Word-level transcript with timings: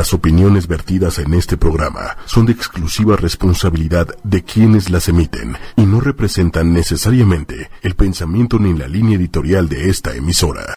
Las 0.00 0.14
opiniones 0.14 0.66
vertidas 0.66 1.18
en 1.18 1.34
este 1.34 1.58
programa 1.58 2.16
son 2.24 2.46
de 2.46 2.52
exclusiva 2.52 3.16
responsabilidad 3.16 4.08
de 4.24 4.42
quienes 4.42 4.88
las 4.88 5.10
emiten 5.10 5.58
y 5.76 5.82
no 5.82 6.00
representan 6.00 6.72
necesariamente 6.72 7.68
el 7.82 7.94
pensamiento 7.96 8.58
ni 8.58 8.72
la 8.72 8.88
línea 8.88 9.18
editorial 9.18 9.68
de 9.68 9.90
esta 9.90 10.16
emisora. 10.16 10.74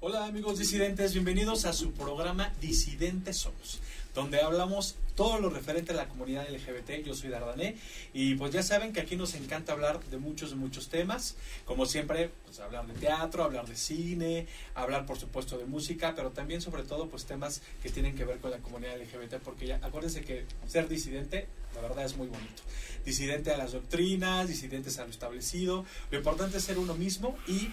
Hola 0.00 0.26
amigos 0.26 0.58
disidentes, 0.58 1.14
bienvenidos 1.14 1.64
a 1.64 1.72
su 1.72 1.92
programa 1.92 2.52
Disidentes 2.60 3.38
Somos, 3.38 3.80
donde 4.16 4.40
hablamos 4.40 4.96
todo 5.14 5.38
lo 5.38 5.50
referente 5.50 5.92
a 5.92 5.94
la 5.94 6.08
comunidad 6.08 6.48
LGBT. 6.48 7.04
Yo 7.04 7.14
soy 7.14 7.28
Dardané 7.28 7.76
y 8.14 8.34
pues 8.34 8.50
ya 8.50 8.62
saben 8.62 8.94
que 8.94 9.00
aquí 9.00 9.14
nos 9.14 9.34
encanta 9.34 9.72
hablar 9.72 10.02
de 10.04 10.16
muchos, 10.16 10.54
muchos 10.54 10.88
temas. 10.88 11.36
Como 11.66 11.84
siempre, 11.84 12.30
pues 12.46 12.58
hablar 12.60 12.86
de 12.86 12.94
teatro, 12.94 13.44
hablar 13.44 13.66
de 13.66 13.76
cine, 13.76 14.46
hablar 14.74 15.04
por 15.04 15.18
supuesto 15.18 15.58
de 15.58 15.66
música, 15.66 16.14
pero 16.16 16.30
también 16.30 16.62
sobre 16.62 16.82
todo 16.82 17.08
pues 17.08 17.26
temas 17.26 17.60
que 17.82 17.90
tienen 17.90 18.16
que 18.16 18.24
ver 18.24 18.38
con 18.38 18.50
la 18.50 18.58
comunidad 18.58 18.96
LGBT, 18.98 19.34
porque 19.44 19.66
ya 19.66 19.80
acuérdense 19.82 20.22
que 20.22 20.46
ser 20.66 20.88
disidente, 20.88 21.46
la 21.74 21.82
verdad 21.82 22.06
es 22.06 22.16
muy 22.16 22.28
bonito. 22.28 22.62
Disidente 23.04 23.52
a 23.52 23.58
las 23.58 23.72
doctrinas, 23.72 24.48
disidentes 24.48 24.98
a 24.98 25.04
lo 25.04 25.10
establecido. 25.10 25.84
Lo 26.10 26.18
importante 26.18 26.56
es 26.56 26.64
ser 26.64 26.78
uno 26.78 26.94
mismo 26.94 27.36
y 27.46 27.70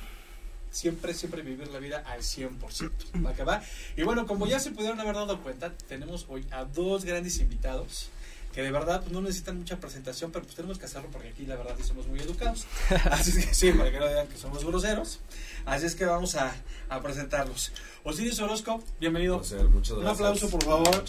siempre, 0.73 1.13
siempre 1.13 1.41
vivir 1.41 1.67
la 1.69 1.79
vida 1.79 2.03
al 2.05 2.21
100%. 2.21 3.25
¿Va 3.25 3.33
que 3.33 3.43
va? 3.43 3.63
Y 3.95 4.03
bueno, 4.03 4.25
como 4.25 4.47
ya 4.47 4.59
se 4.59 4.71
pudieron 4.71 4.99
haber 4.99 5.15
dado 5.15 5.39
cuenta, 5.41 5.71
tenemos 5.87 6.25
hoy 6.27 6.45
a 6.51 6.65
dos 6.65 7.05
grandes 7.05 7.39
invitados 7.39 8.09
que 8.53 8.61
de 8.61 8.71
verdad 8.71 9.01
pues, 9.01 9.11
no 9.11 9.21
necesitan 9.21 9.57
mucha 9.57 9.77
presentación, 9.77 10.31
pero 10.31 10.43
pues 10.45 10.55
tenemos 10.55 10.77
que 10.77 10.85
hacerlo 10.85 11.09
porque 11.11 11.29
aquí 11.29 11.45
la 11.45 11.55
verdad 11.55 11.75
sí 11.77 11.83
somos 11.83 12.07
muy 12.07 12.19
educados. 12.19 12.65
Así 13.11 13.31
es 13.31 13.47
que 13.47 13.53
sí, 13.53 13.71
para 13.71 13.91
que 13.91 13.99
no 13.99 14.07
digan 14.07 14.27
que 14.27 14.37
somos 14.37 14.63
groseros. 14.63 15.19
Así 15.65 15.85
es 15.85 15.95
que 15.95 16.05
vamos 16.05 16.35
a, 16.35 16.53
a 16.89 17.01
presentarlos. 17.01 17.71
Osiris 18.03 18.39
Orozco, 18.39 18.83
bienvenido. 18.99 19.37
muchas 19.37 19.51
gracias. 19.53 19.91
Un 19.91 20.07
aplauso, 20.07 20.49
por 20.49 20.63
favor. 20.63 21.03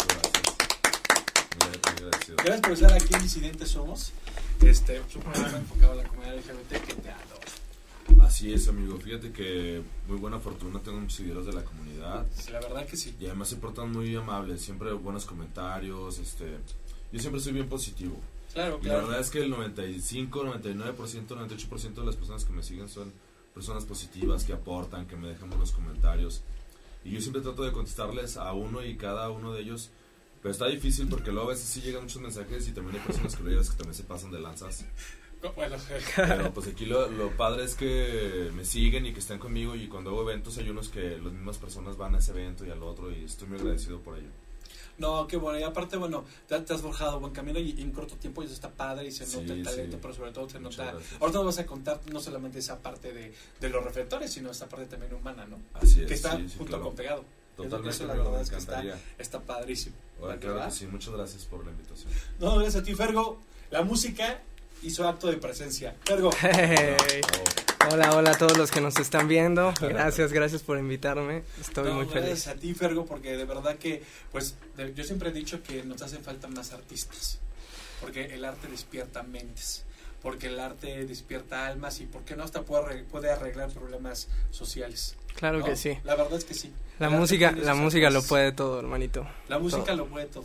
Muchas 1.56 2.00
gracias. 2.00 2.36
Gracias 2.36 2.60
por 2.60 2.72
estar 2.72 2.92
aquí 2.92 3.14
en 3.14 3.22
Incidentes 3.22 3.68
Somos. 3.68 4.12
Este, 4.62 4.96
es 4.96 5.16
un 5.16 5.22
programa 5.22 5.58
enfocado 5.58 5.92
a 5.92 5.96
la 5.96 6.04
comunidad 6.04 6.36
LGBT 6.36 6.86
que 6.86 6.94
te. 6.94 7.33
Así 8.20 8.52
es, 8.52 8.68
amigo. 8.68 8.98
Fíjate 8.98 9.32
que 9.32 9.82
muy 10.08 10.18
buena 10.18 10.38
fortuna 10.38 10.80
tengo 10.82 11.00
muchos 11.00 11.16
seguidores 11.16 11.46
de 11.46 11.52
la 11.52 11.64
comunidad. 11.64 12.26
La 12.50 12.60
verdad 12.60 12.86
que 12.86 12.96
sí. 12.96 13.14
Y 13.20 13.26
además 13.26 13.48
se 13.48 13.56
portan 13.56 13.92
muy 13.92 14.14
amables, 14.14 14.62
siempre 14.62 14.92
buenos 14.92 15.24
comentarios, 15.24 16.18
este... 16.18 16.58
Yo 17.12 17.20
siempre 17.20 17.40
soy 17.40 17.52
bien 17.52 17.68
positivo. 17.68 18.16
Claro, 18.52 18.78
Y 18.82 18.86
la 18.86 18.90
claro. 18.94 19.06
verdad 19.06 19.20
es 19.20 19.30
que 19.30 19.40
el 19.40 19.50
95, 19.50 20.44
99%, 20.44 21.26
98% 21.28 21.94
de 21.94 22.04
las 22.04 22.16
personas 22.16 22.44
que 22.44 22.52
me 22.52 22.62
siguen 22.62 22.88
son 22.88 23.12
personas 23.54 23.84
positivas, 23.84 24.44
que 24.44 24.52
aportan, 24.52 25.06
que 25.06 25.16
me 25.16 25.28
dejan 25.28 25.48
buenos 25.48 25.70
comentarios. 25.70 26.42
Y 27.04 27.10
yo 27.10 27.20
siempre 27.20 27.42
trato 27.42 27.62
de 27.62 27.72
contestarles 27.72 28.36
a 28.36 28.52
uno 28.52 28.84
y 28.84 28.96
cada 28.96 29.30
uno 29.30 29.52
de 29.52 29.60
ellos. 29.62 29.90
Pero 30.42 30.52
está 30.52 30.66
difícil 30.66 31.08
porque 31.08 31.30
luego 31.32 31.48
a 31.48 31.52
veces 31.52 31.68
sí 31.68 31.80
llegan 31.80 32.02
muchos 32.02 32.20
mensajes 32.20 32.68
y 32.68 32.72
también 32.72 32.96
hay 32.96 33.06
personas 33.06 33.34
que 33.36 33.42
que 33.42 33.76
también 33.76 33.94
se 33.94 34.02
pasan 34.02 34.30
de 34.30 34.40
lanzas. 34.40 34.84
Bueno, 35.56 35.76
Pero 36.16 36.52
pues 36.52 36.68
aquí 36.68 36.86
lo, 36.86 37.08
lo 37.08 37.30
padre 37.36 37.64
es 37.64 37.74
que 37.74 38.50
me 38.54 38.64
siguen 38.64 39.06
y 39.06 39.12
que 39.12 39.20
estén 39.20 39.38
conmigo 39.38 39.74
y 39.76 39.88
cuando 39.88 40.10
hago 40.10 40.22
eventos 40.22 40.56
hay 40.58 40.68
unos 40.70 40.88
que 40.88 41.18
las 41.18 41.32
mismas 41.32 41.58
personas 41.58 41.96
van 41.96 42.14
a 42.14 42.18
ese 42.18 42.30
evento 42.32 42.64
y 42.64 42.70
al 42.70 42.82
otro 42.82 43.12
y 43.12 43.24
estoy 43.24 43.48
muy 43.48 43.58
agradecido 43.58 44.00
por 44.00 44.16
ello. 44.18 44.28
No, 44.96 45.26
qué 45.26 45.36
bueno. 45.36 45.58
Y 45.58 45.62
aparte, 45.64 45.96
bueno, 45.96 46.24
te, 46.46 46.58
te 46.60 46.72
has 46.72 46.80
forjado 46.80 47.18
buen 47.18 47.32
camino 47.32 47.58
y 47.58 47.80
en 47.82 47.90
corto 47.90 48.14
tiempo 48.14 48.42
y 48.42 48.46
eso 48.46 48.54
está 48.54 48.70
padre 48.70 49.08
y 49.08 49.10
se 49.10 49.26
Sí, 49.26 49.38
nota 49.40 49.52
el 49.52 49.62
talento, 49.64 49.96
sí. 49.96 49.98
pero 50.00 50.14
sobre 50.14 50.30
todo 50.32 50.48
se 50.48 50.58
Muchas 50.60 50.78
nota... 50.78 50.92
gracias. 50.92 51.20
Ahorita 51.20 51.38
nos 51.38 51.46
vas 51.46 51.58
a 51.58 51.66
contar 51.66 52.00
no 52.12 52.20
solamente 52.20 52.58
esa 52.60 52.78
parte 52.78 53.12
de, 53.12 53.34
de 53.60 53.68
los 53.68 53.82
reflectores, 53.82 54.32
sino 54.32 54.50
esa 54.52 54.68
parte 54.68 54.86
también 54.86 55.12
humana, 55.14 55.46
¿no? 55.46 55.58
Así 55.74 56.00
es. 56.02 56.06
que 56.06 56.14
está 56.14 56.36
sí, 56.36 56.44
sí, 56.48 56.54
junto 56.58 56.70
claro. 56.70 56.84
con 56.84 56.94
pegado. 56.94 57.24
Totalmente, 57.56 57.90
Eso 57.90 58.06
la 58.06 58.14
verdad 58.14 58.40
es 58.40 58.50
que 58.50 58.56
está, 58.56 58.82
está 59.18 59.40
padrísimo. 59.40 59.96
Ahora, 60.20 60.34
¿Va 60.34 60.40
que 60.40 60.46
claro 60.46 60.64
que 60.64 60.70
sí, 60.70 60.86
muchas 60.86 61.12
gracias 61.14 61.44
por 61.44 61.64
la 61.64 61.70
invitación. 61.72 62.10
No, 62.40 62.54
gracias 62.58 62.82
a 62.82 62.84
ti, 62.84 62.94
Fergo. 62.94 63.38
La 63.70 63.82
música 63.82 64.42
hizo 64.84 65.08
acto 65.08 65.28
de 65.28 65.36
presencia. 65.38 65.94
Fergo, 66.04 66.30
Hey. 66.40 66.96
Hola, 67.92 68.16
hola 68.16 68.30
a 68.30 68.38
todos 68.38 68.56
los 68.56 68.70
que 68.70 68.80
nos 68.80 68.96
están 68.98 69.28
viendo. 69.28 69.74
Gracias, 69.80 70.32
gracias 70.32 70.62
por 70.62 70.78
invitarme. 70.78 71.42
Estoy 71.60 71.88
no, 71.90 71.94
muy 71.96 72.06
feliz. 72.06 72.28
gracias 72.28 72.56
a 72.56 72.58
ti, 72.58 72.72
Fergo, 72.72 73.04
porque 73.04 73.36
de 73.36 73.44
verdad 73.44 73.76
que, 73.76 74.02
pues, 74.32 74.54
de- 74.76 74.94
yo 74.94 75.04
siempre 75.04 75.28
he 75.28 75.32
dicho 75.32 75.62
que 75.62 75.82
nos 75.84 76.00
hacen 76.00 76.22
falta 76.24 76.48
más 76.48 76.72
artistas, 76.72 77.38
porque 78.00 78.24
el 78.34 78.44
arte 78.46 78.68
despierta 78.68 79.22
mentes, 79.22 79.84
porque 80.22 80.46
el 80.46 80.58
arte 80.60 81.04
despierta 81.04 81.66
almas 81.66 82.00
y, 82.00 82.06
¿por 82.06 82.22
qué 82.24 82.36
no 82.36 82.44
hasta 82.44 82.62
puede, 82.62 83.02
puede 83.04 83.30
arreglar 83.30 83.68
problemas 83.70 84.28
sociales? 84.50 85.16
Claro 85.34 85.58
¿no? 85.58 85.64
que 85.66 85.76
sí. 85.76 85.98
La 86.04 86.14
verdad 86.14 86.38
es 86.38 86.44
que 86.46 86.54
sí. 86.54 86.72
La 86.98 87.10
música, 87.10 87.52
la 87.52 87.74
música 87.74 88.08
lo 88.08 88.22
puede 88.22 88.52
todo, 88.52 88.78
hermanito. 88.78 89.26
La 89.48 89.58
música 89.58 89.84
todo. 89.84 89.96
lo 89.96 90.06
puede 90.06 90.26
todo. 90.26 90.44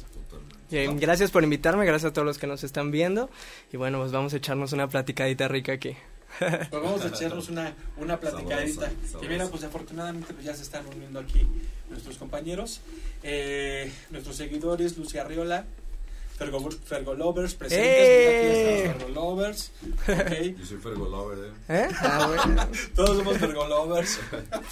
Eh, 0.72 0.90
gracias 1.00 1.32
por 1.32 1.44
invitarme, 1.44 1.86
gracias 1.86 2.12
a 2.12 2.14
todos 2.14 2.26
los 2.26 2.38
que 2.38 2.48
nos 2.48 2.64
están 2.64 2.92
viendo. 2.92 3.30
Y 3.72 3.78
bueno, 3.78 4.00
pues 4.00 4.12
vamos 4.12 4.34
a 4.34 4.38
echarnos 4.38 4.74
una 4.74 4.88
platicadita 4.88 5.48
rica 5.48 5.74
aquí. 5.74 5.96
Pues 6.38 6.70
vamos 6.72 7.04
a 7.04 7.08
echarnos 7.08 7.50
una, 7.50 7.74
una 7.98 8.20
platicadita. 8.20 8.92
Y 9.22 9.28
mira, 9.28 9.48
pues 9.48 9.64
afortunadamente 9.64 10.34
pues 10.34 10.46
ya 10.46 10.54
se 10.54 10.64
están 10.64 10.86
uniendo 10.88 11.20
aquí 11.20 11.46
nuestros 11.90 12.18
compañeros, 12.18 12.82
eh, 13.24 13.92
nuestros 14.12 14.36
seguidores, 14.36 14.98
Lucia 14.98 15.22
Arriola, 15.22 15.66
Fergo, 16.38 16.72
Fergo 16.72 17.16
Lovers, 17.16 17.56
presentes. 17.56 17.90
¡Eh! 17.90 18.14
Mira, 18.24 18.40
aquí 18.40 18.58
están 18.58 18.88
los 18.88 18.98
Fergo 18.98 19.22
Lovers. 19.22 19.72
ok. 20.08 20.58
Yo 20.60 20.66
soy 20.66 20.78
Fergo 20.78 21.10
Lover, 21.10 21.38
¿eh? 21.40 21.52
¿Eh? 21.68 21.88
Ah, 22.00 22.28
bueno. 22.28 22.68
Todos 22.96 23.18
somos 23.18 23.38
Fergo 23.38 23.68
Lovers. 23.68 24.20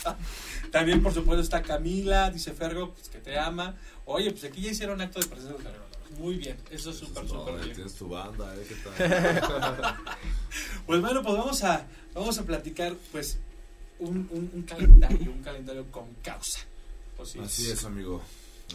También, 0.72 1.04
por 1.04 1.14
supuesto, 1.14 1.42
está 1.42 1.62
Camila, 1.62 2.30
dice 2.32 2.54
Fergo, 2.54 2.94
pues, 2.94 3.10
que 3.10 3.18
te 3.18 3.38
ama. 3.38 3.76
Oye, 4.06 4.32
pues 4.32 4.46
aquí 4.46 4.62
ya 4.62 4.72
hicieron 4.72 5.02
acto 5.02 5.20
de 5.20 5.26
presencia 5.26 5.58
de 5.58 5.64
Fergo. 5.64 5.87
Muy 6.18 6.36
bien, 6.38 6.58
eso 6.72 6.90
es 6.90 6.98
súper, 6.98 7.28
súper 7.28 7.56
bien. 7.64 7.76
Tienes 7.76 7.94
tu 7.96 8.08
banda, 8.10 8.56
¿eh? 8.56 8.66
¿Qué 8.68 8.76
tal? 8.76 9.96
Pues 10.86 11.02
bueno, 11.02 11.22
pues 11.22 11.36
vamos 11.38 11.64
a, 11.64 11.86
vamos 12.14 12.38
a 12.40 12.44
platicar, 12.46 12.96
pues, 13.12 13.38
un, 14.00 14.28
un, 14.32 14.50
un 14.54 14.62
calendario, 14.64 15.32
un 15.32 15.44
calendario 15.44 15.86
con 15.92 16.06
causa. 16.24 16.62
Pues 17.18 17.30
sí. 17.30 17.40
Así 17.40 17.70
es, 17.70 17.84
amigo. 17.84 18.22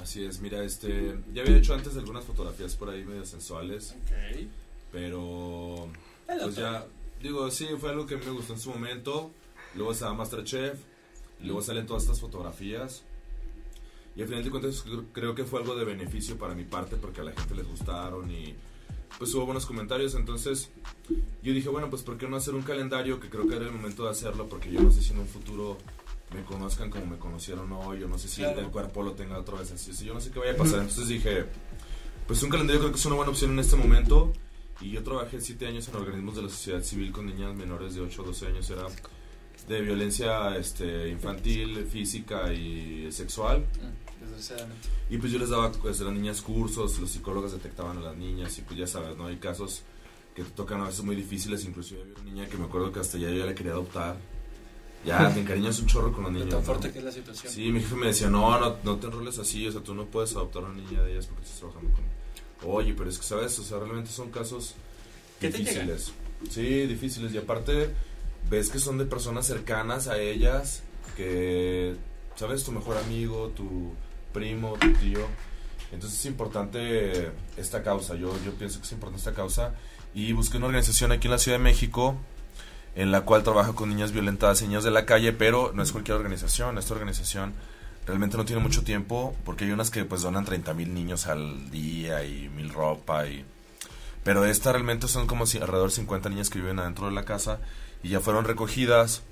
Así 0.01 0.25
es. 0.25 0.41
Mira, 0.41 0.63
este... 0.63 1.17
Ya 1.33 1.43
había 1.43 1.57
hecho 1.57 1.75
antes 1.75 1.97
algunas 1.97 2.25
fotografías 2.25 2.77
por 2.77 2.91
ahí 2.91 3.05
medio 3.05 3.25
sensuales, 3.25 3.95
Ok. 4.05 4.47
pero... 4.93 5.89
Pues 6.27 6.55
ya, 6.57 6.87
digo, 7.23 7.51
sí, 7.51 7.67
fue 7.81 7.91
algo 7.91 8.07
que 8.07 8.17
me 8.17 8.31
gustó 8.31 8.53
en 8.55 8.61
su 8.61 8.71
momento. 8.71 9.31
Luego 9.75 9.93
estaba 9.93 10.13
Masterchef. 10.15 10.79
Luego 11.41 11.63
salen 11.63 11.87
todas 11.87 12.05
estas 12.05 12.21
fotografías. 12.21 13.03
Y 14.17 14.23
al 14.23 14.29
final 14.29 14.45
de 14.45 14.51
cuentas 14.51 14.85
cre- 14.85 15.07
creo 15.13 15.35
que 15.35 15.45
fue 15.45 15.61
algo 15.61 15.75
de 15.75 15.85
beneficio 15.85 16.37
para 16.37 16.55
mi 16.55 16.65
parte 16.65 16.97
porque 16.97 17.21
a 17.21 17.25
la 17.25 17.33
gente 17.33 17.55
les 17.55 17.67
gustaron 17.67 18.31
y 18.31 18.55
pues 19.19 19.35
hubo 19.35 19.47
buenos 19.47 19.67
comentarios. 19.67 20.15
Entonces 20.15 20.71
yo 21.43 21.53
dije, 21.53 21.69
bueno, 21.69 21.89
pues 21.91 22.03
¿por 22.03 22.19
qué 22.19 22.29
no 22.29 22.37
hacer 22.37 22.55
un 22.55 22.63
calendario? 22.63 23.21
Que 23.21 23.29
creo 23.31 23.47
que 23.49 23.57
era 23.57 23.67
el 23.67 23.73
momento 23.73 24.05
de 24.05 24.11
hacerlo 24.11 24.49
porque 24.49 24.71
yo 24.71 24.81
no 24.83 24.91
sé 24.91 25.03
si 25.03 25.13
en 25.13 25.19
un 25.21 25.27
futuro 25.29 25.79
me 26.35 26.43
conozcan 26.45 26.91
como 26.91 27.07
me 27.07 27.19
conocieron 27.19 27.71
hoy. 27.73 28.01
Yo 28.01 28.09
no 28.09 28.19
sé 28.19 28.29
si 28.29 28.43
Claro. 28.43 28.61
el 28.61 28.67
cuerpo 28.69 29.03
lo 29.03 29.13
tenga 29.13 29.39
otra 29.39 29.59
vez 29.59 29.71
así. 29.73 29.93
yo 30.05 30.15
no 30.15 30.21
sé 30.21 30.31
qué 30.31 30.39
vaya 30.39 30.53
a 30.53 30.57
pasar. 30.57 30.81
Entonces 30.81 31.09
dije, 31.09 31.45
pues 32.27 32.43
un 32.43 32.51
calendario 32.51 32.81
creo 32.81 32.93
que 32.93 32.99
es 32.99 33.07
una 33.07 33.17
buena 33.17 33.31
opción 33.31 33.53
en 33.53 33.59
este 33.61 33.77
momento. 33.77 34.33
Y 34.81 34.91
yo 34.91 35.03
trabajé 35.03 35.41
siete 35.41 35.67
años 35.67 35.87
en 35.89 35.95
organismos 35.97 36.35
de 36.37 36.43
la 36.43 36.49
sociedad 36.49 36.83
civil 36.83 37.13
con 37.13 37.27
niñas 37.27 37.55
menores 37.55 37.95
de 37.95 38.01
8 38.01 38.23
o 38.23 38.25
12 38.27 38.47
años. 38.49 38.69
Era 38.71 38.87
de 39.69 39.81
violencia 39.81 40.57
este, 40.57 41.09
infantil, 41.09 41.87
física 41.87 42.53
y 42.53 43.11
sexual. 43.13 43.61
Mm, 43.61 44.23
Desgraciadamente. 44.23 44.89
Y 45.11 45.19
pues 45.19 45.33
yo 45.33 45.39
les 45.39 45.51
daba 45.51 45.71
pues, 45.73 46.01
a 46.01 46.05
las 46.05 46.13
niñas 46.15 46.41
cursos, 46.43 46.99
los 46.99 47.11
psicólogos 47.11 47.53
detectaban 47.53 47.99
a 47.99 48.01
las 48.01 48.17
niñas 48.17 48.57
y 48.59 48.63
pues 48.63 48.79
ya 48.79 48.87
sabes, 48.87 49.17
¿no? 49.17 49.27
Hay 49.27 49.37
casos 49.37 49.83
que 50.35 50.43
te 50.43 50.51
tocan 50.51 50.81
a 50.81 50.87
veces 50.87 51.05
muy 51.05 51.17
difíciles. 51.17 51.65
Inclusive 51.65 52.01
había 52.03 52.15
una 52.15 52.25
niña 52.25 52.49
que 52.49 52.57
me 52.57 52.65
acuerdo 52.65 52.93
que 52.93 53.01
hasta 53.01 53.19
ya 53.19 53.29
yo 53.29 53.37
ya 53.37 53.47
la 53.47 53.55
quería 53.55 53.73
adoptar. 53.73 54.17
Ya, 55.05 55.31
te 55.35 55.41
encariñas 55.41 55.79
un 55.81 55.87
chorro 55.87 56.13
con 56.13 56.25
De 56.25 56.31
niños. 56.31 56.49
tan 56.49 56.61
¿no? 56.61 56.65
fuerte 56.65 56.93
que 56.93 56.99
es 57.01 57.05
la 57.05 57.13
situación. 57.13 57.53
Sí, 57.53 57.73
mi 57.73 57.81
jefe 57.81 57.97
me 57.97 58.07
decía, 58.07 58.31
no, 58.31 58.59
no, 58.59 58.77
no 58.85 58.97
te 58.97 59.07
enroles 59.09 59.39
así, 59.39 59.67
o 59.67 59.73
sea, 59.73 59.81
tú 59.83 59.95
no 59.95 60.07
puedes 60.07 60.33
adoptar 60.37 60.63
a 60.63 60.67
una 60.67 60.81
niña 60.81 61.03
de 61.03 61.13
ellas 61.13 61.27
porque 61.27 61.43
estás 61.43 61.59
trabajando 61.59 61.91
con... 61.93 62.71
Oye, 62.71 62.95
pero 62.97 63.11
es 63.11 63.19
que, 63.19 63.25
¿sabes? 63.25 63.59
O 63.59 63.65
sea, 63.65 63.79
realmente 63.81 64.11
son 64.11 64.31
casos 64.31 64.75
¿Qué 65.41 65.51
te 65.51 65.59
difíciles. 65.59 66.13
Sí, 66.49 66.87
difíciles. 66.87 67.35
Y 67.35 67.39
aparte, 67.39 67.91
ves 68.51 68.71
que 68.71 68.79
son 68.79 68.99
de 68.99 69.05
personas 69.05 69.47
cercanas 69.47 70.09
a 70.09 70.19
ellas, 70.19 70.83
que, 71.17 71.97
¿sabes? 72.37 72.65
Tu 72.65 72.73
mejor 72.73 72.97
amigo, 72.99 73.49
tu 73.49 73.93
primo, 74.33 74.75
tu 74.75 74.93
tío. 74.95 75.27
Entonces 75.93 76.19
es 76.19 76.27
importante 76.27 77.31
esta 77.57 77.83
causa, 77.83 78.15
yo, 78.15 78.33
yo 78.45 78.53
pienso 78.55 78.81
que 78.81 78.87
es 78.87 78.93
importante 78.93 79.19
esta 79.19 79.35
causa. 79.35 79.75
Y 80.15 80.33
busqué 80.33 80.57
una 80.59 80.67
organización 80.67 81.13
aquí 81.13 81.27
en 81.27 81.33
la 81.33 81.39
Ciudad 81.39 81.59
de 81.59 81.65
México 81.65 82.17
en 82.95 83.11
la 83.11 83.23
cual 83.23 83.43
trabaja 83.43 83.73
con 83.73 83.89
niñas 83.89 84.13
violentadas 84.13 84.61
y 84.63 84.67
niños 84.67 84.85
de 84.85 84.91
la 84.91 85.07
calle, 85.07 85.33
pero 85.33 85.73
no 85.75 85.83
es 85.83 85.93
cualquier 85.93 86.17
organización. 86.17 86.79
Esta 86.79 86.95
organización 86.95 87.55
realmente 88.07 88.37
no 88.37 88.45
tiene 88.45 88.63
mucho 88.63 88.83
tiempo 88.83 89.35
porque 89.45 89.65
hay 89.65 89.71
unas 89.71 89.91
que 89.91 90.05
pues 90.05 90.23
donan 90.23 90.45
30 90.45 90.75
mil 90.75 90.93
niños 90.93 91.27
al 91.27 91.71
día 91.71 92.25
y 92.25 92.49
mil 92.49 92.71
ropa 92.71 93.27
y... 93.27 93.45
Pero 94.25 94.45
esta 94.45 94.71
realmente 94.71 95.09
son 95.09 95.27
como 95.27 95.45
alrededor 95.45 95.89
de 95.89 95.97
50 95.97 96.29
niñas 96.29 96.49
que 96.49 96.61
viven 96.61 96.79
adentro 96.79 97.07
de 97.07 97.13
la 97.13 97.25
casa 97.25 97.59
y 98.03 98.11
ya 98.11 98.21
fueron 98.21 98.45
recogidas 98.45 99.23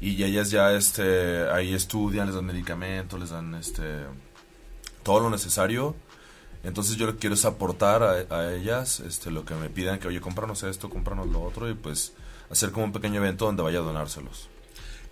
y 0.00 0.22
ellas 0.22 0.50
ya 0.50 0.72
este 0.72 1.48
ahí 1.50 1.72
estudian, 1.74 2.26
les 2.26 2.34
dan 2.34 2.44
medicamentos, 2.44 3.18
les 3.18 3.30
dan 3.30 3.54
este 3.54 4.04
todo 5.02 5.20
lo 5.20 5.30
necesario. 5.30 5.94
Entonces 6.62 6.96
yo 6.96 7.06
lo 7.06 7.12
que 7.12 7.18
quiero 7.18 7.34
es 7.34 7.44
aportar 7.44 8.02
a, 8.02 8.34
a 8.34 8.54
ellas 8.54 9.00
este, 9.00 9.30
lo 9.30 9.44
que 9.44 9.54
me 9.54 9.68
pidan, 9.68 9.98
que 9.98 10.08
oye, 10.08 10.20
cómpranos 10.20 10.62
esto, 10.62 10.88
cómpranos 10.88 11.28
lo 11.28 11.42
otro, 11.42 11.68
y 11.68 11.74
pues 11.74 12.14
hacer 12.50 12.72
como 12.72 12.86
un 12.86 12.92
pequeño 12.92 13.16
evento 13.16 13.44
donde 13.44 13.62
vaya 13.62 13.80
a 13.80 13.82
donárselos. 13.82 14.48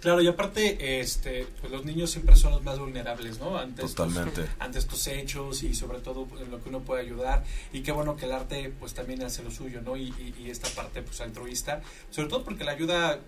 Claro, 0.02 0.20
y 0.20 0.26
aparte, 0.26 1.00
este, 1.00 1.46
pues 1.60 1.72
los 1.72 1.84
niños 1.84 2.10
siempre 2.10 2.34
son 2.34 2.50
los 2.50 2.62
más 2.64 2.76
vulnerables, 2.78 3.38
¿no? 3.38 3.56
Ante 3.56 3.82
Totalmente. 3.82 4.42
Estos, 4.42 4.56
ante 4.58 4.78
estos 4.80 5.06
hechos 5.06 5.62
y 5.62 5.74
sobre 5.74 6.00
todo 6.00 6.26
en 6.40 6.50
lo 6.50 6.60
que 6.60 6.68
uno 6.70 6.80
puede 6.80 7.02
ayudar. 7.02 7.44
Y 7.72 7.82
qué 7.82 7.92
bueno 7.92 8.16
que 8.16 8.24
el 8.26 8.32
arte, 8.32 8.72
pues 8.80 8.94
también 8.94 9.22
hace 9.22 9.44
lo 9.44 9.52
suyo, 9.52 9.80
¿no? 9.80 9.96
Y, 9.96 10.08
y, 10.18 10.34
y 10.40 10.50
esta 10.50 10.68
parte, 10.70 11.02
pues 11.02 11.20
altruista. 11.20 11.82
Sobre 12.10 12.28
todo 12.28 12.42
porque 12.42 12.64
la 12.64 12.72
ayuda, 12.72 13.20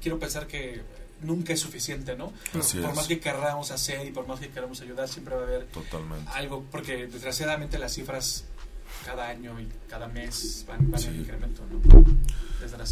quiero 0.00 0.18
pensar 0.18 0.46
que 0.46 0.80
nunca 1.20 1.52
es 1.52 1.60
suficiente, 1.60 2.16
¿no? 2.16 2.32
Así 2.58 2.78
por 2.78 2.90
es. 2.90 2.96
más 2.96 3.06
que 3.06 3.20
querramos 3.20 3.70
hacer 3.70 4.06
y 4.06 4.10
por 4.10 4.26
más 4.26 4.40
que 4.40 4.48
queramos 4.48 4.80
ayudar, 4.80 5.08
siempre 5.08 5.34
va 5.34 5.42
a 5.42 5.44
haber 5.44 5.66
Totalmente. 5.66 6.30
algo, 6.34 6.64
porque 6.70 7.06
desgraciadamente 7.06 7.78
las 7.78 7.92
cifras 7.94 8.44
cada 9.04 9.28
año 9.28 9.58
y 9.60 9.68
cada 9.88 10.06
mes 10.08 10.64
van, 10.68 10.90
van 10.90 11.00
Sí. 11.00 11.08
en 11.08 11.16
incremento, 11.20 11.62
¿no? 11.70 12.04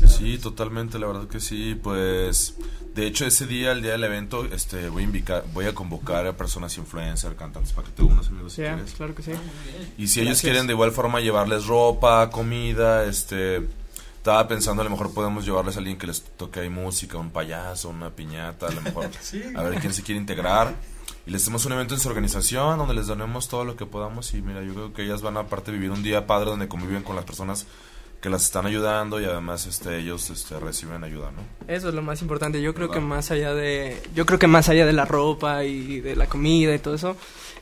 Sí, 0.08 0.38
totalmente, 0.38 0.98
la 0.98 1.06
verdad 1.06 1.28
que 1.28 1.40
sí, 1.40 1.78
pues 1.80 2.54
de 2.94 3.06
hecho 3.06 3.24
ese 3.24 3.46
día, 3.46 3.70
el 3.72 3.82
día 3.82 3.92
del 3.92 4.02
evento, 4.04 4.44
este 4.46 4.88
voy 4.88 5.02
a 5.02 5.06
invitar, 5.06 5.44
voy 5.52 5.66
a 5.66 5.74
convocar 5.74 6.26
a 6.26 6.36
personas 6.36 6.76
influencers, 6.76 7.36
cantantes, 7.36 7.72
para 7.72 7.86
que 7.86 7.92
te 7.94 8.02
unas 8.02 8.26
amigos 8.28 8.52
si 8.54 8.62
quieres. 8.62 8.92
claro 8.92 9.14
que 9.14 9.22
sí. 9.22 9.30
Y 9.96 10.08
si 10.08 10.20
ellos 10.20 10.40
quieren 10.40 10.66
de 10.66 10.72
igual 10.72 10.90
forma 10.92 11.20
llevarles 11.20 11.66
ropa, 11.66 12.30
comida, 12.30 13.04
este 13.04 13.68
estaba 14.16 14.46
pensando 14.48 14.82
a 14.82 14.84
lo 14.84 14.90
mejor 14.90 15.14
podemos 15.14 15.46
llevarles 15.46 15.76
a 15.76 15.78
alguien 15.78 15.96
que 15.96 16.06
les 16.08 16.20
toque 16.22 16.60
ahí 16.60 16.68
música, 16.68 17.16
un 17.16 17.30
payaso, 17.30 17.88
una 17.88 18.10
piñata, 18.10 18.66
a 18.66 18.72
lo 18.72 18.82
mejor 18.82 19.08
Sí. 19.22 19.40
a 19.56 19.62
ver 19.62 19.80
quién 19.80 19.94
se 19.94 20.02
quiere 20.02 20.20
integrar. 20.20 20.74
Y 21.26 21.30
les 21.30 21.42
hacemos 21.42 21.66
un 21.66 21.72
evento 21.72 21.94
en 21.94 22.00
su 22.00 22.08
organización 22.08 22.78
donde 22.78 22.94
les 22.94 23.06
donemos 23.06 23.48
todo 23.48 23.64
lo 23.64 23.76
que 23.76 23.86
podamos 23.86 24.32
y 24.34 24.42
mira, 24.42 24.62
yo 24.62 24.74
creo 24.74 24.92
que 24.92 25.02
ellas 25.02 25.22
van 25.22 25.36
a 25.36 25.40
aparte 25.40 25.70
vivir 25.70 25.90
un 25.90 26.02
día 26.02 26.26
padre 26.26 26.50
donde 26.50 26.68
conviven 26.68 27.02
con 27.02 27.14
las 27.16 27.24
personas 27.24 27.66
que 28.20 28.28
las 28.28 28.44
están 28.44 28.66
ayudando 28.66 29.20
y 29.20 29.24
además 29.24 29.66
este 29.66 29.98
ellos 29.98 30.28
este 30.30 30.58
reciben 30.60 31.04
ayuda, 31.04 31.30
¿no? 31.30 31.42
Eso 31.72 31.88
es 31.88 31.94
lo 31.94 32.02
más 32.02 32.20
importante. 32.22 32.60
Yo 32.60 32.74
creo 32.74 32.90
que 32.90 33.00
más 33.00 33.30
allá 33.30 33.54
de, 33.54 34.02
yo 34.14 34.26
creo 34.26 34.38
que 34.38 34.46
más 34.46 34.68
allá 34.68 34.84
de 34.84 34.92
la 34.92 35.06
ropa 35.06 35.64
y 35.64 36.00
de 36.00 36.16
la 36.16 36.26
comida 36.26 36.74
y 36.74 36.78
todo 36.78 36.94
eso, 36.94 37.16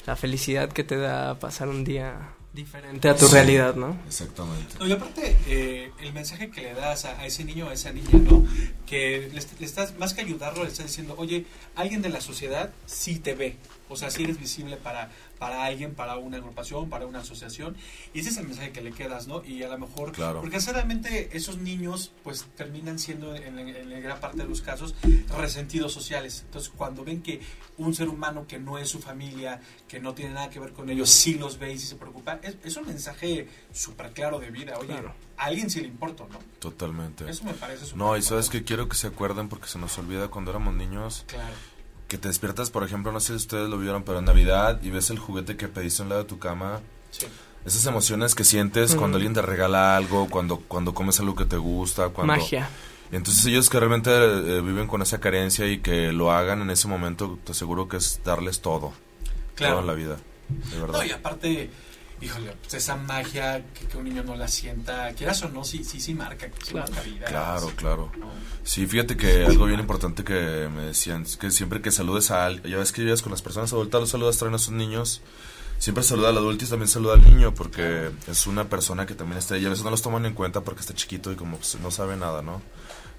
la 0.06 0.16
felicidad 0.16 0.70
que 0.70 0.84
te 0.84 0.96
da 0.96 1.38
pasar 1.38 1.68
un 1.68 1.84
día 1.84 2.32
diferente 2.52 3.08
a 3.08 3.16
tu 3.16 3.26
Sí. 3.26 3.34
realidad, 3.34 3.74
¿no? 3.76 3.96
Exactamente. 4.06 4.74
No, 4.78 4.86
y 4.86 4.92
aparte, 4.92 5.36
eh, 5.46 5.92
el 6.00 6.12
mensaje 6.12 6.50
que 6.50 6.62
le 6.62 6.74
das 6.74 7.04
a, 7.04 7.20
a 7.20 7.26
ese 7.26 7.44
niño 7.44 7.66
o 7.66 7.70
a 7.70 7.74
esa 7.74 7.92
niña, 7.92 8.08
¿no? 8.12 8.44
Que 8.86 9.28
le, 9.32 9.40
le 9.58 9.66
estás, 9.66 9.96
más 9.98 10.14
que 10.14 10.22
ayudarlo, 10.22 10.64
le 10.64 10.70
estás 10.70 10.86
diciendo, 10.86 11.14
oye, 11.18 11.44
alguien 11.76 12.02
de 12.02 12.08
la 12.08 12.20
sociedad 12.20 12.72
sí 12.86 13.16
te 13.18 13.34
ve. 13.34 13.56
O 13.90 13.96
sea, 13.96 14.10
sí 14.10 14.24
eres 14.24 14.38
visible 14.38 14.76
para, 14.76 15.10
para 15.38 15.64
alguien, 15.64 15.94
para 15.94 16.16
una 16.16 16.36
agrupación, 16.38 16.88
para 16.90 17.06
una 17.06 17.20
asociación. 17.20 17.76
Y 18.14 18.20
ese 18.20 18.30
es 18.30 18.36
el 18.38 18.46
mensaje 18.48 18.72
que 18.72 18.80
le 18.82 18.92
quedas, 18.92 19.26
¿no? 19.28 19.44
Y 19.44 19.62
a 19.62 19.68
lo 19.68 19.78
mejor, 19.78 20.12
Claro. 20.12 20.40
porque 20.40 20.58
sinceramente 20.60 21.30
esos 21.36 21.58
niños, 21.58 22.12
pues 22.24 22.46
terminan 22.56 22.98
siendo, 22.98 23.34
en, 23.34 23.58
en- 23.58 23.92
en 23.92 24.02
gran 24.02 24.20
parte 24.20 24.38
de 24.38 24.48
los 24.48 24.60
casos, 24.62 24.94
resentidos 25.36 25.92
sociales. 25.92 26.42
Entonces, 26.46 26.72
cuando 26.76 27.04
ven 27.04 27.22
que 27.22 27.40
un 27.76 27.94
ser 27.94 28.08
humano 28.08 28.46
que 28.48 28.58
no 28.58 28.78
es 28.78 28.88
su 28.88 28.98
familia, 28.98 29.60
que 29.86 30.00
no 30.00 30.14
tiene 30.14 30.34
nada 30.34 30.50
que 30.50 30.58
ver 30.60 30.72
con 30.72 30.90
ellos, 30.90 31.08
sí 31.10 31.34
los 31.34 31.58
ve 31.58 31.72
y 31.72 31.78
sí 31.78 31.86
se 31.86 31.96
preocupa, 31.96 32.38
es, 32.42 32.56
es 32.64 32.76
un 32.76 32.86
mensaje 32.86 33.48
súper 33.72 34.12
claro 34.12 34.38
de 34.40 34.50
vida. 34.50 34.76
Oye, 34.78 34.88
Claro. 34.88 35.14
a 35.36 35.44
alguien 35.44 35.70
sí 35.70 35.80
le 35.80 35.86
importa, 35.86 36.24
¿no? 36.30 36.38
Totalmente. 36.58 37.28
Eso 37.30 37.44
me 37.44 37.54
parece 37.54 37.84
súper 37.84 37.98
No, 37.98 38.16
y 38.16 38.22
sabes 38.22 38.48
que 38.50 38.64
quiero 38.64 38.88
que 38.88 38.96
se 38.96 39.06
acuerden 39.06 39.48
porque 39.48 39.68
se 39.68 39.78
nos 39.78 39.96
olvida 39.98 40.28
cuando 40.28 40.50
éramos 40.50 40.74
niños 40.74 41.24
Claro. 41.28 41.54
Que 42.08 42.18
te 42.18 42.28
despiertas, 42.28 42.70
por 42.70 42.82
ejemplo, 42.84 43.12
no 43.12 43.20
sé 43.20 43.28
si 43.28 43.36
ustedes 43.36 43.68
lo 43.68 43.78
vieron, 43.78 44.02
pero 44.02 44.18
en 44.18 44.24
Navidad 44.24 44.80
y 44.82 44.90
ves 44.90 45.10
el 45.10 45.18
juguete 45.18 45.56
que 45.56 45.68
pediste 45.68 46.02
al 46.02 46.08
lado 46.08 46.22
de 46.22 46.28
tu 46.28 46.38
cama, 46.38 46.80
Sí. 47.10 47.26
esas 47.66 47.84
emociones 47.86 48.34
que 48.34 48.44
sientes 48.44 48.90
Ujú. 48.90 48.98
cuando 49.00 49.16
alguien 49.16 49.34
te 49.34 49.42
regala 49.42 49.96
algo, 49.96 50.28
cuando 50.28 50.56
cuando 50.68 50.94
comes 50.94 51.20
algo 51.20 51.34
que 51.34 51.44
te 51.44 51.56
gusta, 51.58 52.08
cuando 52.08 52.34
Magia. 52.34 52.68
Entonces 53.12 53.44
ellos 53.46 53.70
que 53.70 53.78
realmente 53.78 54.10
eh, 54.10 54.60
viven 54.60 54.86
con 54.86 55.00
esa 55.02 55.18
carencia 55.20 55.66
y 55.66 55.78
que 55.78 56.12
lo 56.12 56.30
hagan 56.32 56.60
en 56.62 56.70
ese 56.70 56.88
momento, 56.88 57.38
te 57.44 57.52
aseguro 57.52 57.88
que 57.88 57.96
es 57.98 58.20
darles 58.24 58.60
todo, 58.60 58.92
Claro. 59.54 59.74
todo 59.74 59.80
en 59.82 59.86
la 59.86 59.94
vida, 59.94 60.16
de 60.72 60.80
verdad. 60.80 60.98
No, 60.98 61.04
y 61.04 61.10
aparte, 61.12 61.70
híjole, 62.20 62.52
pues 62.60 62.74
esa 62.74 62.96
magia 62.96 63.64
que, 63.74 63.86
que 63.86 63.96
un 63.96 64.04
niño 64.04 64.22
no 64.24 64.34
la 64.36 64.48
sienta, 64.48 65.12
quieras 65.12 65.42
o 65.42 65.48
no, 65.48 65.64
sí, 65.64 65.84
sí, 65.84 66.00
sí 66.00 66.14
marca, 66.14 66.48
sí 66.64 66.72
Claro. 66.72 66.90
marca 66.92 67.02
vida. 67.08 67.26
Claro, 67.26 67.72
claro. 67.76 68.12
¿no? 68.18 68.30
Sí, 68.64 68.86
fíjate 68.86 69.16
que 69.16 69.44
algo 69.44 69.66
bien 69.66 69.80
importante 69.80 70.24
que 70.24 70.68
me 70.74 70.82
decían, 70.82 71.22
es 71.22 71.36
que 71.36 71.50
siempre 71.50 71.80
que 71.80 71.90
saludes 71.90 72.30
a 72.30 72.46
alguien, 72.46 72.70
ya 72.72 72.78
ves 72.78 72.92
que 72.92 73.02
llegas 73.02 73.22
con 73.22 73.32
las 73.32 73.42
personas 73.42 73.72
adultas, 73.72 74.00
los 74.00 74.10
saludas, 74.10 74.36
traen 74.38 74.54
a 74.54 74.58
sus 74.58 74.72
niños, 74.74 75.22
siempre 75.78 76.02
saluda 76.04 76.30
al 76.30 76.36
adulto 76.38 76.64
y 76.64 76.68
también 76.68 76.88
saluda 76.88 77.14
al 77.14 77.24
niño, 77.24 77.54
porque 77.54 78.10
es 78.26 78.46
una 78.46 78.68
persona 78.68 79.06
que 79.06 79.14
también 79.14 79.38
está 79.38 79.54
ahí, 79.54 79.62
y 79.62 79.66
a 79.66 79.70
veces 79.70 79.84
no 79.84 79.90
los 79.90 80.02
toman 80.02 80.26
en 80.26 80.34
cuenta 80.34 80.62
porque 80.62 80.80
está 80.80 80.94
chiquito 80.94 81.32
y 81.32 81.36
como 81.36 81.56
pues, 81.56 81.78
no 81.80 81.90
sabe 81.90 82.16
nada, 82.16 82.42
¿no? 82.42 82.60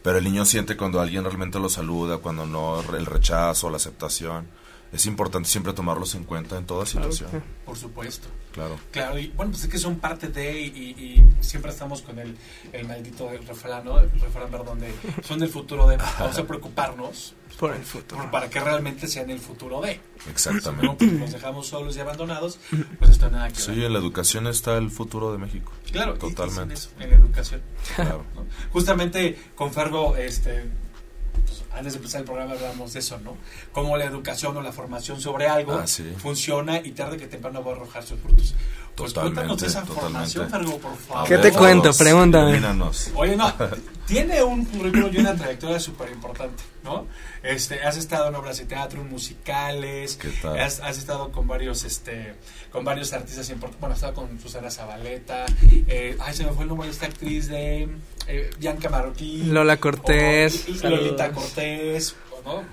Pero 0.04 0.18
el 0.18 0.24
niño 0.24 0.46
siente 0.46 0.78
cuando 0.78 1.02
alguien 1.02 1.24
realmente 1.24 1.60
lo 1.60 1.70
saluda, 1.70 2.20
cuando 2.20 2.46
no, 2.46 2.80
el 2.96 3.06
rechazo, 3.06 3.70
la 3.70 3.78
aceptación. 3.78 4.48
Es 4.92 5.06
importante 5.06 5.48
siempre 5.48 5.72
tomarlos 5.74 6.16
en 6.16 6.24
cuenta 6.24 6.58
en 6.58 6.66
toda 6.66 6.86
situación. 6.86 7.30
Por 7.66 7.78
supuesto. 7.78 8.28
Claro. 8.54 8.80
Claro, 8.92 9.20
y 9.20 9.28
bueno, 9.28 9.52
pues 9.52 9.64
es 9.66 9.70
que 9.70 9.78
son 9.78 9.98
parte 10.00 10.30
de, 10.30 10.60
y, 10.60 10.68
y 10.68 11.24
siempre 11.44 11.70
estamos 11.72 12.02
con 12.02 12.18
el, 12.18 12.36
el 12.74 12.88
maldito 12.88 13.30
refrán, 13.48 13.86
¿no? 13.86 14.00
El 14.00 14.10
refrán, 14.20 14.50
perdón, 14.50 14.80
de, 14.80 14.92
son 15.24 15.38
del 15.40 15.50
futuro 15.50 15.88
de, 15.88 15.98
vamos 15.98 16.38
a 16.40 16.48
preocuparnos 16.48 17.36
Por 17.60 17.76
el 17.76 17.84
futuro. 17.84 18.22
por- 18.24 18.32
para 18.32 18.50
que 18.50 18.60
realmente 18.60 19.08
sean 19.08 19.30
el 19.30 19.40
futuro 19.40 19.80
de. 19.82 19.98
¿no? 20.26 20.32
Exactamente. 20.32 20.88
Porque 20.88 21.06
nos 21.06 21.32
dejamos 21.32 21.68
solos 21.68 21.96
y 21.96 22.00
abandonados, 22.00 22.60
pues 22.98 23.12
esto 23.12 23.30
nada 23.30 23.48
que 23.50 23.54
ver. 23.54 23.62
Sí, 23.76 23.86
en 23.86 23.94
la 23.94 24.00
educación 24.00 24.48
está 24.48 24.76
el 24.78 24.90
futuro 24.90 25.32
de 25.32 25.38
México. 25.38 25.72
Claro, 25.92 26.14
y- 26.14 26.16
y 26.16 26.20
Totalmente. 26.20 26.74
eso, 26.74 26.90
en 27.00 27.12
la 27.12 27.16
educación. 27.16 27.62
Claro. 27.96 28.26
¿no? 28.36 28.46
Justamente 28.72 29.38
con 29.54 29.72
Fergo, 29.72 30.16
este, 30.18 30.64
pues, 30.64 30.89
antes 31.74 31.94
de 31.94 31.98
empezar 31.98 32.22
el 32.22 32.26
programa 32.26 32.54
hablamos 32.54 32.94
de 32.94 33.00
eso, 33.00 33.20
¿no? 33.20 33.38
Cómo 33.72 33.96
la 33.98 34.06
educación 34.06 34.56
o 34.58 34.62
la 34.62 34.72
formación 34.72 35.22
sobre 35.22 35.48
algo 35.48 35.74
Ah, 35.74 35.88
sí. 35.88 36.14
funciona 36.18 36.80
y 36.80 36.92
tarde 36.92 37.18
que 37.18 37.28
temprano 37.28 37.64
va 37.64 37.72
a 37.72 37.76
arrojar 37.76 38.04
sus 38.04 38.20
frutos. 38.20 38.56
Pues 38.96 39.14
Totalmente, 39.14 39.36
cuéntanos 39.48 39.64
esa 39.64 39.82
totalmente. 39.84 40.02
formación, 40.02 40.50
Fergo, 40.50 40.78
por 40.80 40.98
favor. 40.98 41.28
¿Qué 41.30 41.38
te 41.38 41.52
cuento? 41.54 41.94
Pregúntame. 41.94 42.50
Ilumínanos. 42.50 43.12
Oye, 43.16 43.38
no, 43.38 43.54
tiene 44.08 44.44
un 44.44 44.66
currículum 44.66 45.10
y 45.14 45.18
una 45.20 45.36
trayectoria 45.36 45.80
súper 45.80 46.10
importante, 46.12 46.62
¿no? 46.84 47.06
Este, 47.42 47.82
has 47.82 47.96
estado 47.96 48.28
en 48.28 48.36
obras 48.36 48.58
de 48.58 48.66
teatro, 48.66 49.02
musicales, 49.06 50.18
¿Qué 50.18 50.28
tal? 50.42 50.60
Has, 50.60 50.82
has 50.82 50.98
estado 50.98 51.32
con 51.32 51.48
varios, 51.48 51.86
este, 51.86 52.34
con 52.74 52.84
varios 52.84 53.14
artistas 53.14 53.50
importantes, 53.50 53.80
bueno, 53.80 53.94
has 53.94 54.00
estado 54.00 54.16
con 54.16 54.38
Susana 54.40 54.70
Zabaleta, 54.70 55.46
eh, 55.88 56.18
ay, 56.20 56.34
se 56.34 56.44
me 56.46 56.52
fue 56.52 56.64
el 56.64 56.70
nombre 56.70 56.88
de 56.88 56.94
esta 56.94 57.06
actriz 57.06 57.48
de 57.48 57.88
eh, 58.30 58.50
Bianca 58.60 58.90
Marroquí. 58.90 59.44
Lola 59.46 59.78
Cortés. 59.78 60.66
o 60.84 60.90
Lolita. 60.90 61.32
Cortés, 61.32 62.16
¿no? 62.46 62.64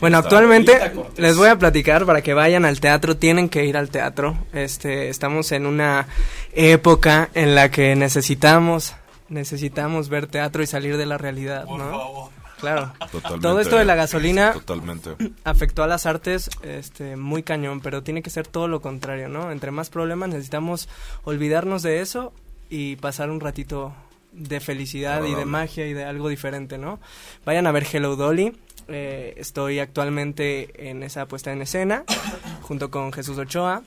Bueno, 0.00 0.18
actualmente 0.18 0.72
Lolita 0.72 0.92
Cortés. 0.92 1.18
les 1.20 1.36
voy 1.36 1.48
a 1.48 1.56
platicar 1.58 2.04
para 2.06 2.22
que 2.22 2.34
vayan 2.34 2.64
al 2.64 2.80
teatro, 2.80 3.16
tienen 3.16 3.48
que 3.48 3.64
ir 3.66 3.76
al 3.76 3.90
teatro. 3.90 4.36
Este, 4.52 5.08
estamos 5.08 5.52
en 5.52 5.66
una 5.66 6.08
época 6.54 7.28
en 7.34 7.54
la 7.54 7.70
que 7.70 7.94
necesitamos 7.94 8.94
necesitamos 9.28 10.08
ver 10.10 10.26
teatro 10.26 10.62
y 10.62 10.66
salir 10.66 10.96
de 10.98 11.06
la 11.06 11.16
realidad, 11.16 11.64
Por 11.64 11.78
¿no? 11.78 11.90
favor. 11.90 12.30
Claro. 12.60 12.92
Totalmente. 13.10 13.42
Todo 13.48 13.60
esto 13.60 13.76
de 13.76 13.84
la 13.86 13.94
gasolina 13.96 14.52
Totalmente. 14.52 15.10
afectó 15.42 15.82
a 15.82 15.86
las 15.88 16.04
artes 16.06 16.48
este 16.62 17.16
muy 17.16 17.42
cañón, 17.42 17.80
pero 17.80 18.02
tiene 18.02 18.22
que 18.22 18.30
ser 18.30 18.46
todo 18.46 18.68
lo 18.68 18.80
contrario, 18.80 19.28
¿no? 19.28 19.50
Entre 19.50 19.70
más 19.70 19.88
problemas 19.90 20.28
necesitamos 20.28 20.88
olvidarnos 21.24 21.82
de 21.82 22.00
eso 22.02 22.32
y 22.70 22.96
pasar 22.96 23.30
un 23.30 23.40
ratito 23.40 23.92
de 24.32 24.60
felicidad 24.60 25.24
y 25.24 25.34
de 25.34 25.44
magia 25.44 25.86
y 25.86 25.92
de 25.92 26.04
algo 26.04 26.28
diferente, 26.28 26.78
¿no? 26.78 26.98
Vayan 27.44 27.66
a 27.66 27.72
ver 27.72 27.86
Hello 27.90 28.16
Dolly. 28.16 28.56
eh, 28.88 29.34
estoy 29.36 29.78
actualmente 29.78 30.90
en 30.90 31.02
esa 31.02 31.26
puesta 31.26 31.52
en 31.52 31.62
escena 31.62 32.04
junto 32.62 32.90
con 32.90 33.12
Jesús 33.12 33.38
Ochoa, 33.38 33.82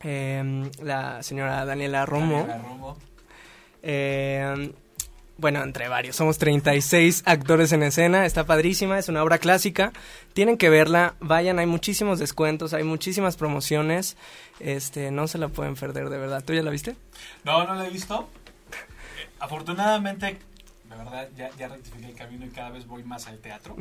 em, 0.00 0.70
la 0.82 1.22
señora 1.22 1.64
Daniela 1.64 2.06
Romo. 2.06 2.46
Daniela 2.46 2.58
Romo. 2.58 2.96
Eh, 3.82 4.72
bueno, 5.36 5.62
entre 5.62 5.88
varios. 5.88 6.14
Somos 6.14 6.38
36 6.38 7.24
actores 7.26 7.72
en 7.72 7.82
escena. 7.82 8.24
Está 8.24 8.44
padrísima. 8.44 8.98
Es 8.98 9.08
una 9.08 9.22
obra 9.22 9.38
clásica. 9.38 9.92
Tienen 10.32 10.56
que 10.56 10.70
verla. 10.70 11.14
Vayan, 11.20 11.58
hay 11.58 11.66
muchísimos 11.66 12.20
descuentos, 12.20 12.72
hay 12.72 12.84
muchísimas 12.84 13.36
promociones. 13.36 14.16
Este, 14.60 15.10
no 15.10 15.26
se 15.26 15.38
la 15.38 15.48
pueden 15.48 15.74
perder, 15.74 16.08
de 16.08 16.18
verdad. 16.18 16.44
¿Tú 16.44 16.54
ya 16.54 16.62
la 16.62 16.70
viste? 16.70 16.94
No, 17.42 17.64
no 17.66 17.74
la 17.74 17.86
he 17.86 17.90
visto. 17.90 18.28
Afortunadamente, 19.44 20.38
de 20.88 20.96
verdad, 20.96 21.28
ya, 21.36 21.50
ya 21.58 21.68
rectifiqué 21.68 22.06
el 22.06 22.14
camino 22.14 22.46
y 22.46 22.48
cada 22.48 22.70
vez 22.70 22.86
voy 22.86 23.04
más 23.04 23.26
al 23.26 23.38
teatro. 23.40 23.76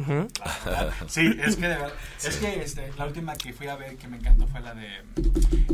La. 0.66 0.94
Sí, 1.08 1.38
es 1.42 1.56
que 1.56 1.68
de 1.70 1.76
verdad. 1.78 1.94
Es 2.22 2.36
que 2.38 2.62
este, 2.62 2.92
la 2.98 3.06
última 3.06 3.34
que 3.36 3.54
fui 3.54 3.68
a 3.68 3.76
ver 3.76 3.96
que 3.96 4.10
me 4.10 4.18
encantó 4.18 4.46
fue 4.48 4.60
la 4.60 4.74
de 4.74 4.98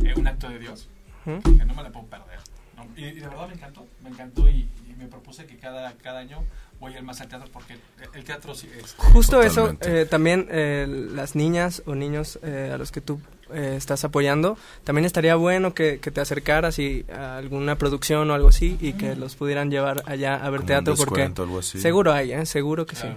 eh, 0.03 0.13
Un 0.15 0.27
acto 0.27 0.47
de 0.47 0.59
Dios. 0.59 0.87
Que 1.25 1.65
no 1.65 1.73
me 1.73 1.81
la 1.81 1.91
puedo 1.91 2.05
perder. 2.05 2.39
No, 2.77 2.85
y, 2.95 3.05
y 3.05 3.19
de 3.19 3.27
verdad 3.27 3.47
me 3.47 3.55
encantó, 3.55 3.87
me 4.03 4.09
encantó 4.09 4.47
y, 4.47 4.69
y 4.87 4.93
me 4.95 5.07
propuse 5.07 5.47
que 5.47 5.57
cada, 5.57 5.93
cada 5.93 6.19
año 6.19 6.43
voy 6.79 6.93
a 6.93 6.97
ir 6.97 7.03
más 7.03 7.19
al 7.21 7.27
teatro 7.27 7.49
porque 7.51 7.75
el 8.13 8.23
teatro 8.23 8.55
sí 8.55 8.69
es... 8.81 8.95
Justo 8.97 9.41
eso, 9.41 9.75
eh, 9.81 10.05
también 10.09 10.47
eh, 10.49 10.87
las 11.13 11.35
niñas 11.35 11.83
o 11.85 11.95
niños 11.95 12.39
eh, 12.41 12.71
a 12.73 12.77
los 12.77 12.91
que 12.91 13.01
tú 13.01 13.19
eh, 13.53 13.73
estás 13.77 14.03
apoyando, 14.03 14.57
también 14.83 15.05
estaría 15.05 15.35
bueno 15.35 15.73
que, 15.73 15.99
que 15.99 16.11
te 16.11 16.21
acercaras 16.21 16.79
y 16.79 17.05
a 17.11 17.37
alguna 17.37 17.77
producción 17.77 18.29
o 18.29 18.33
algo 18.33 18.49
así 18.49 18.77
y 18.79 18.93
que 18.93 19.15
los 19.15 19.35
pudieran 19.35 19.71
llevar 19.71 20.03
allá 20.05 20.35
a 20.35 20.49
ver 20.49 20.59
Como 20.61 20.67
teatro 20.67 20.93
un 20.93 20.99
porque 20.99 21.21
algo 21.43 21.59
así. 21.59 21.81
seguro 21.81 22.13
hay, 22.13 22.31
¿eh? 22.31 22.45
seguro 22.45 22.85
que 22.85 22.95
Claro, 22.95 23.15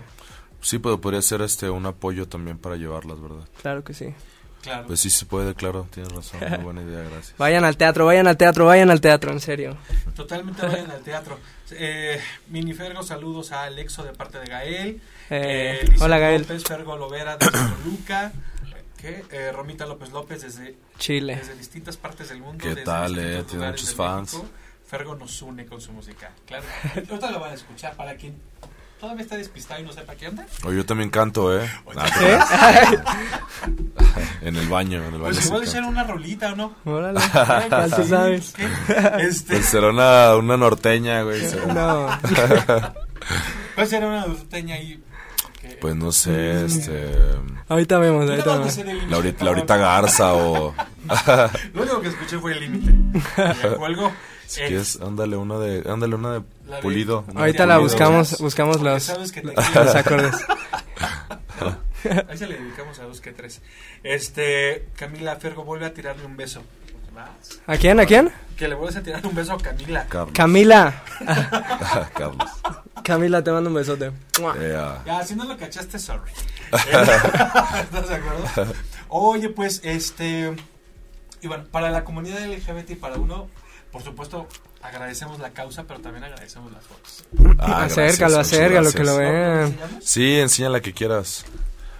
Sí, 0.60 0.78
pero 0.78 1.00
podría 1.00 1.20
ser 1.22 1.42
este 1.42 1.68
un 1.70 1.86
apoyo 1.86 2.28
también 2.28 2.56
para 2.56 2.76
llevarlas, 2.76 3.20
¿verdad? 3.20 3.44
sí, 3.44 3.60
claro 3.62 3.82
que 3.84 3.94
sí. 3.94 4.14
Claro. 4.62 4.86
Pues 4.86 5.00
sí 5.00 5.10
se 5.10 5.26
puede, 5.26 5.54
claro, 5.54 5.86
tienes 5.92 6.12
razón, 6.12 6.40
muy 6.48 6.58
buena 6.58 6.82
idea, 6.82 7.02
gracias. 7.02 7.34
Vayan 7.38 7.64
al 7.64 7.76
teatro, 7.76 8.06
vayan 8.06 8.26
al 8.26 8.36
teatro, 8.36 8.64
vayan 8.66 8.90
al 8.90 9.00
teatro, 9.00 9.30
en 9.32 9.40
serio. 9.40 9.76
Totalmente 10.16 10.64
vayan 10.64 10.90
al 10.90 11.02
teatro. 11.02 11.38
Eh, 11.72 12.20
Minifergo, 12.48 13.02
saludos 13.02 13.52
a 13.52 13.64
Alexo 13.64 14.02
de 14.04 14.12
parte 14.12 14.38
de 14.38 14.46
Gael. 14.46 15.00
Eh, 15.30 15.80
Eh, 15.82 15.96
hola 16.00 16.18
Gael, 16.18 16.42
López, 16.42 16.64
Fergo 16.64 16.96
Lovera 16.96 17.36
desde 17.36 17.52
Toluca. 17.52 18.32
¿Qué? 18.96 19.24
Eh, 19.32 19.50
Romita 19.52 19.84
López 19.84 20.10
López 20.12 20.42
desde, 20.42 20.76
Chile. 20.98 21.34
desde 21.36 21.54
distintas 21.56 21.96
partes 21.96 22.28
del 22.28 22.38
mundo. 22.38 22.62
¿Qué 22.62 22.68
desde 22.70 22.84
tal, 22.84 23.18
eh? 23.18 23.42
Tiene 23.48 23.66
muchos 23.66 23.88
de 23.88 23.94
fans. 23.96 24.34
México. 24.34 24.50
Fergo 24.86 25.14
nos 25.16 25.40
une 25.42 25.66
con 25.66 25.80
su 25.80 25.90
música. 25.92 26.30
Claro. 26.46 26.64
Ahorita 26.94 27.30
lo 27.30 27.40
van 27.40 27.50
a 27.52 27.54
escuchar 27.54 27.96
para 27.96 28.14
quien 28.14 28.36
todavía 29.02 29.24
está 29.24 29.36
despistado 29.36 29.80
y 29.80 29.84
no 29.84 29.92
sepa 29.92 30.14
qué 30.14 30.28
onda. 30.28 30.46
Oye, 30.64 30.76
yo 30.76 30.86
también 30.86 31.10
canto, 31.10 31.60
¿eh? 31.60 31.68
Nah, 31.92 32.06
¿Sí? 32.06 32.24
en 34.42 34.54
el 34.56 34.68
baño, 34.68 35.04
en 35.04 35.14
el 35.14 35.20
baño. 35.20 35.36
Pues 35.50 35.68
echar 35.68 35.82
una 35.82 36.04
rolita 36.04 36.52
o 36.52 36.56
no. 36.56 36.72
Órale, 36.84 37.18
Ay, 37.32 37.68
¿cuál 37.68 37.90
tú 37.90 38.02
sí, 38.04 38.08
sabes? 38.08 38.52
¿qué? 38.52 38.68
Este, 39.26 39.54
Pues 39.56 39.66
será 39.66 39.90
una, 39.90 40.36
una 40.36 40.56
norteña, 40.56 41.22
güey. 41.22 41.42
No, 41.74 42.06
puede 43.74 43.88
ser 43.88 44.04
una 44.04 44.24
norteña 44.24 44.76
ahí. 44.76 45.02
que- 45.60 45.78
Pues 45.80 45.96
no 45.96 46.12
sé, 46.12 46.64
este... 46.64 47.10
ahorita 47.68 47.98
vemos, 47.98 48.20
¿Tú 48.20 48.26
de 48.26 48.32
ahorita 48.34 48.56
vemos. 48.56 48.78
Laurita, 49.40 49.76
Garza 49.78 50.34
o... 50.34 50.72
Lo 51.74 51.82
único 51.82 52.00
que 52.00 52.06
escuché 52.08 52.38
fue 52.38 52.52
el 52.52 52.60
límite. 52.60 52.92
Me 52.92 53.76
cuelgo. 53.76 54.12
Si 54.52 54.60
quieres, 54.60 55.00
ándale 55.00 55.36
una 55.36 55.58
de... 55.58 55.90
Ándale 55.90 56.14
una 56.14 56.32
de 56.34 56.42
La 56.66 56.80
pulido. 56.80 57.24
una 57.28 57.32
de 57.32 57.40
Ahorita 57.40 57.66
la 57.66 57.76
pulido, 57.76 57.88
buscamos, 57.88 58.38
buscamos 58.38 58.80
los, 58.80 59.02
sabes 59.02 59.32
que 59.32 59.40
te 59.40 59.54
los 59.54 59.94
acordes. 59.94 60.34
Ahí 62.28 62.36
se 62.36 62.46
le 62.46 62.58
dedicamos 62.58 62.98
a 62.98 63.04
dos 63.04 63.20
que 63.20 63.32
tres. 63.32 63.62
Este, 64.02 64.88
Camila 64.96 65.36
Fergo 65.36 65.64
vuelve 65.64 65.86
a 65.86 65.94
tirarle 65.94 66.26
un 66.26 66.36
beso. 66.36 66.62
¿A 67.66 67.76
quién? 67.76 68.00
¿A 68.00 68.06
quién? 68.06 68.30
Que 68.56 68.68
le 68.68 68.74
vuelves 68.74 68.96
a 68.96 69.02
tirar 69.02 69.26
un 69.26 69.34
beso 69.34 69.52
a 69.52 69.58
Camila. 69.58 70.06
Carlos. 70.08 70.32
Camila. 70.34 71.02
Carlos. 72.14 72.50
Camila, 73.02 73.42
te 73.42 73.50
mando 73.50 73.70
un 73.70 73.76
besote. 73.76 74.12
Ya, 75.06 75.22
si 75.24 75.34
no 75.34 75.44
lo 75.44 75.56
cachaste, 75.56 75.98
sorry. 75.98 76.30
¿Estás 76.72 78.08
de 78.08 78.14
acuerdo? 78.14 78.74
Oye, 79.08 79.48
pues, 79.48 79.80
este. 79.84 80.54
Y 81.40 81.48
bueno, 81.48 81.64
para 81.70 81.90
la 81.90 82.04
comunidad 82.04 82.46
LGBT 82.46 82.90
y 82.90 82.94
para 82.94 83.16
uno, 83.16 83.48
por 83.92 84.02
supuesto, 84.02 84.48
agradecemos 84.82 85.38
la 85.38 85.50
causa, 85.50 85.84
pero 85.84 86.00
también 86.00 86.24
agradecemos 86.24 86.72
las 86.72 86.84
fotos. 86.84 87.24
Ah, 87.58 87.84
acércalo, 87.84 88.34
gracias, 88.36 88.60
acércalo, 88.60 88.92
que 88.92 89.04
lo 89.04 89.16
vean. 89.18 89.76
Sí, 90.02 90.38
enseña 90.40 90.70
la 90.70 90.80
que 90.80 90.92
quieras. 90.92 91.44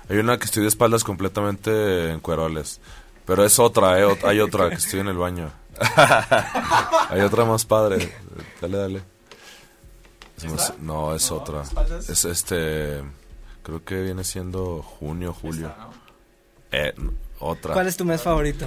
Hay 0.09 0.17
una 0.17 0.39
que 0.39 0.47
estoy 0.47 0.63
de 0.63 0.69
espaldas 0.69 1.05
completamente 1.05 2.11
en 2.11 2.21
cueroles. 2.21 2.81
Pero 3.25 3.45
es 3.45 3.59
otra, 3.59 4.01
¿eh? 4.01 4.05
Ot- 4.05 4.25
Hay 4.25 4.41
otra 4.41 4.69
que 4.69 4.75
estoy 4.77 5.01
en 5.01 5.09
el 5.09 5.17
baño. 5.17 5.51
Hay 7.11 7.21
otra 7.21 7.45
más 7.45 7.65
padre. 7.65 8.13
Dale, 8.61 8.77
dale. 8.77 9.03
Es 10.39 10.45
más- 10.45 10.61
¿Esta? 10.71 10.75
no, 10.81 11.15
es 11.15 11.31
No, 11.31 11.37
otra. 11.37 11.63
espaldas. 11.63 12.09
Es 12.09 12.25
este... 12.25 13.03
Creo 13.63 13.85
que 13.85 14.03
viene 14.03 14.25
siendo 14.25 14.83
junio, 14.83 15.33
julio. 15.33 15.69
Esta, 15.69 15.83
¿no? 15.85 15.93
Eh, 16.73 16.95
otra. 17.39 17.75
¿Cuál 17.75 17.87
es 17.87 17.97
tu 17.97 18.05
mes 18.05 18.21
favorito? 18.21 18.67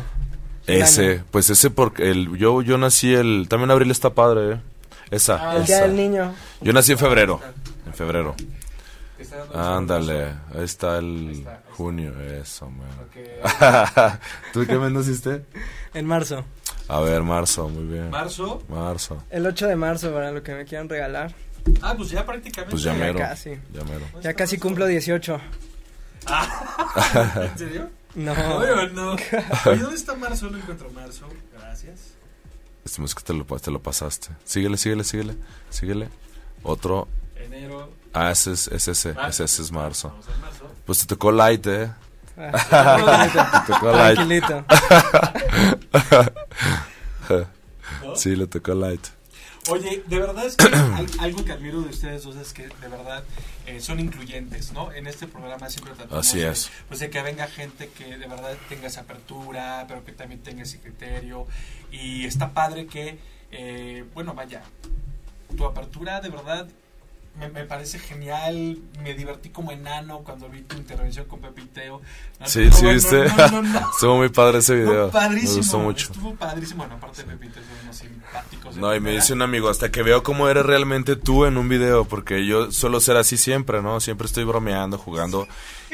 Ese, 0.67 1.23
pues 1.31 1.49
ese 1.49 1.69
porque 1.69 2.09
el, 2.11 2.37
yo, 2.37 2.61
yo 2.61 2.77
nací 2.77 3.13
el... 3.13 3.47
También 3.49 3.71
abril 3.71 3.91
está 3.91 4.11
padre, 4.13 4.53
¿eh? 4.53 4.59
Esa, 5.11 5.51
Ah, 5.51 5.57
El 5.57 5.65
día 5.65 5.81
del 5.81 5.95
niño. 5.95 6.33
Yo 6.61 6.73
nací 6.73 6.91
en 6.93 6.97
febrero. 6.97 7.39
En 7.85 7.93
febrero. 7.93 8.35
Ándale, 9.53 10.25
ahí 10.53 10.63
está 10.63 10.97
el 10.97 11.05
Ahí 11.07 11.31
está, 11.37 11.51
ahí 11.51 11.57
está. 11.57 11.61
junio, 11.73 12.13
eso, 12.21 12.69
man. 12.69 14.19
¿Tú 14.53 14.65
qué 14.67 14.77
mes 14.77 14.91
naciste? 14.91 15.43
En 15.93 16.05
marzo. 16.05 16.43
A 16.87 16.99
ver, 16.99 17.21
marzo, 17.23 17.69
muy 17.69 17.85
bien. 17.85 18.09
Marzo. 18.09 18.61
Marzo. 18.67 19.23
El 19.29 19.45
8 19.45 19.67
de 19.67 19.75
marzo, 19.75 20.11
para 20.13 20.31
lo 20.31 20.43
que 20.43 20.53
me 20.53 20.65
quieran 20.65 20.89
regalar. 20.89 21.33
Ah, 21.81 21.93
pues 21.95 22.09
ya 22.09 22.25
prácticamente. 22.25 22.71
Pues 22.71 22.83
ya 22.83 22.93
Ya 22.93 22.99
mero. 22.99 23.17
casi. 23.19 23.51
Ya 23.73 23.83
mero. 23.85 24.05
Ya 24.21 24.33
casi 24.33 24.57
cumplo 24.57 24.85
18. 24.85 25.39
¿En 27.51 27.57
serio? 27.57 27.89
No. 28.15 28.31
Oye, 28.57 28.89
no. 28.93 29.11
Oye, 29.65 29.77
¿dónde 29.79 29.95
está 29.95 30.15
Marzo? 30.15 30.49
No 30.49 30.57
encuentro 30.57 30.89
Marzo. 30.91 31.27
Gracias. 31.53 31.99
Estimamos 32.83 33.15
que 33.15 33.23
te 33.23 33.33
lo, 33.33 33.45
te 33.45 33.71
lo 33.71 33.81
pasaste. 33.81 34.29
Síguele, 34.43 34.77
síguele, 34.77 35.03
síguele. 35.03 35.35
Síguele. 35.69 36.09
Otro. 36.63 37.07
Enero. 37.35 37.89
Ah, 38.13 38.31
ese 38.31 38.53
es, 38.53 38.67
es 38.67 38.87
ese. 38.87 39.13
Marzo. 39.13 39.29
Ese, 39.29 39.43
ese 39.43 39.61
es 39.63 39.71
marzo. 39.71 40.13
Marzo. 40.41 40.71
Pues 40.85 40.99
te 40.99 41.05
tocó 41.05 41.31
light, 41.31 41.65
eh. 41.67 41.91
Ah, 42.37 43.63
Te 43.67 43.73
tocó 43.73 43.91
light. 43.91 44.15
Tranquilito. 44.15 44.65
¿No? 48.03 48.15
Sí, 48.15 48.35
le 48.35 48.47
tocó 48.47 48.73
light. 48.73 49.05
Oye, 49.69 50.03
de 50.05 50.19
verdad 50.19 50.45
es 50.45 50.55
que 50.55 50.65
al- 50.75 51.07
algo 51.19 51.43
que 51.43 51.51
admiro 51.51 51.81
de 51.81 51.89
ustedes 51.89 52.23
dos 52.23 52.35
es 52.35 52.53
que 52.53 52.67
de 52.67 52.87
verdad 52.87 53.23
eh, 53.65 53.79
son 53.81 53.99
incluyentes, 53.99 54.71
¿no? 54.73 54.91
En 54.91 55.07
este 55.07 55.25
programa 55.27 55.69
siempre 55.69 55.93
tratamos 55.95 56.27
Así 56.27 56.39
de, 56.39 56.49
es. 56.49 56.69
pues 56.87 56.99
de 56.99 57.09
que 57.09 57.21
venga 57.23 57.47
gente 57.47 57.89
que 57.97 58.17
de 58.17 58.27
verdad 58.27 58.55
tenga 58.69 58.87
esa 58.87 59.01
apertura, 59.01 59.85
pero 59.87 60.05
que 60.05 60.11
también 60.11 60.41
tenga 60.41 60.63
ese 60.63 60.79
criterio. 60.79 61.47
Y 61.91 62.25
está 62.25 62.51
padre 62.51 62.85
que, 62.85 63.17
eh, 63.51 64.03
bueno, 64.13 64.33
vaya, 64.35 64.61
tu 65.57 65.65
apertura 65.65 66.21
de 66.21 66.29
verdad 66.29 66.67
me, 67.39 67.49
me 67.49 67.65
parece 67.65 67.99
genial. 67.99 68.77
Me 69.01 69.13
divertí 69.13 69.49
como 69.49 69.71
enano 69.71 70.19
cuando 70.19 70.49
vi 70.49 70.61
tu 70.61 70.75
intervención 70.77 71.25
con 71.25 71.39
Pepe 71.41 71.61
y 71.61 71.65
Teo. 71.65 72.01
No, 72.39 72.47
Sí, 72.47 72.69
sí, 72.71 72.85
viste. 72.87 73.25
no, 73.37 73.49
no, 73.49 73.61
no. 73.61 73.79
Estuvo 73.91 74.17
muy 74.17 74.29
padre 74.29 74.59
ese 74.59 74.75
video. 74.75 75.09
Padrísimo. 75.11 75.51
Me 75.53 75.57
gustó 75.59 75.79
mucho. 75.79 76.11
Estuvo 76.13 76.35
padrísimo. 76.35 76.77
Bueno, 76.83 76.95
aparte 76.95 77.23
de 77.23 77.29
Pepe 77.31 77.45
y 77.45 77.49
Teo 77.49 77.63
son 77.63 77.73
unos 77.83 77.95
simpáticos. 77.97 78.77
No, 78.77 78.95
y 78.95 78.99
me 78.99 79.11
dice 79.11 79.33
un 79.33 79.41
amigo, 79.41 79.69
hasta 79.69 79.91
que 79.91 80.03
veo 80.03 80.23
cómo 80.23 80.49
eres 80.49 80.65
realmente 80.65 81.15
tú 81.15 81.45
en 81.45 81.57
un 81.57 81.69
video, 81.69 82.05
porque 82.05 82.45
yo 82.45 82.71
suelo 82.71 82.99
ser 82.99 83.17
así 83.17 83.37
siempre, 83.37 83.81
¿no? 83.81 83.99
Siempre 83.99 84.27
estoy 84.27 84.43
bromeando, 84.43 84.97
jugando, 84.97 85.47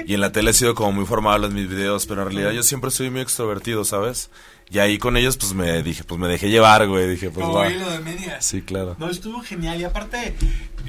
y 0.05 0.13
en 0.15 0.21
la 0.21 0.31
tele 0.31 0.51
he 0.51 0.53
sido 0.53 0.73
como 0.73 0.91
muy 0.91 1.05
formal 1.05 1.43
en 1.43 1.53
mis 1.53 1.67
videos, 1.69 2.05
pero 2.07 2.21
en 2.23 2.29
realidad 2.29 2.51
yo 2.51 2.63
siempre 2.63 2.89
soy 2.91 3.09
muy 3.11 3.21
extrovertido, 3.21 3.83
¿sabes? 3.85 4.31
Y 4.71 4.79
ahí 4.79 4.97
con 4.97 5.17
ellos, 5.17 5.35
pues 5.35 5.53
me 5.53 5.83
dije, 5.83 6.05
pues 6.05 6.17
me 6.17 6.29
dejé 6.29 6.49
llevar, 6.49 6.87
güey, 6.87 7.05
dije, 7.09 7.29
pues 7.29 7.45
Como 7.45 7.57
va. 7.59 7.69
hilo 7.69 7.89
de 7.89 7.99
medias. 7.99 8.45
Sí, 8.45 8.61
claro. 8.61 8.95
No, 8.99 9.09
estuvo 9.09 9.41
genial. 9.41 9.81
Y 9.81 9.83
aparte, 9.83 10.33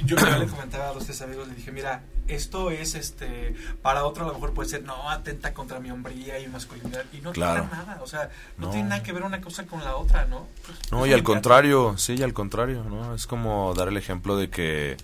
yo, 0.05 0.15
le 0.17 0.47
comentaba 0.47 0.91
a 0.91 0.95
los 0.95 1.05
tres 1.05 1.21
amigos, 1.21 1.49
le 1.49 1.57
dije, 1.57 1.73
mira, 1.73 2.05
esto 2.29 2.71
es, 2.71 2.95
este, 2.95 3.57
para 3.83 4.05
otro 4.05 4.25
a 4.25 4.29
lo 4.29 4.35
mejor 4.35 4.55
puede 4.55 4.69
ser, 4.69 4.85
no, 4.85 5.11
atenta 5.11 5.53
contra 5.53 5.81
mi 5.81 5.91
hombría 5.91 6.39
y 6.39 6.47
masculinidad. 6.47 7.05
Y 7.13 7.21
no 7.23 7.33
Claro. 7.33 7.63
tiene 7.69 7.77
nada, 7.85 8.01
o 8.01 8.07
sea, 8.07 8.31
no, 8.57 8.67
No. 8.69 8.73
tiene 8.73 8.89
nada 8.89 9.03
que 9.03 9.13
ver 9.13 9.25
una 9.25 9.41
cosa 9.41 9.67
con 9.67 9.83
la 9.83 9.97
otra, 9.97 10.27
¿no? 10.27 10.47
Pues, 10.65 10.79
No, 10.93 11.05
y 11.05 11.13
al 11.13 11.25
contrario, 11.25 11.97
sí, 11.99 12.15
y 12.17 12.23
al 12.23 12.33
contrario, 12.33 12.85
¿no? 12.85 13.17
Es 13.17 13.27
como 13.27 13.75
dar 13.75 13.89
el 13.89 13.97
ejemplo 13.97 14.37
de 14.37 14.49
que 14.49 14.97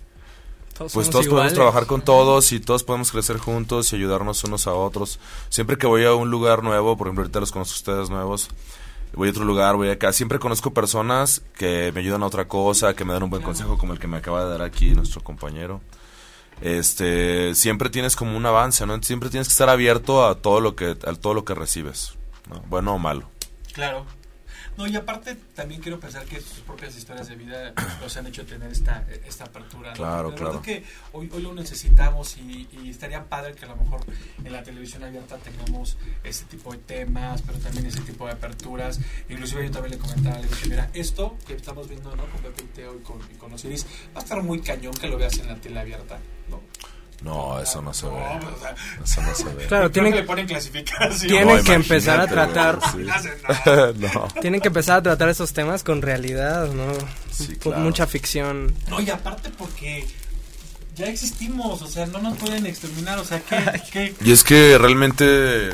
Todos 0.79 0.93
pues 0.93 1.09
todos 1.09 1.27
podemos 1.27 1.53
trabajar 1.53 1.87
con 1.87 2.01
todos 2.01 2.53
y 2.53 2.61
todos 2.61 2.85
podemos 2.85 3.11
crecer 3.11 3.37
juntos 3.37 3.91
y 3.91 3.97
ayudarnos 3.97 4.45
unos 4.45 4.65
a 4.65 4.73
otros. 4.73 5.19
Siempre 5.49 5.77
que 5.77 5.87
voy 5.87 6.05
a 6.05 6.13
un 6.13 6.31
lugar 6.31 6.63
nuevo, 6.63 6.95
por 6.95 7.07
ejemplo, 7.07 7.23
ahorita 7.23 7.41
los 7.41 7.51
conozco 7.51 7.73
a 7.73 7.75
ustedes 7.75 8.09
nuevos, 8.09 8.47
voy 9.13 9.27
a 9.27 9.31
otro 9.31 9.43
lugar, 9.43 9.75
voy 9.75 9.89
acá, 9.89 10.13
siempre 10.13 10.39
conozco 10.39 10.73
personas 10.73 11.41
que 11.57 11.91
me 11.91 11.99
ayudan 11.99 12.23
a 12.23 12.27
otra 12.27 12.47
cosa, 12.47 12.93
que 12.93 13.03
me 13.03 13.11
dan 13.11 13.23
un 13.23 13.29
buen 13.29 13.41
consejo 13.41 13.77
como 13.77 13.91
el 13.91 13.99
que 13.99 14.07
me 14.07 14.15
acaba 14.15 14.45
de 14.45 14.51
dar 14.51 14.61
aquí 14.61 14.95
nuestro 14.95 15.21
compañero. 15.21 15.81
Este, 16.61 17.55
siempre 17.55 17.89
tienes 17.89 18.15
como 18.15 18.37
un 18.37 18.45
avance, 18.45 18.85
¿no? 18.85 19.03
Siempre 19.03 19.29
tienes 19.29 19.49
que 19.49 19.51
estar 19.51 19.67
abierto 19.67 20.25
a 20.25 20.35
todo 20.35 20.61
lo 20.61 20.77
que 20.77 20.91
a 20.91 21.13
todo 21.13 21.33
lo 21.33 21.43
que 21.43 21.55
recibes, 21.55 22.13
¿no? 22.49 22.61
Bueno 22.69 22.95
o 22.95 22.99
malo. 22.99 23.29
Claro. 23.73 24.05
No, 24.79 24.87
y 24.87 24.95
aparte 24.95 25.35
también 25.53 25.81
quiero 25.81 25.99
pensar 25.99 26.23
que 26.23 26.39
sus 26.39 26.59
propias 26.59 26.95
historias 26.95 27.27
de 27.27 27.35
vida 27.35 27.73
los 28.01 28.15
han 28.15 28.27
hecho 28.27 28.45
tener 28.45 28.71
esta, 28.71 29.05
esta 29.27 29.43
apertura. 29.43 29.89
¿no? 29.89 29.95
Claro, 29.97 30.29
De 30.29 30.35
claro. 30.37 30.51
verdad 30.53 30.65
que 30.65 30.85
hoy, 31.11 31.29
hoy 31.33 31.41
lo 31.41 31.53
necesitamos 31.53 32.37
y, 32.37 32.65
y 32.71 32.89
estaría 32.89 33.25
padre 33.25 33.53
que 33.55 33.65
a 33.65 33.67
lo 33.67 33.75
mejor 33.75 33.99
en 34.41 34.53
la 34.53 34.63
televisión 34.63 35.03
abierta 35.03 35.37
tengamos 35.37 35.97
ese 36.23 36.45
tipo 36.45 36.71
de 36.71 36.77
temas, 36.77 37.41
pero 37.41 37.59
también 37.59 37.87
ese 37.87 37.99
tipo 38.03 38.25
de 38.25 38.31
aperturas. 38.31 39.01
Inclusive 39.27 39.65
yo 39.65 39.71
también 39.71 39.95
le 39.95 39.97
comentaba, 39.99 40.37
le 40.39 40.47
dije, 40.47 40.69
mira, 40.69 40.89
esto 40.93 41.37
que 41.45 41.55
estamos 41.55 41.89
viendo 41.89 42.15
¿no? 42.15 42.25
con 42.27 42.41
Pepe 42.41 42.63
y 42.63 42.67
Teo 42.67 42.95
y 42.95 42.99
con, 43.01 43.19
y 43.29 43.35
con 43.35 43.51
Osiris, 43.51 43.85
va 44.15 44.21
a 44.21 44.23
estar 44.23 44.41
muy 44.41 44.61
cañón 44.61 44.93
que 44.93 45.09
lo 45.09 45.17
veas 45.17 45.37
en 45.39 45.47
la 45.47 45.55
tele 45.55 45.77
abierta. 45.77 46.19
¿no? 46.49 46.61
No, 47.21 47.59
eso 47.59 47.81
no 47.81 47.93
se 47.93 48.07
ve. 48.07 48.13
No, 48.13 48.39
pues, 48.39 48.53
o 48.55 48.59
sea, 48.59 48.75
Eso 49.03 49.21
no 49.21 49.35
se 49.35 49.55
ve. 49.55 49.65
Claro, 49.67 49.91
tienen, 49.91 50.13
que 50.13 50.19
le 50.21 50.25
ponen 50.25 50.47
clasificación. 50.47 51.27
tienen 51.27 51.57
No, 51.57 51.63
que 51.63 51.73
empezar 51.73 52.21
a 52.21 52.27
tratar, 52.27 52.79
no. 53.97 54.27
tienen 54.41 54.61
que 54.61 54.69
empezar 54.69 54.99
a 54.99 55.03
tratar 55.03 55.29
esos 55.29 55.51
temas 55.51 55.83
con 55.83 56.01
realidad, 56.01 56.69
¿no? 56.71 56.93
Sí, 57.31 57.55
claro. 57.57 57.79
Mucha 57.81 58.07
ficción. 58.07 58.73
No, 58.87 59.01
y 59.01 59.09
aparte 59.09 59.49
porque 59.49 60.07
ya 60.95 61.07
existimos, 61.07 61.81
o 61.81 61.87
sea, 61.87 62.05
no 62.05 62.19
nos 62.19 62.37
pueden 62.37 62.65
exterminar, 62.65 63.19
o 63.19 63.25
sea, 63.25 63.41
¿qué? 63.41 63.81
qué? 63.91 64.15
Y 64.21 64.31
es 64.31 64.43
que 64.43 64.77
realmente 64.77 65.71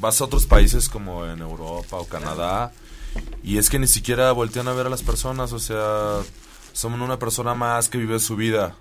vas 0.00 0.20
a 0.20 0.24
otros 0.24 0.46
países 0.46 0.88
como 0.88 1.24
en 1.26 1.40
Europa 1.40 1.96
o 1.98 2.04
Canadá 2.06 2.72
y 3.42 3.58
es 3.58 3.70
que 3.70 3.78
ni 3.78 3.86
siquiera 3.86 4.32
voltean 4.32 4.68
a 4.68 4.72
ver 4.72 4.86
a 4.86 4.90
las 4.90 5.02
personas, 5.02 5.52
o 5.52 5.58
sea, 5.58 6.18
somos 6.72 7.00
una 7.00 7.18
persona 7.18 7.54
más 7.54 7.88
que 7.88 7.98
vive 7.98 8.18
su 8.18 8.36
vida. 8.36 8.74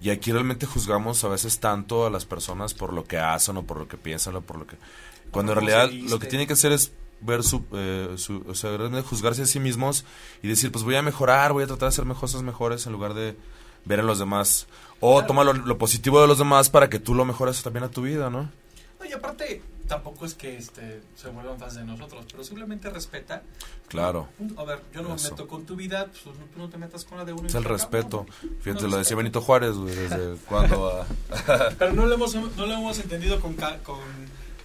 Y 0.00 0.10
aquí 0.10 0.32
realmente 0.32 0.66
juzgamos 0.66 1.22
a 1.24 1.28
veces 1.28 1.58
tanto 1.60 2.06
a 2.06 2.10
las 2.10 2.24
personas 2.24 2.72
por 2.74 2.92
lo 2.92 3.04
que 3.04 3.18
hacen 3.18 3.56
o 3.58 3.62
por 3.64 3.78
lo 3.78 3.86
que 3.88 3.96
piensan 3.98 4.36
o 4.36 4.40
por 4.40 4.58
lo 4.58 4.66
que... 4.66 4.76
Cuando 5.30 5.52
en 5.52 5.58
realidad 5.60 5.90
lo 6.08 6.18
que 6.18 6.26
tienen 6.26 6.46
que 6.46 6.54
hacer 6.54 6.72
es 6.72 6.92
ver 7.20 7.42
su, 7.44 7.64
eh, 7.72 8.14
su- 8.16 8.42
o 8.48 8.54
sea, 8.54 8.76
realmente 8.76 9.06
juzgarse 9.06 9.42
a 9.42 9.46
sí 9.46 9.60
mismos 9.60 10.04
y 10.42 10.48
decir, 10.48 10.72
pues 10.72 10.84
voy 10.84 10.96
a 10.96 11.02
mejorar, 11.02 11.52
voy 11.52 11.64
a 11.64 11.66
tratar 11.66 11.90
de 11.90 11.94
hacer 12.02 12.06
cosas 12.14 12.42
mejores 12.42 12.86
en 12.86 12.92
lugar 12.92 13.12
de 13.14 13.36
ver 13.84 14.00
a 14.00 14.02
los 14.02 14.18
demás. 14.18 14.66
O 15.00 15.12
Claro. 15.16 15.26
toma 15.26 15.44
lo, 15.44 15.52
lo 15.52 15.76
positivo 15.78 16.20
de 16.22 16.26
los 16.28 16.38
demás 16.38 16.70
para 16.70 16.88
que 16.88 16.98
tú 16.98 17.14
lo 17.14 17.24
mejores 17.26 17.62
también 17.62 17.84
a 17.84 17.90
tu 17.90 18.02
vida, 18.02 18.30
¿no? 18.30 18.50
No, 18.98 19.06
y 19.06 19.12
aparte, 19.12 19.62
tampoco 19.90 20.24
es 20.24 20.32
que 20.34 20.56
este, 20.56 21.02
se 21.16 21.28
vuelvan 21.28 21.58
fans 21.58 21.74
de 21.74 21.84
nosotros, 21.84 22.24
pero 22.30 22.42
simplemente 22.42 22.88
respeta. 22.88 23.42
Claro. 23.88 24.28
A 24.56 24.64
ver, 24.64 24.80
yo 24.94 25.02
no 25.02 25.14
me 25.14 25.22
meto 25.22 25.46
con 25.46 25.66
tu 25.66 25.76
vida, 25.76 26.06
pues 26.06 26.22
tú 26.22 26.32
no 26.56 26.68
te 26.70 26.78
metas 26.78 27.04
con 27.04 27.18
la 27.18 27.24
de 27.26 27.32
uno. 27.34 27.42
y 27.42 27.46
Es 27.48 27.54
el 27.54 27.64
respeto. 27.64 28.24
Fíjate, 28.62 28.84
No, 28.84 28.88
lo 28.88 28.96
decía. 28.98 29.16
Benito 29.16 29.42
Juárez, 29.42 29.74
güey, 29.74 29.94
desde 29.94 30.36
cuando... 30.48 31.04
ah, 31.30 31.68
Pero 31.78 31.92
no 31.92 32.06
lo 32.06 32.14
hemos, 32.14 32.34
no 32.34 32.66
lo 32.66 32.72
hemos 32.72 32.98
entendido 33.00 33.38
con, 33.40 33.54
ca- 33.54 33.78
con, 33.82 33.98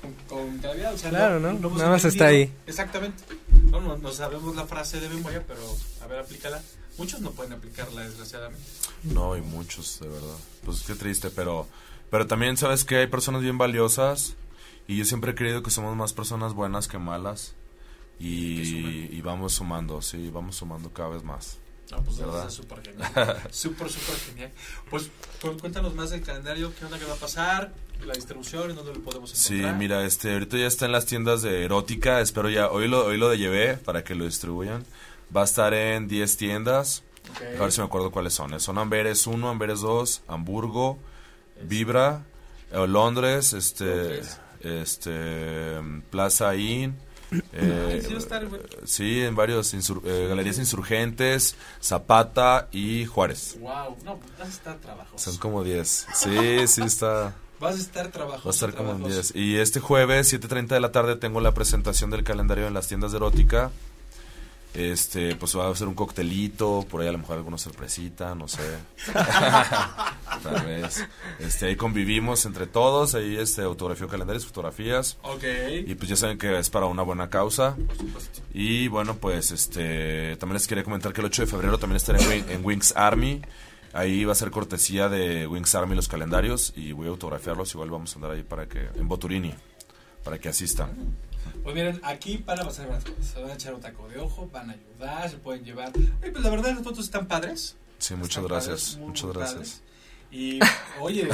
con, 0.01 0.13
con 0.29 0.58
claridad, 0.60 0.94
o 0.94 0.98
sea, 0.98 1.10
Claro, 1.10 1.39
¿no? 1.39 1.53
Nada 1.53 1.89
más 1.89 2.05
entendido. 2.05 2.08
está 2.08 2.25
ahí. 2.27 2.53
Exactamente. 2.67 3.24
No, 3.72 3.82
no, 3.82 3.98
no 3.98 4.12
sabemos 4.12 4.55
la 4.55 4.65
frase 4.65 5.00
de 5.01 5.10
memoria, 5.10 5.44
pero 5.46 5.60
a 6.03 6.08
ver, 6.08 6.20
aplícala. 6.20 6.62
Muchos 6.98 7.20
no 7.20 7.32
pueden 7.32 7.51
aplicarla, 7.53 8.03
desgraciadamente. 8.03 8.63
No, 9.03 9.34
hay 9.34 9.41
muchos, 9.41 10.00
de 10.00 10.08
verdad. 10.08 10.38
Pues 10.63 10.84
qué 10.84 10.96
triste, 10.96 11.29
pero... 11.29 11.67
Pero 12.12 12.27
también 12.27 12.55
sabes 12.55 12.86
que 12.86 12.98
hay 12.98 13.08
personas 13.08 13.41
bien 13.41 13.58
valiosas 13.58 14.36
y 14.87 14.97
yo 14.97 15.05
siempre 15.05 15.31
he 15.31 15.35
creído 15.35 15.63
que 15.63 15.71
somos 15.71 15.95
más 15.95 16.13
personas 16.13 16.53
buenas 16.53 16.87
que 16.87 16.97
malas. 16.97 17.53
Y, 18.19 19.09
y 19.11 19.21
vamos 19.21 19.53
sumando, 19.53 20.01
sí, 20.01 20.29
vamos 20.33 20.55
sumando 20.55 20.89
cada 20.93 21.09
vez 21.09 21.23
más. 21.23 21.57
No, 21.91 22.01
pues 22.03 22.17
¿Verdad? 22.17 22.49
súper 22.49 22.81
genial. 22.81 23.11
Súper, 23.51 23.89
súper 23.91 24.15
genial. 24.15 24.51
Pues 24.89 25.11
cu- 25.41 25.55
cuéntanos 25.59 25.93
más 25.93 26.09
del 26.09 26.21
calendario, 26.21 26.73
qué 26.79 26.85
onda 26.85 26.97
que 26.97 27.05
va 27.05 27.13
a 27.13 27.17
pasar, 27.17 27.73
la 28.03 28.13
distribución, 28.13 28.71
en 28.71 28.75
dónde 28.77 28.93
lo 28.95 29.01
podemos 29.01 29.29
Sí, 29.31 29.55
encontrar. 29.57 29.77
mira, 29.77 30.03
este, 30.05 30.33
ahorita 30.33 30.57
ya 30.57 30.65
está 30.65 30.85
en 30.85 30.93
las 30.93 31.05
tiendas 31.05 31.41
de 31.43 31.63
erótica, 31.63 32.21
espero 32.21 32.49
ya, 32.49 32.69
hoy 32.71 32.87
lo, 32.87 33.05
hoy 33.05 33.17
lo 33.17 33.31
llevé 33.35 33.77
para 33.77 34.03
que 34.03 34.15
lo 34.15 34.25
distribuyan. 34.25 34.83
Va 35.35 35.41
a 35.41 35.45
estar 35.45 35.73
en 35.75 36.07
10 36.07 36.37
tiendas, 36.37 37.03
Ok. 37.35 37.59
a 37.59 37.63
ver 37.63 37.71
si 37.71 37.81
me 37.81 37.85
acuerdo 37.85 38.09
cuáles 38.11 38.33
son. 38.33 38.59
Son 38.59 38.77
Amberes 38.79 39.27
1, 39.27 39.47
Amberes 39.47 39.81
2, 39.81 40.23
Hamburgo, 40.27 40.97
Vibra, 41.61 42.25
eh, 42.71 42.87
Londres, 42.87 43.53
este, 43.53 43.85
Londres. 43.85 44.39
Este, 44.65 45.79
Plaza 46.10 46.55
Inn, 46.55 46.95
eh, 47.53 48.01
sí 48.86 49.22
en 49.22 49.36
varios 49.36 49.74
insur- 49.74 50.01
eh, 50.05 50.27
galerías 50.29 50.57
insurgentes, 50.60 51.55
Zapata 51.81 52.67
y 52.72 53.05
Juárez. 53.05 53.57
Wow, 53.60 53.98
no, 54.03 54.17
pues 54.17 54.31
vas 54.38 54.48
a 54.48 54.51
estar 54.51 54.77
trabajoso. 54.77 55.31
Son 55.31 55.38
como 55.39 55.63
10. 55.63 56.07
Sí, 56.13 56.67
sí 56.67 56.81
está. 56.84 57.36
Vas 57.57 57.75
a 57.75 57.79
estar 57.79 58.10
trabajoso. 58.12 58.43
Va 58.43 58.51
a 58.51 58.53
estar 58.53 58.75
como 58.75 58.91
en 58.91 58.98
trabajoso. 58.98 59.34
10. 59.34 59.36
Y 59.45 59.57
este 59.57 59.79
jueves, 59.79 60.31
7.30 60.34 60.67
de 60.67 60.79
la 60.81 60.91
tarde, 60.91 61.15
tengo 61.15 61.39
la 61.39 61.53
presentación 61.53 62.10
del 62.12 62.25
calendario 62.25 62.67
en 62.67 62.74
las 62.74 62.88
tiendas 62.89 63.12
de 63.12 63.17
erótica. 63.17 63.72
Este, 64.75 65.36
pues 65.36 65.58
va 65.58 65.70
a 65.70 65.75
ser 65.75 65.88
un 65.88 65.94
coctelito, 65.94 66.86
por 66.89 67.01
ahí 67.01 67.08
a 67.08 67.12
lo 67.13 67.20
mejor 67.20 67.38
alguna 67.38 67.58
sorpresita, 67.58 68.36
no 68.36 68.48
sé. 68.48 68.77
Tal 69.13 70.65
vez. 70.65 71.05
Este, 71.39 71.67
ahí 71.67 71.75
convivimos 71.77 72.46
entre 72.46 72.67
todos, 72.67 73.15
ahí 73.15 73.38
este, 73.38 73.62
autografío 73.62 74.10
calendarios, 74.10 74.46
fotografías. 74.46 75.17
Ok. 75.24 75.44
Y 75.86 75.96
pues 75.96 76.10
ya 76.10 76.17
saben 76.17 76.38
que 76.38 76.60
es 76.60 76.70
para 76.70 76.88
una 76.88 77.03
buena 77.03 77.29
causa. 77.29 77.77
Y 78.53 78.89
bueno, 78.89 79.15
pues 79.15 79.51
este 79.51 80.36
también 80.38 80.55
les 80.55 80.67
quería 80.67 80.84
comentar 80.84 81.13
que 81.13 81.22
el 81.22 81.27
8 81.27 81.44
de 81.44 81.48
febrero 81.48 81.77
también 81.77 81.98
estaré 81.98 82.22
en, 82.24 82.50
en 82.50 82.65
Wings 82.65 82.94
Army. 82.98 83.42
Ahí 83.94 84.25
va 84.25 84.33
a 84.33 84.35
ser 84.35 84.51
cortesía 84.51 85.07
de 85.07 85.48
Wings 85.48 85.74
Army 85.74 85.96
los 85.96 86.09
calendarios 86.09 86.74
y 86.75 86.92
voy 86.92 87.07
a 87.07 87.11
autografiarlos. 87.11 87.74
Igual 87.75 87.92
vamos 87.92 88.11
a 88.11 88.16
andar 88.16 88.31
ahí 88.31 88.44
para 88.44 88.68
que 88.68 88.90
en 88.94 89.07
Boturini, 89.07 89.53
para 90.22 90.38
que 90.38 90.50
asistan. 90.50 90.90
Pues 91.64 91.75
miren, 91.75 92.00
aquí 92.03 92.38
para 92.38 92.64
pasar 92.64 92.88
las 92.88 93.03
cosas. 93.03 93.25
Se 93.25 93.42
van 93.42 93.51
a 93.51 93.53
echar 93.55 93.74
un 93.74 93.81
taco 93.81 94.08
de 94.08 94.20
ojo, 94.20 94.50
van 94.51 94.70
a 94.70 94.74
ayudar, 94.74 95.29
se 95.29 95.38
pueden 95.38 95.64
llevar. 95.64 95.92
Oye, 95.96 96.31
pues 96.31 96.44
la 96.44 96.50
verdad 96.50 96.74
las 96.75 96.84
fotos 96.84 97.05
están 97.05 97.27
padres. 97.27 97.75
Sí, 97.98 98.14
muchas 98.16 98.29
Están 98.38 98.48
gracias, 98.48 98.70
padres, 98.81 98.98
muy, 98.98 99.08
muchas 99.08 99.24
muy 99.25 99.34
gracias. 99.34 99.55
padres. 99.55 99.81
Y, 100.31 100.60
oye, 101.01 101.29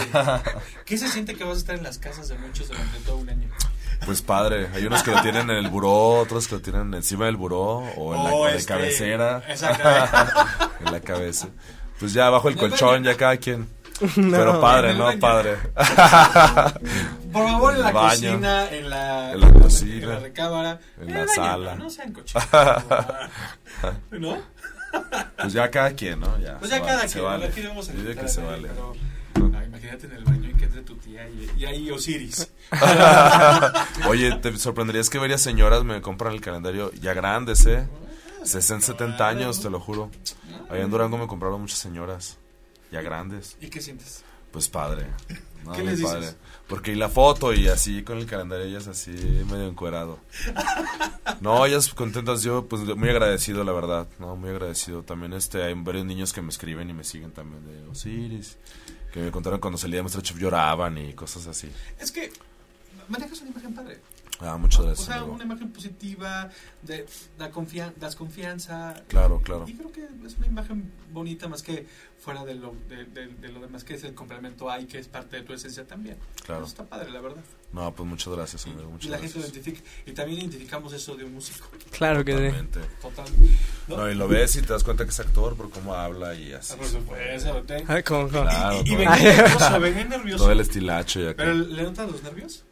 ¿qué 0.86 0.97
se 0.97 1.08
siente 1.08 1.36
que 1.36 1.43
vas 1.43 1.56
a 1.58 1.60
estar 1.60 1.76
en 1.76 1.84
las 1.84 1.97
casas 1.97 2.28
de 2.30 2.38
muchos 2.38 2.67
durante 2.67 3.00
todo 3.00 3.17
un 3.17 3.30
año? 3.30 3.50
Pues 4.06 4.21
padre, 4.21 4.67
hay 4.74 4.86
unos 4.86 5.04
que 5.04 5.12
lo 5.12 5.21
tienen 5.21 5.50
en 5.50 5.58
el 5.58 5.69
buró, 5.69 6.19
otros 6.21 6.47
que 6.47 6.56
lo 6.56 6.62
tienen 6.62 6.93
encima 6.93 7.26
del 7.26 7.36
buró 7.38 7.80
o 7.97 8.15
en 8.15 8.24
la, 8.24 8.34
Oh, 8.34 8.45
la 8.47 8.56
este, 8.56 8.74
cabecera, 8.74 9.43
Exactamente. 9.47 10.39
en 10.86 10.91
la 10.91 11.00
cabeza. 11.02 11.50
Pues 12.00 12.13
ya 12.13 12.30
bajo 12.30 12.50
el 12.50 12.58
colchón, 12.58 13.04
ya 13.04 13.15
cada 13.15 13.38
quien. 13.38 13.67
No. 14.17 14.37
Pero 14.37 14.59
padre, 14.61 14.95
¿no? 14.95 15.03
baño. 15.05 15.19
Padre. 15.19 15.57
Por 17.31 17.47
favor, 17.47 17.73
en 17.75 17.81
la 17.81 17.91
baño. 17.91 18.09
cocina, 18.31 18.69
en 18.69 18.89
la, 18.89 19.31
En 19.33 19.39
la 19.41 19.51
cocina. 19.53 19.93
en 19.95 20.09
la 20.09 20.19
recámara, 20.19 20.79
En 20.99 21.13
la 21.13 21.19
baño, 21.19 21.31
sala. 21.35 21.75
No 21.75 21.89
sean 21.89 22.11
cochinos. 22.13 22.47
¿No? 24.11 24.37
Pues 25.37 25.53
ya 25.53 25.69
cada 25.71 25.91
quien, 25.93 26.19
¿no? 26.19 26.37
Ya, 26.39 26.57
Pues 26.57 26.71
ya 26.71 26.81
cada 26.81 27.05
quien. 27.07 27.23
vale. 27.23 27.45
Aquí 27.45 27.61
vamos 27.65 27.87
a 27.89 27.91
Yo 27.93 27.97
digo 27.99 28.09
invitar 28.11 28.25
que 28.25 28.31
se 28.31 28.41
vale. 28.43 28.67
pero, 28.69 28.93
ah, 29.55 29.63
imagínate 29.63 30.05
en 30.07 30.11
el 30.13 30.23
baño 30.25 30.49
y 30.49 30.53
que 30.55 30.65
entre 30.65 30.81
tu 30.81 30.95
tía 30.95 31.27
y, 31.29 31.49
y 31.57 31.65
ahí 31.65 31.89
Osiris. 31.91 32.51
Oye, 34.07 34.31
te 34.37 34.57
sorprenderías 34.57 35.09
que 35.09 35.17
varias 35.19 35.41
señoras 35.41 35.83
me 35.83 36.01
compran 36.01 36.33
el 36.33 36.41
calendario 36.41 36.91
ya 36.93 37.13
grandes, 37.13 37.65
¿eh? 37.65 37.87
60, 38.43 38.85
70 38.87 39.27
años, 39.27 39.61
te 39.61 39.69
lo 39.69 39.79
juro. 39.79 40.09
Allá 40.69 40.81
en 40.81 40.89
Durango 40.89 41.17
me 41.17 41.27
compraron 41.27 41.61
muchas 41.61 41.77
señoras, 41.79 42.37
ya 42.91 43.01
grandes. 43.01 43.58
¿Y 43.62 43.67
qué 43.69 43.82
sientes? 43.82 44.23
Pues 44.51 44.67
padre. 44.67 45.08
No, 45.62 45.73
¿Qué 45.73 45.84
les 45.84 45.99
dices? 45.99 46.12
padre. 46.12 46.27
Porque 46.67 46.91
y 46.91 46.95
la 46.95 47.08
foto 47.08 47.54
y 47.54 47.67
así 47.67 48.01
con 48.01 48.17
el 48.17 48.25
calendario 48.25 48.65
ellas 48.65 48.88
así 48.88 49.12
medio 49.12 49.67
encuerado. 49.67 50.17
No, 51.39 51.65
ellas 51.67 51.93
contentas, 51.93 52.41
yo 52.41 52.65
pues 52.67 52.82
muy 52.95 53.10
agradecido 53.10 53.63
la 53.63 53.71
verdad, 53.71 54.08
no, 54.17 54.36
muy 54.36 54.49
agradecido. 54.49 55.04
También 55.04 55.34
este 55.34 55.62
hay 55.63 55.73
varios 55.75 56.06
niños 56.06 56.34
que 56.34 56.41
me 56.41 56.49
escriben 56.49 56.89
y 56.89 56.93
me 56.93 57.04
siguen 57.04 57.32
también 57.32 57.63
de 57.65 57.88
Osiris, 57.89 58.58
que 59.13 59.19
me 59.19 59.32
contaron 59.32 59.60
cuando 59.60 59.77
salía 59.77 59.97
de 59.97 60.04
Masterchef 60.04 60.38
lloraban 60.38 60.97
y 60.97 61.13
cosas 61.13 61.45
así. 61.47 61.71
Es 61.99 62.12
que 62.12 62.32
manejas 63.08 63.41
una 63.41 63.51
imagen 63.51 63.73
padre. 63.75 63.99
Ah, 64.41 64.58
muchas 64.58 64.80
O 64.80 64.84
gracias. 64.86 65.06
sea, 65.08 65.17
amigo. 65.17 65.34
una 65.34 65.43
imagen 65.43 65.71
positiva, 65.71 66.49
de, 66.82 67.06
da 67.38 67.51
confian 67.51 67.93
das 67.99 68.15
confianza. 68.15 68.95
Claro, 69.08 69.39
claro. 69.41 69.65
Y 69.67 69.73
creo 69.73 69.91
que 69.91 70.08
es 70.25 70.36
una 70.38 70.47
imagen 70.47 70.91
bonita 71.12 71.47
más 71.47 71.62
que 71.62 71.86
fuera 72.19 72.43
de 72.45 72.56
lo, 72.56 72.73
de, 72.89 73.06
de- 73.06 73.27
de 73.27 73.47
lo 73.49 73.60
demás 73.60 73.84
que 73.84 73.95
es 73.95 74.04
el 74.04 74.13
complemento 74.13 74.69
hay, 74.69 74.86
que 74.86 74.99
es 74.99 75.08
parte 75.08 75.38
de 75.38 75.43
tu 75.43 75.54
esencia 75.54 75.86
también. 75.86 76.17
Claro. 76.45 76.62
Eso 76.62 76.69
está 76.69 76.84
padre, 76.86 77.12
la 77.12 77.19
verdad. 77.21 77.41
No, 77.73 77.93
pues 77.95 78.08
muchas 78.08 78.34
gracias, 78.34 78.65
Y, 78.67 78.69
amigo, 78.71 78.89
y 78.89 78.91
muchas 78.93 79.10
la 79.12 79.17
gente 79.19 79.36
lo 79.36 79.41
gracias. 79.45 79.65
identifica. 79.67 79.89
Y 80.06 80.12
también 80.13 80.39
identificamos 80.41 80.93
eso 80.93 81.15
de 81.15 81.23
un 81.25 81.34
músico. 81.34 81.67
Claro 81.91 82.23
que 82.25 82.32
sí. 82.34 82.38
Totalmente. 82.38 82.80
Total. 83.01 83.25
No, 83.88 84.10
y 84.10 84.15
lo 84.15 84.27
ves 84.27 84.56
y 84.56 84.62
te 84.62 84.67
das 84.73 84.84
cuenta 84.84 85.04
que 85.04 85.12
es 85.12 85.19
actor 85.19 85.56
por 85.56 85.69
cómo 85.69 85.93
habla 85.95 86.36
y 86.36 86.54
así. 86.54 86.73
Ah, 86.73 86.77
por 86.77 86.88
supuesto. 86.88 87.63
Ay, 87.88 88.04
¿cómo, 88.04 88.27
cómo? 88.30 88.43
Claro, 88.43 88.75
y, 88.75 88.80
y 88.80 88.84
todo. 88.86 88.97
venía 88.97 89.17
nervioso, 89.17 89.80
venía 89.80 90.04
nervioso. 90.06 90.43
Todo 90.43 90.51
el 90.51 90.60
estilacho 90.60 91.19
y 91.21 91.23
acá. 91.27 91.43
Pero 91.43 91.54
¿le 91.54 91.84
notas 91.84 92.12
los 92.12 92.23
nervios? 92.23 92.63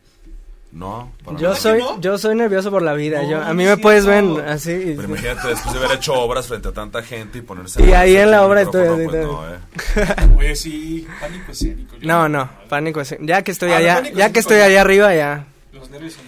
No, 0.71 1.11
para 1.25 1.39
Yo 1.39 1.55
soy, 1.55 1.79
no? 1.79 1.99
yo 1.99 2.17
soy 2.19 2.35
nervioso 2.35 2.69
por 2.69 2.83
la 2.83 2.93
vida. 2.93 3.23
No, 3.23 3.29
yo, 3.29 3.41
a 3.43 3.53
mí 3.55 3.63
me 3.65 3.73
es 3.73 3.79
puedes 3.79 4.05
ver 4.05 4.23
así. 4.47 4.93
Pero 4.95 5.03
imagínate, 5.09 5.47
después 5.47 5.73
de 5.73 5.83
haber 5.83 5.97
hecho 5.97 6.13
obras 6.13 6.47
frente 6.47 6.67
a 6.67 6.71
tanta 6.71 7.01
gente 7.01 7.39
y 7.39 7.41
ponerse... 7.41 7.83
Y 7.83 7.91
ahí 7.93 8.15
en 8.15 8.29
la 8.29 8.45
obra 8.45 8.61
estoy- 8.61 9.05
pues, 9.07 9.25
no, 9.25 9.49
¿eh? 9.51 9.57
Oye, 10.37 10.55
sí, 10.55 11.07
pánico 11.19 11.51
escénico. 11.51 11.95
Yo 11.97 12.07
No, 12.07 12.29
no, 12.29 12.49
pánico. 12.69 13.01
escénico. 13.01 13.25
Ya 13.25 13.41
que 13.41 13.51
estoy 13.51 13.71
Ah, 13.71 13.77
allá, 13.77 13.95
pánico 13.95 14.17
ya 14.19 14.31
que 14.31 14.39
estoy 14.39 14.59
allá 14.59 14.81
arriba, 14.81 15.15
ya. 15.15 15.47
Los 15.73 15.89
nervios 15.89 16.13
son 16.13 16.25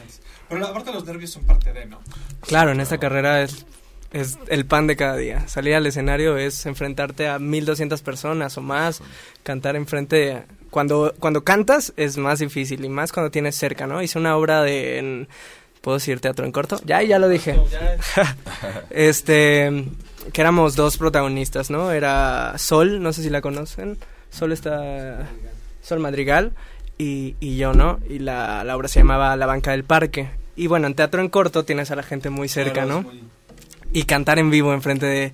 Pero 0.50 0.66
aparte 0.68 0.92
los 0.92 1.06
nervios 1.06 1.30
son 1.30 1.44
parte 1.44 1.72
de, 1.72 1.86
¿no? 1.86 2.00
Claro, 2.42 2.72
en 2.72 2.80
esta 2.80 2.98
carrera 2.98 3.44
es, 3.44 3.66
es 4.14 4.38
el 4.50 4.66
pan 4.66 4.88
de 4.88 4.96
cada 4.96 5.16
día. 5.16 5.48
Salir 5.48 5.76
al 5.76 5.86
escenario 5.86 6.38
es 6.38 6.66
enfrentarte 6.66 7.28
a 7.28 7.40
1200 7.40 8.02
personas 8.02 8.58
o 8.58 8.62
más, 8.62 9.02
cantar 9.44 9.76
enfrente. 9.76 10.44
Cuando, 10.70 11.14
cuando 11.20 11.44
cantas 11.44 11.94
es 11.98 12.18
más 12.18 12.40
difícil 12.40 12.84
y 12.86 12.90
más 12.90 13.12
cuando 13.12 13.30
tienes 13.32 13.56
cerca, 13.56 13.88
¿no? 13.88 14.02
Hice 14.02 14.18
una 14.20 14.36
obra 14.38 14.62
de. 14.64 14.98
en- 15.00 15.28
¿Puedo 15.82 15.98
decir 15.98 16.20
teatro 16.20 16.46
en 16.46 16.52
corto? 16.52 16.80
Ya, 16.86 17.02
ya 17.02 17.18
lo 17.18 17.28
dije. 17.28 17.60
Este. 18.90 19.86
Que 20.34 20.42
éramos 20.42 20.76
dos 20.76 20.98
protagonistas, 20.98 21.70
¿no? 21.72 21.92
Era 21.92 22.54
Sol, 22.58 23.02
no 23.02 23.12
sé 23.14 23.24
si 23.24 23.30
la 23.30 23.42
conocen. 23.42 23.98
Sol 24.30 24.52
está. 24.52 25.28
Sol 25.82 26.00
Madrigal 26.00 26.52
y, 27.00 27.36
y 27.40 27.58
yo, 27.58 27.74
¿no? 27.74 28.00
Y 28.08 28.20
la, 28.20 28.64
la 28.64 28.76
obra 28.78 28.88
se 28.88 29.00
llamaba 29.00 29.36
La 29.36 29.48
Banca 29.48 29.72
del 29.72 29.84
Parque. 29.84 30.30
Y 30.56 30.68
bueno, 30.68 30.86
en 30.86 30.94
teatro 30.94 31.22
en 31.22 31.30
corto 31.30 31.66
tienes 31.66 31.90
a 31.90 31.96
la 31.96 32.04
gente 32.04 32.30
muy 32.30 32.48
cerca, 32.48 32.86
¿no? 32.86 33.02
muy- 33.02 33.24
y 33.94 34.04
cantar 34.04 34.40
en 34.40 34.50
vivo 34.50 34.74
enfrente 34.74 35.06
de 35.06 35.34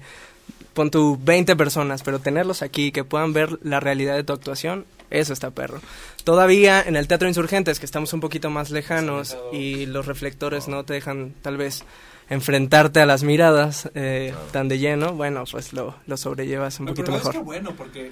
pon 0.73 0.91
tu 0.91 1.17
20 1.23 1.55
personas, 1.55 2.03
pero 2.03 2.19
tenerlos 2.19 2.61
aquí 2.61 2.91
que 2.91 3.03
puedan 3.03 3.33
ver 3.33 3.57
la 3.63 3.79
realidad 3.79 4.15
de 4.15 4.23
tu 4.23 4.33
actuación, 4.33 4.85
eso 5.09 5.33
está 5.33 5.51
perro. 5.51 5.81
Todavía 6.23 6.81
en 6.81 6.95
el 6.95 7.07
Teatro 7.07 7.27
Insurgentes, 7.27 7.79
que 7.79 7.85
estamos 7.85 8.13
un 8.13 8.19
poquito 8.19 8.49
más 8.49 8.69
lejanos 8.69 9.37
y 9.51 9.85
los 9.85 10.05
reflectores 10.05 10.67
no 10.67 10.83
te 10.83 10.93
dejan 10.93 11.33
tal 11.41 11.57
vez 11.57 11.83
enfrentarte 12.29 12.99
a 12.99 13.05
las 13.05 13.23
miradas 13.23 13.89
eh, 13.95 14.33
tan 14.51 14.67
de 14.67 14.79
lleno, 14.79 15.13
bueno, 15.13 15.45
pues 15.49 15.73
lo, 15.73 15.95
lo 16.05 16.17
sobrellevas 16.17 16.79
un 16.79 16.87
poquito 16.87 17.05
pero 17.05 17.17
es 17.17 17.23
mejor. 17.23 17.33
que 17.33 17.45
bueno, 17.45 17.73
porque, 17.75 18.11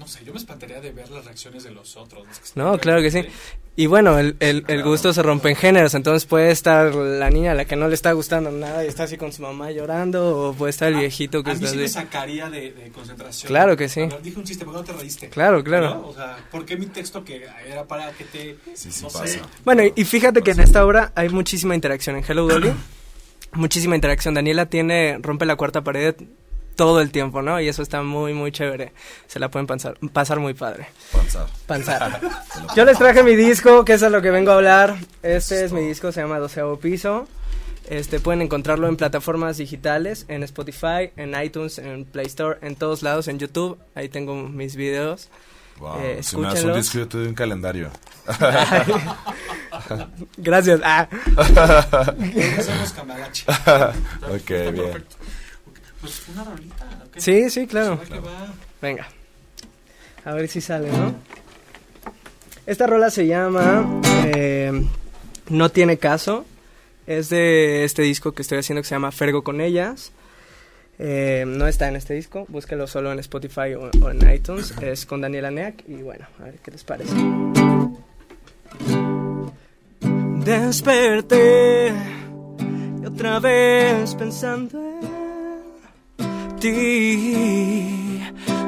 no 0.00 0.08
sé, 0.08 0.24
yo 0.24 0.32
me 0.32 0.38
espantaría 0.38 0.80
de 0.80 0.90
ver 0.90 1.08
las 1.10 1.24
reacciones 1.26 1.62
de 1.62 1.70
los 1.70 1.96
otros. 1.96 2.26
los 2.26 2.38
que 2.38 2.44
están 2.46 2.64
No, 2.64 2.78
claro 2.78 3.00
que 3.02 3.10
sí. 3.12 3.24
Y 3.76 3.86
bueno, 3.86 4.18
el, 4.18 4.34
el, 4.40 4.64
el 4.66 4.82
gusto 4.82 5.12
se 5.12 5.22
rompe 5.22 5.50
en 5.50 5.56
géneros, 5.56 5.94
entonces 5.94 6.26
puede 6.26 6.50
estar 6.50 6.92
la 6.94 7.30
niña 7.30 7.52
a 7.52 7.54
la 7.54 7.66
que 7.66 7.76
no 7.76 7.86
le 7.86 7.94
está 7.94 8.10
gustando 8.12 8.50
nada 8.50 8.84
y 8.84 8.88
está 8.88 9.04
así 9.04 9.16
con 9.16 9.32
su 9.32 9.42
mamá 9.42 9.70
llorando, 9.70 10.48
o 10.48 10.54
puede 10.54 10.70
estar 10.70 10.88
el 10.92 10.98
viejito 10.98 11.42
que 11.44 11.50
a 11.50 11.54
mí 11.54 11.60
está 11.60 11.70
sí 11.70 11.76
me 11.78 11.88
sacaría 11.88 12.50
de, 12.50 12.72
de 12.72 12.90
concentración. 12.90 13.48
Claro 13.48 13.76
que 13.76 13.88
sí. 13.88 14.00
A 14.00 14.06
ver, 14.06 14.22
dije 14.22 14.38
un 14.38 14.44
chiste, 14.44 14.64
¿por 14.64 14.74
qué 14.74 14.80
no 14.80 14.84
te 14.86 14.92
reíste? 14.94 15.28
Claro, 15.28 15.62
claro. 15.62 15.90
¿No? 15.94 16.08
O 16.08 16.14
sea, 16.14 16.38
¿por 16.50 16.64
qué 16.64 16.76
mi 16.76 16.86
texto 16.86 17.22
que 17.24 17.46
era 17.66 17.84
para 17.84 18.10
que 18.12 18.24
te... 18.24 18.56
Sí, 18.74 18.90
sí 18.90 19.02
no 19.02 19.08
pasa. 19.08 19.26
sé, 19.26 19.40
Bueno, 19.64 19.84
y- 19.84 19.92
y 19.94 20.04
fíjate 20.04 20.42
que 20.42 20.50
en 20.50 20.60
esta 20.60 20.84
obra 20.84 21.12
hay 21.14 21.28
muchísima 21.28 21.74
interacción 21.74 22.16
en 22.16 22.24
Hello 22.26 22.46
Dolly. 22.48 22.72
muchísima 23.52 23.94
interacción. 23.94 24.34
Daniela 24.34 24.66
tiene, 24.66 25.18
rompe 25.22 25.44
la 25.46 25.56
cuarta 25.56 25.82
pared 25.82 26.14
todo 26.80 27.02
el 27.02 27.10
tiempo, 27.10 27.42
¿no? 27.42 27.60
Y 27.60 27.68
eso 27.68 27.82
está 27.82 28.02
muy, 28.02 28.32
muy 28.32 28.52
chévere. 28.52 28.94
Se 29.26 29.38
la 29.38 29.50
pueden 29.50 29.66
pasar, 29.66 29.98
pasar 30.14 30.40
muy 30.40 30.54
padre. 30.54 30.86
Panzar. 31.12 31.46
Panzar. 31.66 32.20
Yo 32.74 32.86
les 32.86 32.96
traje 32.96 33.22
mi 33.22 33.36
disco, 33.36 33.84
que 33.84 33.92
es 33.92 34.02
a 34.02 34.08
lo 34.08 34.22
que 34.22 34.30
vengo 34.30 34.50
a 34.50 34.54
hablar. 34.54 34.96
Este 35.22 35.62
es 35.62 35.72
mi 35.72 35.82
disco, 35.82 36.10
se 36.10 36.22
llama 36.22 36.38
Doceavo 36.38 36.80
Piso. 36.80 37.28
Este, 37.90 38.18
pueden 38.18 38.40
encontrarlo 38.40 38.88
en 38.88 38.96
plataformas 38.96 39.58
digitales, 39.58 40.24
en 40.28 40.42
Spotify, 40.42 41.10
en 41.18 41.38
iTunes, 41.38 41.76
en 41.76 42.06
Play 42.06 42.24
Store, 42.24 42.56
en 42.62 42.76
todos 42.76 43.02
lados, 43.02 43.28
en 43.28 43.38
YouTube. 43.38 43.76
Ahí 43.94 44.08
tengo 44.08 44.34
mis 44.34 44.74
videos. 44.74 45.28
Wow. 45.80 46.00
Eh, 46.00 46.22
si 46.22 46.38
me 46.38 46.46
das 46.46 46.64
un 46.64 46.72
disco, 46.72 46.96
yo 46.96 47.08
te 47.08 47.18
doy 47.18 47.26
un 47.26 47.34
calendario. 47.34 47.90
Gracias. 50.38 50.80
Ah. 50.82 51.06
hacemos 51.36 52.94
ok, 54.30 54.48
bien. 54.48 54.74
Perfecto. 54.76 55.16
Pues 56.00 56.22
una 56.28 56.44
rolita. 56.44 56.86
¿ok? 57.06 57.16
Sí, 57.18 57.50
sí, 57.50 57.66
claro. 57.66 58.00
Venga. 58.80 59.08
A 60.24 60.32
ver 60.34 60.48
si 60.48 60.60
sale, 60.60 60.90
¿no? 60.90 61.14
Esta 62.66 62.86
rola 62.86 63.10
se 63.10 63.26
llama 63.26 64.00
eh, 64.26 64.86
No 65.48 65.70
tiene 65.70 65.98
caso. 65.98 66.44
Es 67.06 67.28
de 67.28 67.84
este 67.84 68.02
disco 68.02 68.32
que 68.32 68.42
estoy 68.42 68.58
haciendo 68.58 68.82
que 68.82 68.88
se 68.88 68.94
llama 68.94 69.10
Fergo 69.12 69.42
con 69.42 69.60
ellas. 69.60 70.12
Eh, 71.02 71.44
no 71.46 71.66
está 71.66 71.88
en 71.88 71.96
este 71.96 72.12
disco, 72.12 72.44
búsquelo 72.48 72.86
solo 72.86 73.10
en 73.10 73.18
Spotify 73.20 73.74
o, 73.74 73.90
o 74.02 74.10
en 74.10 74.30
iTunes. 74.30 74.74
Es 74.82 75.06
con 75.06 75.22
Daniela 75.22 75.50
Neak 75.50 75.84
y 75.88 76.02
bueno, 76.02 76.26
a 76.38 76.44
ver 76.44 76.58
qué 76.62 76.70
les 76.70 76.84
parece. 76.84 77.14
Desperté 80.44 81.92
y 83.02 83.06
otra 83.06 83.40
vez 83.40 84.14
pensando 84.14 84.78
en 84.78 85.19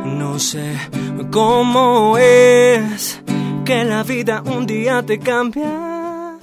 No 0.04 0.38
sé 0.38 0.78
cómo 1.30 2.16
es 2.16 3.20
que 3.66 3.84
la 3.84 4.02
vida 4.02 4.42
un 4.46 4.64
día 4.64 5.02
te 5.02 5.18
cambia. 5.18 6.38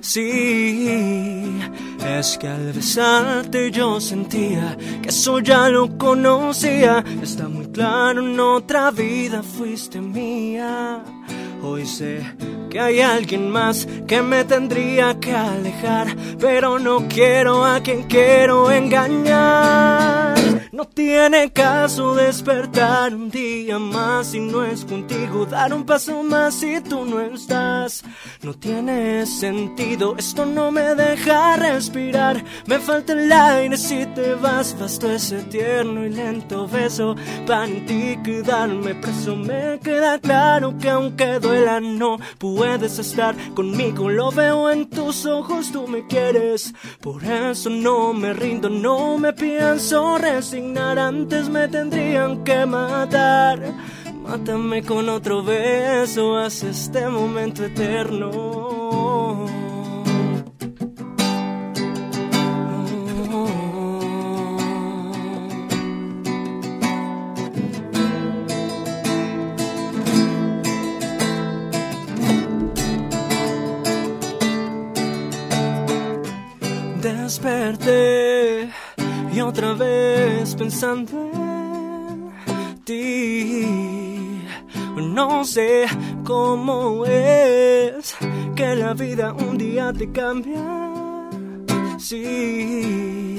Sí, 0.00 1.58
es 2.06 2.38
que 2.38 2.46
al 2.46 2.72
besarte 2.72 3.72
yo 3.72 4.00
sentía 4.00 4.76
que 5.02 5.08
eso 5.08 5.40
ya 5.40 5.68
lo 5.68 5.98
conocía. 5.98 7.04
Está 7.20 7.48
muy 7.48 7.66
claro, 7.66 8.24
en 8.24 8.38
otra 8.38 8.92
vida 8.92 9.42
fuiste 9.42 10.00
mía. 10.00 11.02
Hoy 11.64 11.84
sé 11.84 12.24
que 12.70 12.78
hay 12.78 13.00
alguien 13.00 13.50
más 13.50 13.88
que 14.06 14.22
me 14.22 14.44
tendría 14.44 15.18
que 15.18 15.32
alejar, 15.32 16.14
pero 16.38 16.78
no 16.78 17.08
quiero 17.08 17.64
a 17.64 17.80
quien 17.80 18.04
quiero 18.04 18.70
engañar. 18.70 20.35
No 20.76 20.84
tiene 20.84 21.50
caso 21.54 22.14
despertar 22.14 23.14
un 23.14 23.30
día 23.30 23.78
más 23.78 24.32
si 24.32 24.40
no 24.40 24.62
es 24.62 24.84
contigo, 24.84 25.46
dar 25.46 25.72
un 25.72 25.86
paso 25.86 26.22
más 26.22 26.56
si 26.56 26.82
tú 26.82 27.06
no 27.06 27.18
estás. 27.18 28.04
No 28.42 28.52
tiene 28.52 29.24
sentido, 29.24 30.16
esto 30.18 30.44
no 30.44 30.70
me 30.70 30.94
deja 30.94 31.56
respirar. 31.56 32.44
Me 32.66 32.78
falta 32.78 33.14
el 33.14 33.32
aire 33.32 33.78
si 33.78 34.04
te 34.04 34.34
vas, 34.34 34.78
bastó 34.78 35.10
ese 35.10 35.44
tierno 35.44 36.04
y 36.04 36.10
lento 36.10 36.68
beso 36.68 37.16
para 37.46 37.64
en 37.64 37.86
ti 37.86 38.18
quedarme 38.22 38.96
preso. 38.96 39.34
Me 39.34 39.80
queda 39.82 40.18
claro 40.18 40.76
que 40.76 40.90
aunque 40.90 41.38
duela, 41.38 41.80
no 41.80 42.18
puedes 42.36 42.98
estar 42.98 43.34
conmigo. 43.54 44.10
Lo 44.10 44.30
veo 44.30 44.68
en 44.68 44.90
tus 44.90 45.24
ojos, 45.24 45.72
tú 45.72 45.88
me 45.88 46.06
quieres. 46.06 46.74
Por 47.00 47.24
eso 47.24 47.70
no 47.70 48.12
me 48.12 48.34
rindo, 48.34 48.68
no 48.68 49.16
me 49.16 49.32
pienso 49.32 50.18
resignar. 50.18 50.65
Antes 50.74 51.48
me 51.48 51.68
tendrían 51.68 52.42
que 52.42 52.66
matar. 52.66 53.60
Mátame 54.22 54.82
con 54.82 55.08
otro 55.08 55.42
beso, 55.42 56.36
haz 56.36 56.64
este 56.64 57.08
momento 57.08 57.64
eterno. 57.64 59.46
Desperté 77.00 78.25
y 79.36 79.40
otra 79.42 79.74
vez 79.74 80.54
pensando 80.54 81.12
en 82.46 82.78
ti. 82.84 84.42
No 84.96 85.44
sé 85.44 85.84
cómo 86.24 87.04
es 87.04 88.16
que 88.54 88.76
la 88.76 88.94
vida 88.94 89.34
un 89.34 89.58
día 89.58 89.92
te 89.92 90.10
cambia. 90.10 91.28
Sí, 91.98 93.38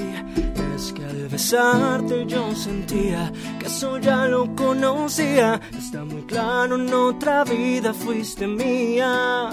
es 0.76 0.92
que 0.92 1.04
al 1.04 1.28
besarte 1.28 2.26
yo 2.26 2.54
sentía 2.54 3.32
que 3.58 3.66
eso 3.66 3.98
ya 3.98 4.28
lo 4.28 4.54
conocía. 4.54 5.60
Está 5.76 6.04
muy 6.04 6.22
claro, 6.22 6.76
en 6.76 6.94
otra 6.94 7.42
vida 7.42 7.92
fuiste 7.92 8.46
mía. 8.46 9.50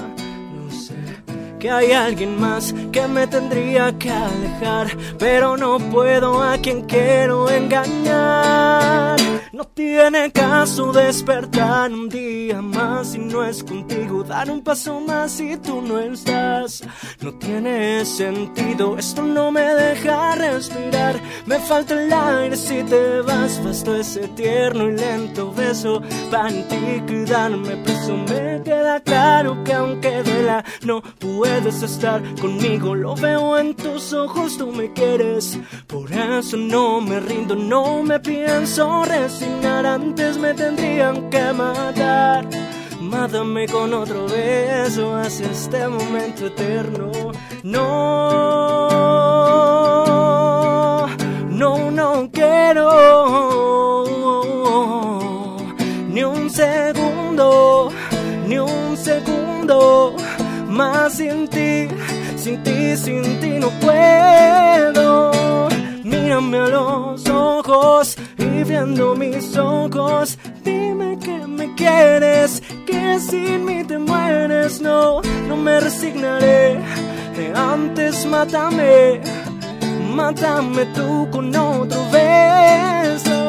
Que 1.66 1.72
hay 1.72 1.94
alguien 1.94 2.40
más 2.40 2.76
que 2.92 3.08
me 3.08 3.26
tendría 3.26 3.92
que 3.98 4.12
alejar, 4.12 4.96
pero 5.18 5.58
no 5.58 5.80
puedo 5.80 6.44
a 6.44 6.60
quien 6.60 6.84
quiero 6.84 7.50
engañar. 7.50 9.16
No 9.56 9.64
tiene 9.64 10.34
caso 10.34 10.92
despertar 10.92 11.90
un 11.90 12.10
día 12.10 12.62
más 12.62 13.14
si 13.14 13.20
no 13.20 13.42
es 13.42 13.64
contigo, 13.64 14.22
dar 14.22 14.52
un 14.52 14.62
paso 14.62 15.00
más 15.00 15.32
si 15.32 15.56
tú 15.56 15.82
no 15.82 15.98
estás. 15.98 16.84
No 17.22 17.34
tiene 17.36 18.04
sentido, 18.04 18.98
esto 18.98 19.22
no 19.22 19.52
me 19.52 19.62
deja 19.62 20.36
respirar. 20.36 21.22
Me 21.46 21.58
falta 21.60 21.94
el 21.94 22.12
aire 22.12 22.58
si 22.58 22.84
te 22.84 23.22
vas, 23.22 23.64
bastó 23.64 23.96
ese 23.96 24.28
tierno 24.28 24.90
y 24.90 24.98
lento 24.98 25.54
beso 25.54 26.02
para 26.30 26.50
ti 26.50 27.02
quedarme 27.08 27.78
preso. 27.78 28.18
Me 28.18 28.62
queda 28.62 29.00
claro 29.00 29.64
que 29.64 29.72
aunque 29.72 30.22
duela, 30.22 30.66
no 30.84 31.02
puedes 31.02 31.82
estar 31.82 32.22
conmigo. 32.42 32.94
Lo 32.94 33.16
veo 33.16 33.58
en 33.58 33.74
tus 33.74 34.12
ojos, 34.12 34.58
tú 34.58 34.74
me 34.74 34.92
quieres. 34.92 35.58
Por 35.88 36.12
eso 36.12 36.58
no 36.58 37.00
me 37.00 37.22
rindo, 37.22 37.56
no 37.56 38.04
me 38.04 38.20
pienso 38.20 39.06
resignar. 39.46 39.86
Antes 39.86 40.38
me 40.38 40.54
tendrían 40.54 41.30
que 41.30 41.54
matar. 41.54 42.48
Mátame 43.02 43.68
con 43.68 43.94
otro 43.94 44.26
beso, 44.28 45.16
haz 45.16 45.40
este 45.40 45.88
momento 45.88 46.48
eterno. 46.48 47.12
No, 47.64 47.90
no, 51.50 51.92
no 51.92 52.30
quiero 52.32 54.06
ni 56.10 56.24
un 56.24 56.50
segundo, 56.50 57.92
ni 58.48 58.58
un 58.58 58.98
segundo 58.98 60.16
más 60.70 61.14
sin 61.14 61.48
ti, 61.48 61.88
sin 62.38 62.64
ti, 62.64 62.98
sin 62.98 63.40
ti 63.40 63.60
no 63.60 63.70
puedo. 63.82 65.32
Mírame 66.04 66.58
a 66.58 66.68
los 66.68 67.28
ojos 67.30 68.18
y 68.60 68.64
viendo 68.64 69.16
mis 69.16 69.58
ojos, 69.58 70.38
dime 70.64 71.18
que 71.20 71.38
me 71.48 71.74
quieres, 71.76 72.62
que 72.86 73.20
sin 73.20 73.66
mí 73.66 73.84
te 73.84 73.98
mueres, 73.98 74.82
no, 74.82 75.22
no 75.48 75.58
me 75.58 75.80
resignaré. 75.80 76.80
Antes 77.54 78.26
mátame, 78.26 79.22
mátame 80.16 80.86
tú 80.88 81.28
con 81.32 81.56
otro 81.56 82.00
beso. 82.12 83.45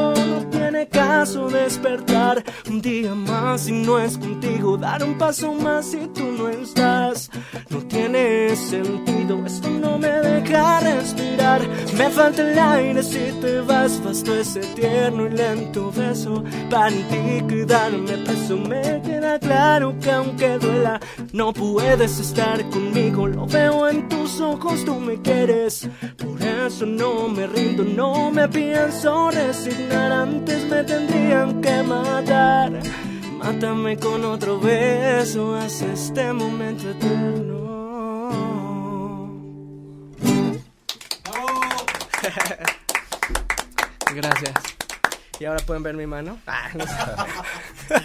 Caso 0.84 1.48
despertar 1.48 2.44
un 2.68 2.82
día 2.82 3.14
más 3.14 3.62
si 3.62 3.72
no 3.72 3.98
es 3.98 4.18
contigo, 4.18 4.76
dar 4.76 5.02
un 5.02 5.16
paso 5.16 5.52
más 5.54 5.86
si 5.86 6.06
tú 6.08 6.24
no 6.36 6.48
estás. 6.48 7.30
No 7.70 7.78
tiene 7.78 8.54
sentido, 8.54 9.44
esto 9.46 9.70
no 9.70 9.96
me 9.96 10.08
deja 10.08 10.80
respirar. 10.80 11.62
Me 11.96 12.10
falta 12.10 12.42
el 12.42 12.58
aire 12.58 13.02
si 13.02 13.32
te 13.40 13.60
vas, 13.60 14.02
bastó 14.04 14.34
ese 14.36 14.60
tierno 14.74 15.26
y 15.26 15.30
lento 15.30 15.90
beso 15.92 16.44
para 16.70 16.90
ti 16.90 17.42
quedarme 17.48 18.18
preso. 18.18 18.56
Me 18.58 19.00
queda 19.02 19.38
claro 19.38 19.94
que 19.98 20.10
aunque 20.10 20.58
duela, 20.58 21.00
no 21.32 21.52
puedes 21.52 22.18
estar 22.20 22.68
conmigo. 22.70 23.26
Lo 23.26 23.46
veo 23.46 23.88
en 23.88 24.08
tus 24.08 24.40
ojos, 24.40 24.84
tú 24.84 25.00
me 25.00 25.20
quieres. 25.22 25.88
Por 26.18 26.42
eso 26.42 26.84
no 26.84 27.28
me 27.28 27.46
rindo, 27.46 27.82
no 27.82 28.30
me 28.30 28.48
pienso 28.48 29.30
resignar. 29.30 30.12
Antes 30.12 30.65
me 30.68 30.84
tendrían 30.84 31.60
que 31.60 31.82
matar. 31.82 32.72
Mátame 33.38 33.96
con 33.96 34.24
otro 34.24 34.58
beso, 34.60 35.56
haz 35.56 35.82
este 35.82 36.32
momento 36.32 36.90
eterno. 36.90 37.56
Gracias. 44.14 44.54
Y 45.38 45.44
ahora 45.44 45.64
pueden 45.66 45.82
ver 45.82 45.94
mi 45.94 46.06
mano. 46.06 46.38
Ah, 46.46 46.70
no 46.74 46.86
sé. 46.86 46.94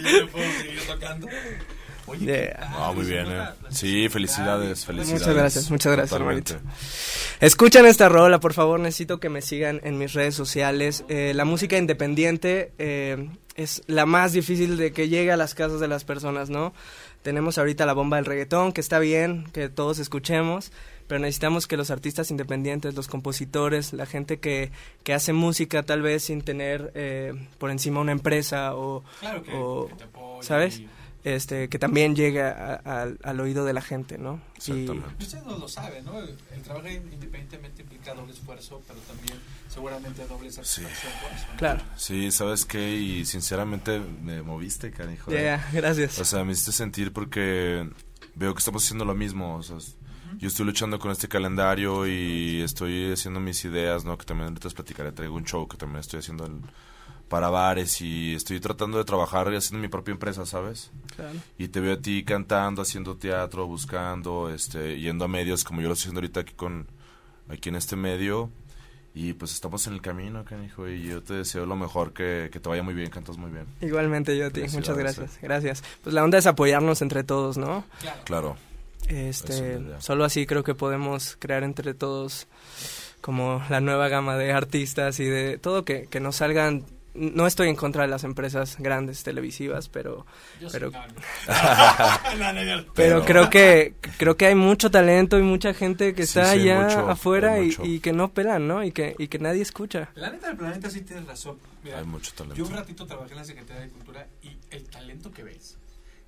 Y 0.00 0.12
yo 0.20 0.28
puedo 0.28 0.52
seguir 0.52 0.86
tocando. 0.86 1.28
Ah, 2.06 2.92
muy 2.94 3.06
bien, 3.06 3.26
eh. 3.30 3.42
Sí, 3.70 4.08
felicidades, 4.08 4.84
felicidades. 4.84 5.20
Muchas 5.22 5.34
gracias, 5.34 5.70
muchas 5.70 5.92
gracias, 5.92 6.10
Totalmente. 6.18 6.52
hermanito. 6.54 6.76
Escuchan 7.40 7.86
esta 7.86 8.08
rola, 8.08 8.40
por 8.40 8.52
favor, 8.52 8.80
necesito 8.80 9.18
que 9.20 9.28
me 9.28 9.42
sigan 9.42 9.80
en 9.84 9.98
mis 9.98 10.12
redes 10.12 10.34
sociales. 10.34 11.04
Eh, 11.08 11.32
la 11.34 11.44
música 11.44 11.76
independiente 11.78 12.72
eh, 12.78 13.28
es 13.54 13.82
la 13.86 14.06
más 14.06 14.32
difícil 14.32 14.76
de 14.76 14.92
que 14.92 15.08
llegue 15.08 15.32
a 15.32 15.36
las 15.36 15.54
casas 15.54 15.80
de 15.80 15.88
las 15.88 16.04
personas, 16.04 16.50
¿no? 16.50 16.72
Tenemos 17.22 17.56
ahorita 17.58 17.86
la 17.86 17.92
bomba 17.92 18.16
del 18.16 18.26
reggaetón, 18.26 18.72
que 18.72 18.80
está 18.80 18.98
bien, 18.98 19.44
que 19.52 19.68
todos 19.68 20.00
escuchemos, 20.00 20.72
pero 21.06 21.20
necesitamos 21.20 21.66
que 21.68 21.76
los 21.76 21.90
artistas 21.92 22.30
independientes, 22.32 22.94
los 22.94 23.06
compositores, 23.06 23.92
la 23.92 24.06
gente 24.06 24.40
que, 24.40 24.72
que 25.04 25.14
hace 25.14 25.32
música 25.32 25.82
tal 25.84 26.02
vez 26.02 26.24
sin 26.24 26.42
tener 26.42 26.90
eh, 26.96 27.32
por 27.58 27.70
encima 27.70 28.00
una 28.00 28.10
empresa 28.12 28.74
o, 28.74 29.04
Claro 29.20 29.42
que, 29.44 29.52
o, 29.54 29.86
que 29.88 29.94
te 29.94 30.04
apoye 30.04 30.42
¿sabes? 30.46 30.78
y- 30.80 30.88
este, 31.24 31.68
que 31.68 31.78
también 31.78 32.16
llegue 32.16 32.42
a- 32.42 32.80
a- 32.84 33.02
al- 33.22 33.40
oído 33.40 33.64
de 33.64 33.72
la 33.72 33.80
gente, 33.82 34.18
¿no? 34.18 34.40
Y- 34.66 34.70
Exactamente. 34.82 35.24
Ustedes 35.24 35.44
no 35.46 35.58
lo 35.58 35.68
saben, 35.68 36.04
¿no? 36.04 36.18
El, 36.18 36.36
el 36.54 36.62
trabajo 36.62 36.88
independientemente 36.88 37.82
implica 37.82 38.14
doble 38.14 38.32
esfuerzo, 38.32 38.82
pero 38.88 38.98
también 39.00 39.38
seguramente 39.68 40.26
doble 40.26 40.50
satisfacción 40.50 41.12
por 41.22 41.32
eso, 41.32 41.46
¿no? 41.52 41.56
Claro. 41.58 41.80
Sí, 41.96 42.30
¿sabes 42.32 42.64
qué? 42.64 42.96
Y 42.96 43.24
sinceramente 43.24 44.00
me 44.22 44.42
moviste, 44.42 44.90
canijo. 44.90 45.30
Ya, 45.30 45.42
ya, 45.42 45.70
gracias. 45.72 46.18
O 46.18 46.24
sea, 46.24 46.44
me 46.44 46.52
hiciste 46.52 46.72
sentir 46.72 47.12
porque 47.12 47.88
veo 48.34 48.52
que 48.54 48.58
estamos 48.58 48.84
haciendo 48.84 49.04
lo 49.04 49.14
mismo. 49.14 49.56
O 49.56 49.62
sea, 49.62 49.76
yo 50.38 50.48
estoy 50.48 50.66
luchando 50.66 50.98
con 50.98 51.10
este 51.12 51.28
calendario 51.28 52.06
y 52.06 52.62
estoy 52.62 53.12
haciendo 53.12 53.38
mis 53.38 53.64
ideas, 53.64 54.04
¿no? 54.04 54.18
Que 54.18 54.24
también 54.24 54.48
ahorita 54.48 54.66
les 54.68 54.74
platicaré. 54.74 55.12
Traigo 55.12 55.36
un 55.36 55.44
show 55.44 55.68
que 55.68 55.76
también 55.76 56.00
estoy 56.00 56.18
haciendo 56.20 56.46
el- 56.46 56.60
para 57.32 57.48
bares 57.48 58.02
y 58.02 58.34
estoy 58.34 58.60
tratando 58.60 58.98
de 58.98 59.04
trabajar 59.04 59.50
y 59.50 59.56
haciendo 59.56 59.80
mi 59.80 59.88
propia 59.88 60.12
empresa, 60.12 60.44
¿sabes? 60.44 60.90
Claro. 61.16 61.38
Y 61.56 61.68
te 61.68 61.80
veo 61.80 61.94
a 61.94 61.96
ti 61.96 62.24
cantando, 62.24 62.82
haciendo 62.82 63.16
teatro, 63.16 63.66
buscando, 63.66 64.52
este, 64.52 65.00
yendo 65.00 65.24
a 65.24 65.28
medios 65.28 65.64
como 65.64 65.80
yo 65.80 65.88
lo 65.88 65.94
estoy 65.94 66.10
haciendo 66.10 66.18
ahorita 66.18 66.40
aquí 66.40 66.52
con, 66.52 66.88
aquí 67.48 67.70
en 67.70 67.76
este 67.76 67.96
medio. 67.96 68.50
Y 69.14 69.32
pues 69.32 69.54
estamos 69.54 69.86
en 69.86 69.94
el 69.94 70.02
camino, 70.02 70.44
canijo, 70.44 70.86
y 70.86 71.04
yo 71.04 71.22
te 71.22 71.32
deseo 71.32 71.64
lo 71.64 71.74
mejor, 71.74 72.12
que, 72.12 72.50
que 72.52 72.60
te 72.60 72.68
vaya 72.68 72.82
muy 72.82 72.92
bien, 72.92 73.08
cantas 73.08 73.38
muy 73.38 73.50
bien. 73.50 73.64
Igualmente 73.80 74.36
yo 74.36 74.48
a 74.48 74.50
ti, 74.50 74.60
muchas 74.70 74.98
gracias. 74.98 75.38
Gracias. 75.40 75.82
Pues 76.02 76.12
la 76.12 76.24
onda 76.24 76.36
es 76.36 76.46
apoyarnos 76.46 77.00
entre 77.00 77.24
todos, 77.24 77.56
¿no? 77.56 77.86
Claro. 78.00 78.20
Claro. 78.26 78.56
Este, 79.08 79.80
solo 80.00 80.26
así 80.26 80.44
creo 80.44 80.64
que 80.64 80.74
podemos 80.74 81.38
crear 81.38 81.62
entre 81.62 81.94
todos 81.94 82.46
como 83.22 83.62
la 83.70 83.80
nueva 83.80 84.08
gama 84.08 84.36
de 84.36 84.52
artistas 84.52 85.18
y 85.18 85.24
de 85.24 85.56
todo 85.56 85.86
que, 85.86 86.08
que 86.10 86.20
nos 86.20 86.36
salgan. 86.36 86.84
No 87.14 87.46
estoy 87.46 87.68
en 87.68 87.76
contra 87.76 88.02
de 88.02 88.08
las 88.08 88.24
empresas 88.24 88.76
grandes 88.78 89.22
televisivas, 89.22 89.88
pero 89.90 90.24
Yo 90.60 90.68
Pero- 90.72 90.90
pero, 91.46 92.92
Pero- 92.94 93.24
creo 93.24 93.50
que 93.50 93.94
creo 94.18 94.36
que 94.36 94.46
hay 94.46 94.54
mucho 94.54 94.90
talento 94.90 95.38
y 95.38 95.42
mucha 95.42 95.74
gente 95.74 96.14
que 96.14 96.22
Sí, 96.26 96.38
está 96.38 96.52
sí, 96.52 96.60
allá 96.60 96.80
mucho, 96.82 97.10
afuera 97.10 97.58
y, 97.60 98.00
que 98.00 98.12
no 98.12 98.32
pelan, 98.32 98.66
¿no? 98.66 98.82
Y 98.84 98.92
que 98.92 99.14
y 99.18 99.28
que 99.28 99.38
nadie 99.38 99.62
escucha. 99.62 100.10
La 100.14 100.30
neta 100.30 100.48
del 100.48 100.56
planeta 100.56 100.90
sí 100.90 101.02
tienes 101.02 101.26
razón. 101.26 101.58
Mira, 101.84 101.98
Hay 101.98 102.04
mucho 102.04 102.32
talento. 102.34 102.56
Yo 102.56 102.64
un 102.66 102.72
ratito 102.72 103.06
trabajé 103.06 103.32
en 103.32 103.38
la 103.38 103.44
Secretaría 103.44 103.82
de 103.82 103.88
Cultura 103.90 104.26
y 104.42 104.56
el 104.70 104.84
talento 104.84 105.30
que 105.32 105.42
ves, 105.42 105.76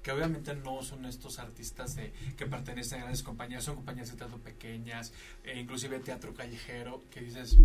que 0.03 0.11
obviamente 0.13 0.55
no 0.55 0.83
son 0.83 1.05
estos 1.07 1.39
artistas 1.39 1.97
de, 1.97 2.13
que 2.37 2.47
pertenecen 2.47 2.99
a 2.99 3.03
grandes 3.03 3.23
compañías, 3.23 3.65
son 3.65 3.77
compañías 3.77 4.11
de 4.11 4.17
teatro 4.19 4.39
pequeñas, 4.39 5.13
e 5.45 5.59
inclusive 5.59 5.99
teatro 6.01 6.35
callejero, 6.35 7.03
que 7.11 7.21
dices, 7.21 7.57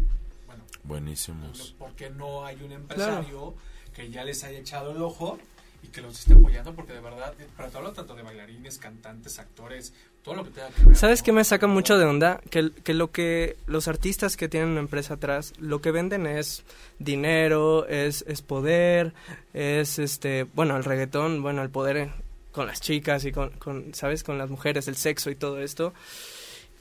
bueno, 0.49 0.63
Buenísimos. 0.83 1.75
¿por 1.77 1.91
qué 1.91 2.09
no 2.09 2.43
hay 2.43 2.59
un 2.63 2.71
empresario 2.71 3.53
que 3.93 4.09
ya 4.09 4.23
les 4.23 4.43
haya 4.43 4.57
echado 4.57 4.91
el 4.91 5.01
ojo 5.01 5.37
y 5.83 5.89
que 5.89 6.01
los 6.01 6.17
esté 6.17 6.33
apoyando? 6.33 6.73
Porque 6.73 6.93
de 6.93 7.01
verdad, 7.01 7.35
pero 7.55 7.69
te 7.69 7.77
hablo 7.77 7.91
tanto 7.91 8.15
de 8.15 8.23
bailarines, 8.23 8.79
cantantes, 8.79 9.37
actores, 9.37 9.93
todo 10.23 10.35
lo 10.35 10.45
que 10.45 10.49
tenga 10.49 10.69
que 10.69 10.85
ver. 10.85 10.95
¿Sabes 10.95 11.19
¿no? 11.19 11.25
qué 11.25 11.31
me 11.33 11.43
saca 11.43 11.67
mucho 11.67 11.99
de 11.99 12.05
onda? 12.05 12.41
Que, 12.49 12.71
que 12.83 12.95
lo 12.95 13.11
que 13.11 13.57
los 13.67 13.87
artistas 13.87 14.37
que 14.37 14.49
tienen 14.49 14.69
una 14.69 14.79
empresa 14.79 15.13
atrás, 15.15 15.53
lo 15.59 15.81
que 15.81 15.91
venden 15.91 16.25
es 16.25 16.63
dinero, 16.97 17.87
es, 17.87 18.25
es 18.27 18.41
poder, 18.41 19.13
es 19.53 19.99
este, 19.99 20.45
bueno, 20.55 20.77
el 20.77 20.83
reggaetón, 20.83 21.43
bueno, 21.43 21.61
el 21.61 21.69
poder 21.69 22.09
con 22.51 22.65
las 22.65 22.81
chicas 22.81 23.23
y 23.25 23.31
con, 23.31 23.51
con, 23.51 23.93
¿sabes? 23.93 24.23
Con 24.23 24.39
las 24.39 24.49
mujeres, 24.49 24.87
el 24.87 24.95
sexo 24.95 25.29
y 25.29 25.35
todo 25.35 25.61
esto. 25.61 25.93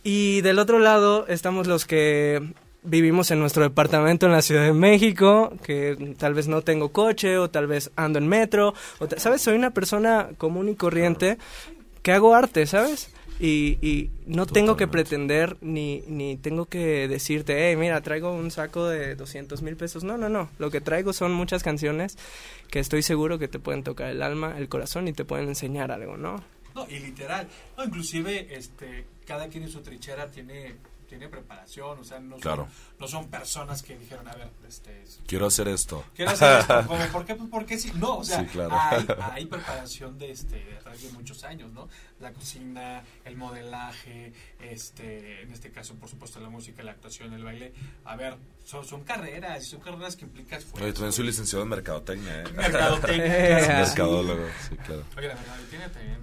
Y 0.03 0.41
del 0.41 0.59
otro 0.59 0.79
lado 0.79 1.27
estamos 1.27 1.67
los 1.67 1.85
que 1.85 2.55
vivimos 2.83 3.31
en 3.31 3.41
nuestro 3.41 3.63
departamento 3.63 4.27
en 4.27 4.33
la 4.33 4.43
Ciudad 4.43 4.65
de 4.65 4.73
México, 4.73 5.53
que 5.63 6.15
tal 6.19 6.35
vez 6.35 6.49
no 6.49 6.63
tengo 6.63 6.91
coche 6.91 7.39
o 7.39 7.51
tal 7.51 7.67
vez 7.67 7.91
ando 7.97 8.19
en 8.19 8.29
metro, 8.29 8.75
o 8.99 9.09
¿sabes? 9.17 9.43
Soy 9.43 9.57
una 9.57 9.71
persona 9.71 10.31
común 10.39 10.69
y 10.69 10.75
corriente 10.75 11.39
que 12.03 12.13
hago 12.13 12.35
arte, 12.35 12.67
¿sabes? 12.67 13.11
Y, 13.41 13.79
y 13.87 14.11
no 14.27 14.47
tengo 14.47 14.77
que 14.77 14.89
pretender 14.89 15.57
ni, 15.61 16.03
ni 16.09 16.37
tengo 16.37 16.67
que 16.67 17.07
decirte, 17.07 17.69
hey, 17.69 17.77
mira, 17.77 18.01
traigo 18.01 18.33
un 18.33 18.51
saco 18.51 18.89
de 18.89 19.15
200 19.15 19.63
mil 19.63 19.77
pesos. 19.77 20.03
No, 20.03 20.17
no, 20.17 20.29
no. 20.29 20.51
Lo 20.59 20.71
que 20.71 20.81
traigo 20.81 21.13
son 21.13 21.33
muchas 21.33 21.63
canciones 21.63 22.19
que 22.69 22.81
estoy 22.81 23.03
seguro 23.03 23.39
que 23.39 23.47
te 23.47 23.61
pueden 23.61 23.85
tocar 23.85 24.09
el 24.09 24.23
alma, 24.23 24.57
el 24.59 24.69
corazón 24.69 25.07
y 25.07 25.13
te 25.13 25.25
pueden 25.25 25.49
enseñar 25.49 25.93
algo, 25.93 26.17
¿no? 26.17 26.43
No, 26.75 26.87
y 26.89 26.99
literal. 26.99 27.47
No, 27.77 27.85
inclusive, 27.85 28.49
este, 28.57 29.05
cada 29.25 29.49
quien 29.49 29.65
en 29.65 29.71
su 29.71 29.83
trinchera 29.83 30.31
tiene, 30.31 30.75
tiene 31.09 31.29
preparación, 31.29 31.99
o 31.99 32.05
sea, 32.05 32.21
no 32.21 32.39
son, 32.39 32.67
no 33.01 33.09
son 33.09 33.29
personas 33.29 33.83
que 33.83 33.97
dijeron, 33.99 34.29
a 34.29 34.35
ver, 34.35 34.51
este, 34.69 35.03
es- 35.03 35.21
Quiero 35.27 35.47
hacer 35.47 35.67
esto. 35.69 36.05
quiero 36.15 36.31
hacer 36.31 36.61
esto, 36.61 36.85
como, 36.87 37.05
¿por 37.07 37.25
qué? 37.25 37.35
Pues 37.35 37.49
porque 37.51 37.79
sí, 37.79 37.91
no, 37.95 38.19
o 38.19 38.25
sea, 38.25 38.41
Sí, 38.41 38.47
claro. 38.47 38.77
hay, 38.79 39.07
hay 39.33 39.47
preparación 39.47 40.19
de, 40.19 40.31
este, 40.33 40.57
de 40.57 41.13
muchos 41.13 41.45
años, 41.45 41.73
¿no? 41.73 41.89
La 42.21 42.33
cocina, 42.33 43.03
el 43.25 43.37
modelaje, 43.37 44.33
este, 44.61 45.43
en 45.43 45.53
este 45.53 45.71
caso, 45.71 45.95
por 45.95 46.09
supuesto, 46.09 46.41
la 46.41 46.49
música, 46.51 46.83
la 46.83 46.93
actuación, 46.93 47.33
el 47.33 47.45
baile. 47.45 47.73
A 48.05 48.17
ver, 48.17 48.37
son, 48.65 48.85
son 48.85 49.03
carreras, 49.05 49.65
son 49.65 49.81
carreras 49.81 50.17
que 50.17 50.25
implican 50.25 50.59
esfuerzo. 50.59 50.85
Oye, 50.85 50.93
también 50.93 51.13
soy 51.13 51.27
licenciado 51.27 51.63
en 51.63 51.71
mercadotecnia, 51.71 52.43
¿eh? 52.43 52.45
Mercadotecnia. 52.55 53.27
Mercadólogo, 53.85 54.45
sí, 54.69 54.77
claro. 54.77 55.05
Oye, 55.17 55.29
la 55.29 55.35
mercadotecnia 55.37 55.93
también 55.93 56.19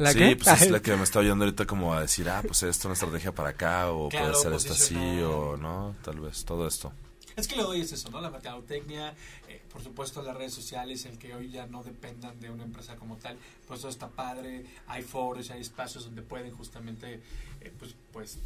¿La 0.00 0.12
sí, 0.12 0.18
qué? 0.18 0.36
pues 0.36 0.62
es 0.62 0.70
la 0.70 0.80
que 0.80 0.96
me 0.96 1.02
está 1.02 1.18
oyendo 1.18 1.44
ahorita 1.44 1.66
como 1.66 1.92
a 1.92 2.00
decir, 2.00 2.26
ah, 2.30 2.40
pues 2.42 2.62
esto 2.62 2.68
es 2.68 2.84
una 2.86 2.94
estrategia 2.94 3.32
para 3.32 3.50
acá, 3.50 3.90
o 3.90 4.08
Claro, 4.08 4.30
puede 4.30 4.42
ser 4.42 4.52
esto 4.54 4.72
así, 4.72 5.20
o 5.22 5.58
no, 5.58 5.94
tal 6.02 6.20
vez, 6.20 6.42
todo 6.46 6.66
esto. 6.66 6.90
Es 7.36 7.46
que 7.46 7.56
lo 7.56 7.64
doy 7.64 7.82
es 7.82 7.92
eso, 7.92 8.10
¿no? 8.10 8.18
La 8.20 8.30
mercadotecnia, 8.30 9.14
eh, 9.46 9.60
por 9.70 9.82
supuesto 9.82 10.22
las 10.22 10.34
redes 10.34 10.54
sociales, 10.54 11.04
el 11.04 11.18
que 11.18 11.34
hoy 11.34 11.50
ya 11.50 11.66
no 11.66 11.82
dependan 11.82 12.40
de 12.40 12.48
una 12.48 12.64
empresa 12.64 12.96
como 12.96 13.16
tal, 13.16 13.36
pues 13.68 13.80
eso 13.80 13.90
está 13.90 14.08
padre, 14.08 14.64
hay 14.86 15.02
foros, 15.02 15.50
hay 15.50 15.60
espacios 15.60 16.04
donde 16.04 16.22
pueden 16.22 16.50
justamente, 16.52 17.20
eh, 17.60 17.72
pues, 17.78 17.94
pues, 18.10 18.38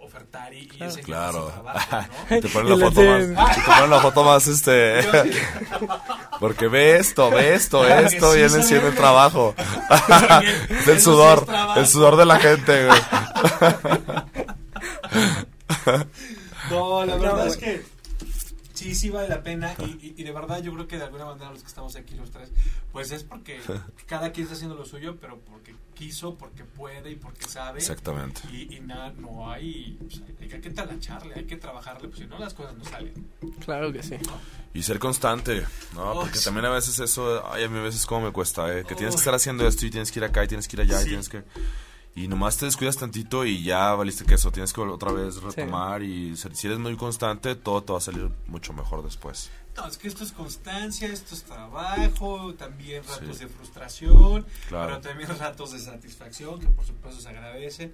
ofertar 0.00 0.54
y, 0.54 0.58
y 0.74 0.78
Claro. 0.78 0.82
enseñar 0.82 1.04
Claro. 1.04 1.30
su 1.30 1.44
trabajo, 1.44 1.96
¿no? 2.00 2.06
Y 2.28 2.38
te 2.38 2.48
ponen 2.48 2.66
Y 2.66 2.68
la 2.68 2.76
foto 2.78 3.02
más, 3.04 3.22
y 3.56 3.60
te 3.62 3.66
ponen 3.72 3.90
la 3.90 4.00
foto 4.00 4.24
más, 4.24 4.46
este, 4.46 5.00
porque 6.40 6.68
ve 6.68 6.96
esto, 6.98 7.30
ve 7.32 7.54
esto, 7.54 7.84
Claro 7.84 7.86
esto, 7.86 8.32
sí, 8.32 8.34
viene 8.34 8.48
se 8.48 8.62
siendo 8.62 8.64
ve. 8.64 8.88
el 8.88 8.94
trabajo. 8.96 9.54
También, 10.16 10.54
Es 10.68 10.88
el 10.88 10.96
eso 10.96 11.14
sí 11.14 11.16
sudor, 11.16 11.46
el 11.76 11.86
sudor 11.86 12.16
de 12.16 12.26
la 12.26 12.38
gente, 12.38 12.86
güey. 12.86 13.00
No, 16.62 17.04
la 17.04 17.18
No, 17.18 17.18
verdad 17.18 17.46
es 17.46 17.56
que 17.56 17.82
Sí, 18.80 18.94
sí 18.94 19.10
vale 19.10 19.28
la 19.28 19.42
pena 19.42 19.74
y, 19.78 19.84
y- 20.06 20.14
y 20.16 20.24
de 20.24 20.32
verdad 20.32 20.62
yo 20.62 20.72
creo 20.72 20.88
que 20.88 20.96
de 20.98 21.04
alguna 21.04 21.24
manera 21.26 21.50
los 21.50 21.60
que 21.62 21.68
estamos 21.68 21.94
aquí 21.96 22.14
los 22.14 22.30
tres, 22.30 22.50
pues 22.92 23.10
es 23.12 23.24
porque 23.24 23.60
cada 24.06 24.32
quien 24.32 24.44
está 24.44 24.54
haciendo 24.56 24.74
lo 24.74 24.84
suyo, 24.84 25.16
pero 25.20 25.38
porque 25.40 25.74
quiso, 25.94 26.34
porque 26.36 26.64
puede 26.64 27.10
y 27.10 27.16
porque 27.16 27.46
sabe. 27.46 27.78
Exactamente. 27.78 28.40
Y, 28.52 28.74
y 28.76 28.80
nada, 28.80 29.12
no 29.18 29.50
hay, 29.50 29.96
pues, 30.00 30.22
hay, 30.40 30.50
hay 30.52 30.60
que 30.60 30.70
talacharle, 30.70 31.34
hay 31.34 31.44
que 31.44 31.56
trabajarle, 31.56 32.08
pues 32.08 32.20
si 32.20 32.26
no 32.26 32.38
las 32.38 32.54
cosas 32.54 32.76
no 32.76 32.84
salen. 32.84 33.12
Claro 33.64 33.92
que 33.92 34.02
sí. 34.02 34.16
Y 34.72 34.82
ser 34.82 34.98
constante, 34.98 35.64
¿no? 35.94 36.12
Oh, 36.12 36.20
Porque 36.22 36.38
sí. 36.38 36.44
también 36.44 36.64
a 36.66 36.70
veces 36.70 36.98
eso, 37.00 37.44
ay, 37.52 37.64
a 37.64 37.68
mí 37.68 37.78
a 37.78 37.82
veces 37.82 38.06
como 38.06 38.26
me 38.26 38.32
cuesta, 38.32 38.72
¿eh? 38.78 38.84
Que 38.86 38.94
tienes 38.94 39.14
que 39.14 39.18
estar 39.20 39.34
haciendo 39.34 39.66
esto 39.66 39.84
y 39.84 39.90
tienes 39.90 40.10
que 40.12 40.20
ir 40.20 40.24
acá 40.24 40.44
y 40.44 40.48
tienes 40.48 40.68
que 40.68 40.76
ir 40.76 40.80
allá 40.82 41.02
y 41.02 41.06
tienes 41.06 41.28
que... 41.28 41.42
Y 42.14 42.26
nomás 42.26 42.56
te 42.56 42.66
descuidas 42.66 42.96
tantito 42.96 43.44
y 43.44 43.62
ya 43.62 43.94
valiste 43.94 44.24
que 44.24 44.34
eso, 44.34 44.50
tienes 44.50 44.72
que 44.72 44.80
otra 44.80 45.12
vez 45.12 45.40
retomar 45.42 46.02
y 46.02 46.36
si 46.36 46.66
eres 46.66 46.78
muy 46.80 46.96
constante, 46.96 47.54
todo 47.54 47.82
te 47.84 47.92
va 47.92 47.98
a 47.98 48.02
salir 48.02 48.28
mucho 48.46 48.72
mejor 48.72 49.04
después. 49.04 49.50
No, 49.76 49.86
es 49.86 49.96
que 49.96 50.08
esto 50.08 50.24
es 50.24 50.32
constancia, 50.32 51.08
esto 51.08 51.34
es 51.36 51.44
trabajo, 51.44 52.52
también 52.54 53.04
ratos 53.04 53.36
Sí. 53.38 53.44
de 53.44 53.48
frustración, 53.50 54.44
Claro. 54.68 54.88
pero 54.88 55.00
también 55.00 55.28
ratos 55.38 55.70
de 55.72 55.78
satisfacción, 55.78 56.58
que 56.58 56.66
por 56.66 56.84
supuesto 56.84 57.20
se 57.20 57.28
agradece. 57.28 57.92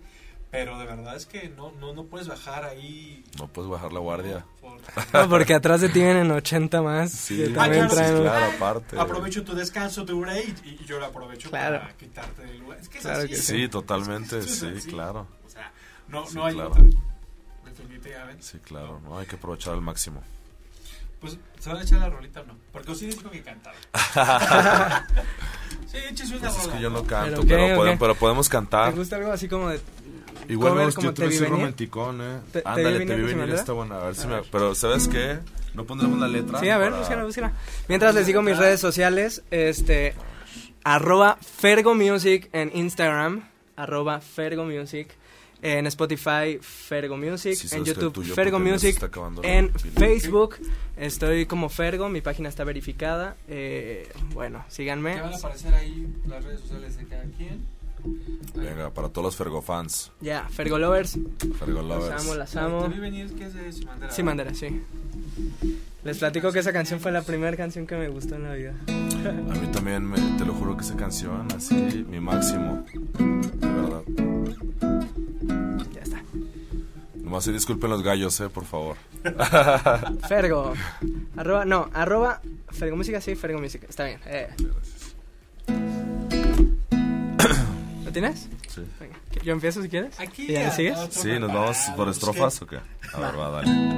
Pero 0.51 0.79
de 0.79 0.87
verdad 0.87 1.17
es 1.17 1.27
que 1.27 1.49
no, 1.51 1.73
no, 1.73 1.93
no 1.93 2.05
puedes 2.05 2.29
bajar 2.29 2.65
ahí. 2.65 3.25
No 3.39 3.49
puedes 3.49 3.71
bajar 3.71 3.93
la 3.93 3.99
guardia. 4.01 4.47
por- 4.61 4.81
No, 5.13 5.29
porque 5.29 5.53
atrás 5.55 5.81
de 5.81 5.89
ti 5.89 6.01
vienen 6.01 6.31
80 6.31 6.81
más. 6.83 7.11
Sí, 7.13 7.37
que 7.37 7.51
Ah, 7.51 7.55
también 7.65 7.89
claro, 7.89 7.91
sí, 7.91 7.97
traen- 8.15 8.23
claro, 8.23 8.53
aparte. 8.57 8.99
Aprovecho 8.99 9.45
tu 9.45 9.55
descanso, 9.55 10.05
tu 10.05 10.21
break, 10.21 10.65
y, 10.65 10.83
y 10.83 10.85
yo 10.87 10.99
lo 10.99 11.07
aprovecho 11.07 11.51
Claro. 11.51 11.81
para 11.81 11.97
quitarte 11.97 12.43
del 12.47 12.59
lugar. 12.61 12.79
Es 12.79 12.89
que 12.89 12.99
es 12.99 13.03
Claro 13.05 13.19
así. 13.19 13.29
que 13.29 13.37
Sí, 13.37 13.69
totalmente, 13.69 14.39
Es 14.39 14.47
que 14.63 14.81
sí, 14.81 14.89
claro. 14.89 15.27
O 15.45 15.51
sea, 15.51 15.73
no, 16.09 16.27
Sí, 16.27 16.37
no 16.37 16.47
hay 16.47 16.55
claro. 16.55 16.71
otra. 16.71 16.85
Definitivamente. 17.65 18.43
Sí, 18.43 18.59
claro, 18.61 19.01
no 19.05 19.19
hay 19.19 19.27
que 19.27 19.37
aprovechar 19.37 19.75
al 19.75 19.83
máximo. 19.83 20.23
Pues, 21.21 21.39
¿se 21.59 21.69
van 21.71 21.79
a 21.79 21.83
echar 21.83 21.99
la 21.99 22.09
rolita 22.11 22.41
o 22.43 22.47
no? 22.47 22.55
Porque 22.73 22.93
Osiris 22.93 23.17
dijo 23.19 23.31
que 23.31 23.43
cantaba. 23.43 23.75
sí, 25.87 25.97
échese 26.09 26.37
una 26.37 26.49
Pues 26.51 26.63
es 26.63 26.69
que 26.69 26.81
yo 26.81 26.91
no 26.91 27.03
canto, 27.05 27.43
Pero, 27.43 27.47
pero, 27.49 27.67
¿qué, 27.67 27.73
o 27.73 27.77
podemos, 27.77 27.99
pero 28.01 28.15
podemos 28.15 28.49
cantar. 28.49 28.93
¿Te 28.93 28.99
gusta 28.99 29.17
algo 29.17 29.33
así 29.33 29.49
como 29.49 29.69
de 29.71 29.81
Igual 30.49 30.73
cover 30.73 30.95
como 30.95 31.07
yo 31.09 31.15
Te 31.15 31.23
te 31.23 31.29
vi 31.29 31.35
soy 31.35 31.45
venir? 31.45 31.59
romanticón, 31.61 32.21
eh. 32.21 32.39
¿Te- 32.53 32.63
te 32.63 32.69
Ándale, 32.69 32.99
te 32.99 33.05
venir 33.05 33.17
vi 33.17 33.23
venir, 33.23 33.37
Bandera? 33.39 33.59
está 33.61 33.73
buena. 33.73 33.97
A 34.01 34.05
ver 34.07 34.15
si 34.15 34.27
me... 34.27 34.43
Pero, 34.51 34.75
¿sabes 34.75 35.09
qué? 35.09 35.39
No 35.75 35.85
pondremos 35.85 36.19
la 36.19 36.29
letra. 36.29 36.59
Sí, 36.61 36.69
a 36.69 36.79
ver, 36.79 36.91
para- 36.91 37.01
búscala, 37.01 37.25
búscala. 37.25 37.53
Mientras 37.89 38.15
les 38.15 38.27
digo 38.27 38.43
mis 38.43 38.57
redes 38.57 38.81
sociales, 38.81 39.43
este, 39.51 40.15
arroba 40.85 41.39
Fergo 41.41 41.95
Music 41.95 42.49
en 42.53 42.71
Instagram, 42.75 43.43
arroba 43.77 44.21
Fergo 44.21 44.65
Music, 44.65 45.09
en 45.63 45.87
Spotify 45.87 46.59
Fergo 46.61 47.17
Music, 47.17 47.55
Sí, 47.55 47.75
en 47.75 47.85
YouTube 47.85 48.13
tuyo, 48.13 48.35
Fergo 48.35 48.59
Music, 48.59 48.99
en. 49.43 49.73
Facebook 49.75 50.57
estoy 50.97 51.47
como 51.47 51.69
Fergo, 51.71 52.09
mi 52.09 52.21
página 52.21 52.49
está 52.51 52.63
verificada, 52.65 53.37
eh, 53.49 54.09
bueno, 54.35 54.65
síganme. 54.69 55.21
van 55.21 55.33
a 55.33 55.37
aparecer 55.37 55.75
ahí 55.75 56.07
las 56.27 56.45
redes 56.45 56.61
sociales 56.61 56.97
de 56.99 57.05
cada 57.07 57.25
quien. 57.37 57.65
Venga, 58.55 58.91
para 58.91 59.09
todos 59.09 59.25
los 59.27 59.37
Fergo 59.37 59.61
fans. 59.63 60.11
Ya, 60.21 60.49
Fergo 60.49 60.79
Lovers, 60.79 61.19
Fergo 61.59 61.83
las 61.83 61.99
lovers. 61.99 62.23
amo, 62.23 62.35
las 62.35 62.51
Te 62.51 62.59
amo. 62.59 62.89
vi 62.89 62.99
venir 62.99 63.35
que 63.35 63.45
es 63.47 63.55
de 63.55 63.73
Simandera. 63.73 64.13
Sí, 64.13 64.23
Mandera, 64.23 64.55
sí. 64.55 64.83
Les 66.05 66.19
platico 66.19 66.53
que 66.53 66.61
esa 66.61 66.73
canción 66.73 67.01
fue 67.01 67.11
la 67.13 67.23
primera 67.23 67.57
canción 67.57 67.87
que 67.87 67.97
me 67.97 68.09
gustó 68.09 68.37
en 68.37 68.45
la 68.45 68.55
vida. 68.55 68.75
A 68.89 69.55
mí 69.59 69.67
también, 69.73 70.05
me- 70.05 70.39
te 70.39 70.45
lo 70.45 70.55
juro 70.55 70.77
que 70.77 70.85
esa 70.85 70.97
canción, 70.97 71.47
así, 71.57 71.75
mi 72.09 72.21
máximo. 72.21 72.85
De 73.19 73.67
verdad. 73.67 74.03
Ya 75.93 76.01
está. 76.03 76.23
Nomás 77.17 77.45
se 77.45 77.53
disculpen 77.53 77.91
los 77.91 78.03
gallos, 78.05 78.39
eh, 78.41 78.49
por 78.49 78.65
favor. 78.65 78.97
Fergo. 80.29 80.73
Arroba, 81.37 81.65
no, 81.65 81.91
arroba 81.93 82.41
Fergo 82.71 82.97
Música, 82.97 83.21
sí, 83.21 83.35
Fergo 83.35 83.59
Música. 83.61 83.87
Está 83.89 84.05
bien. 84.05 84.21
Eh. 84.27 84.49
¿Lo 84.59 84.75
tienes? 88.21 88.49
Sí. 88.75 88.83
Venga, 88.99 89.17
¿que- 89.31 89.41
yo 89.45 89.53
empiezo 89.53 89.83
si 89.83 89.89
quieres. 89.91 90.19
Aquí 90.19 90.45
¿Y 90.49 90.53
ya 90.53 90.65
le 90.65 90.71
sigues? 90.71 90.99
Sí, 91.11 91.39
nos 91.39 91.53
vamos 91.53 91.77
preparado, 91.77 91.97
por 91.97 92.09
es 92.09 92.17
estrofas 92.17 92.59
que- 92.59 92.65
o 92.65 92.69
qué? 92.69 92.77
A 93.13 93.21
ver, 93.21 93.39
va, 93.39 93.51
dale. 93.51 93.97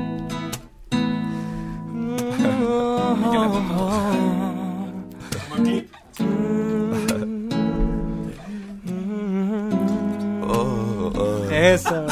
Oh, 10.42 11.12
oh. 11.14 11.50
Eso. 11.50 12.06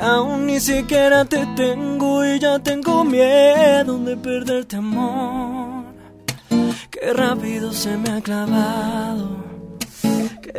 Aún 0.00 0.46
ni 0.46 0.60
siquiera 0.60 1.24
te 1.24 1.46
tengo 1.56 2.24
y 2.24 2.38
ya 2.38 2.58
tengo 2.58 3.04
miedo 3.04 3.98
de 3.98 4.16
perderte 4.16 4.76
amor. 4.76 5.84
Qué 6.90 7.12
rápido 7.12 7.72
se 7.72 7.96
me 7.96 8.10
ha 8.10 8.20
clavado. 8.20 9.47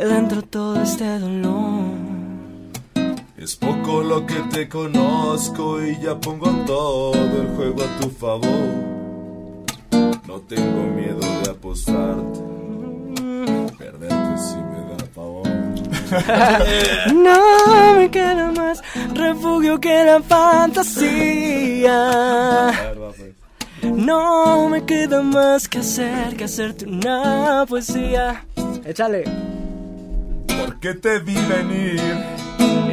Dentro 0.00 0.40
todo 0.40 0.82
este 0.82 1.18
dolor. 1.18 1.84
Es 3.36 3.54
poco 3.54 4.02
lo 4.02 4.24
que 4.24 4.36
te 4.50 4.66
conozco 4.66 5.84
y 5.84 6.00
ya 6.00 6.18
pongo 6.18 6.48
todo 6.64 7.12
el 7.12 7.48
juego 7.54 7.82
a 7.82 8.00
tu 8.00 8.08
favor. 8.08 8.50
No 10.26 10.40
tengo 10.48 10.84
miedo 10.94 11.20
de 11.20 11.50
apostarte. 11.50 12.40
Perderte 13.76 14.38
si 14.38 14.56
me 14.56 14.80
da 14.88 14.96
favor. 15.14 15.46
No 17.14 17.94
me 17.94 18.10
queda 18.10 18.52
más 18.52 18.82
refugio 19.14 19.78
que 19.78 20.04
la 20.04 20.22
fantasía. 20.22 21.92
No 23.82 24.68
me 24.70 24.82
queda 24.86 25.20
más 25.20 25.68
que 25.68 25.80
hacer 25.80 26.36
que 26.36 26.44
hacerte 26.44 26.86
una 26.86 27.66
poesía. 27.68 28.46
Échale. 28.86 29.49
Porque 30.64 30.94
te 30.94 31.18
vi 31.20 31.34
venir 31.34 32.00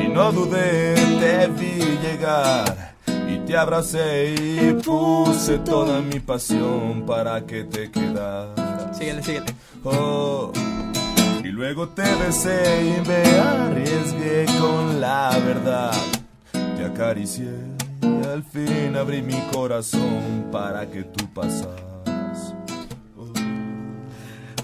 y 0.04 0.08
no 0.08 0.32
dudé, 0.32 0.96
te 1.20 1.48
vi 1.48 1.80
llegar 2.02 2.94
y 3.06 3.40
te 3.40 3.58
abracé 3.58 4.36
y 4.36 4.74
puse 4.84 5.60
toda 5.60 6.02
mi 6.02 6.20
pasión 6.20 7.06
para 7.06 7.46
que 7.46 7.64
te 7.64 7.92
quedaras. 7.92 8.98
Síguele, 8.98 9.24
síguele. 9.24 9.56
Oh, 9.84 10.52
y 11.44 11.48
luego 11.48 11.90
te 11.90 12.04
besé 12.16 12.98
y 12.98 13.08
me 13.08 13.40
arriesgué 13.40 14.46
con 14.60 15.02
la 15.02 15.38
verdad. 15.46 15.94
Te 16.52 16.86
acaricié 16.86 17.54
y 18.02 18.28
al 18.28 18.44
fin 18.44 18.96
abrí 18.96 19.22
mi 19.22 19.40
corazón 19.52 20.48
para 20.52 20.90
que 20.90 21.04
tú 21.04 21.28
pasaras. 21.34 21.97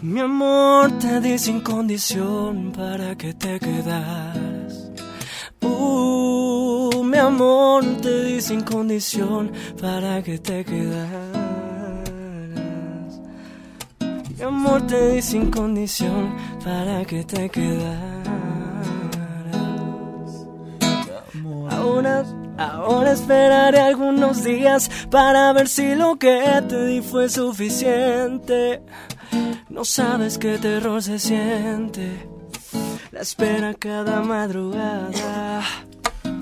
Mi 0.04 0.20
amor 0.20 1.00
te 1.00 1.22
di 1.22 1.38
sin 1.38 1.62
condición 1.62 2.74
para 2.74 3.16
que 3.16 3.34
te 3.34 3.58
quedaras. 3.58 4.92
Uh, 5.62 7.02
mi 7.06 7.18
amor 7.18 7.86
te 8.02 8.26
di 8.26 8.42
sin 8.42 8.64
condición 8.64 9.54
para 9.80 10.22
que 10.22 10.40
te 10.40 10.66
quedaras. 10.66 11.22
Mi 14.38 14.44
amor 14.44 14.86
te 14.88 15.14
di 15.14 15.22
sin 15.22 15.50
condición 15.50 16.36
para 16.66 17.06
que 17.06 17.24
te 17.24 17.50
quedaras. 17.50 18.28
Ahora, 21.70 22.26
ahora 22.58 23.14
esperaré 23.14 23.80
algunos 23.80 24.44
días 24.44 24.92
para 25.10 25.54
ver 25.54 25.70
si 25.70 25.96
lo 25.96 26.18
que 26.18 26.42
te 26.68 26.88
di 26.88 27.02
fue 27.02 27.30
suficiente. 27.30 28.82
No 29.70 29.86
sabes 29.86 30.38
qué 30.38 30.58
terror 30.58 31.02
se 31.02 31.20
siente. 31.20 32.28
La 33.12 33.22
espera 33.22 33.74
cada 33.74 34.22
madrugada. 34.22 35.62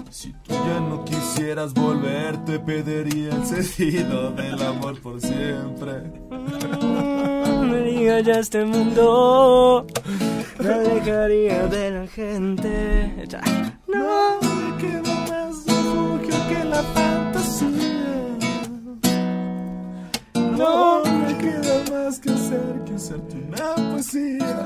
Si 0.10 0.34
tú 0.44 0.54
ya 0.54 0.80
no 0.80 1.06
quisieras 1.06 1.74
volver, 1.74 2.44
te 2.46 2.60
pediría 2.60 3.30
el 3.34 3.46
sentido 3.46 4.32
del 4.32 4.62
amor 4.62 5.00
por 5.02 5.20
siempre. 5.20 6.04
Me 7.72 7.82
diga 7.84 8.20
ya 8.20 8.34
este 8.40 8.66
mundo. 8.66 9.88
Me 10.60 10.74
alejaría 10.74 11.68
de 11.68 11.92
la 11.92 12.08
gente. 12.08 13.26
Ya. 13.28 13.42
No 13.88 14.40
me 14.42 14.78
queda 14.78 15.16
más 15.30 15.66
refugio 15.66 16.36
que 16.50 16.64
la 16.66 16.84
fantasía. 16.84 17.31
No 20.62 21.04
me 21.04 21.38
queda 21.38 21.76
más 21.92 22.20
que 22.20 22.30
hacer 22.30 22.84
que 22.86 22.94
hacerte 22.94 23.36
una 23.48 23.76
poesía. 23.92 24.66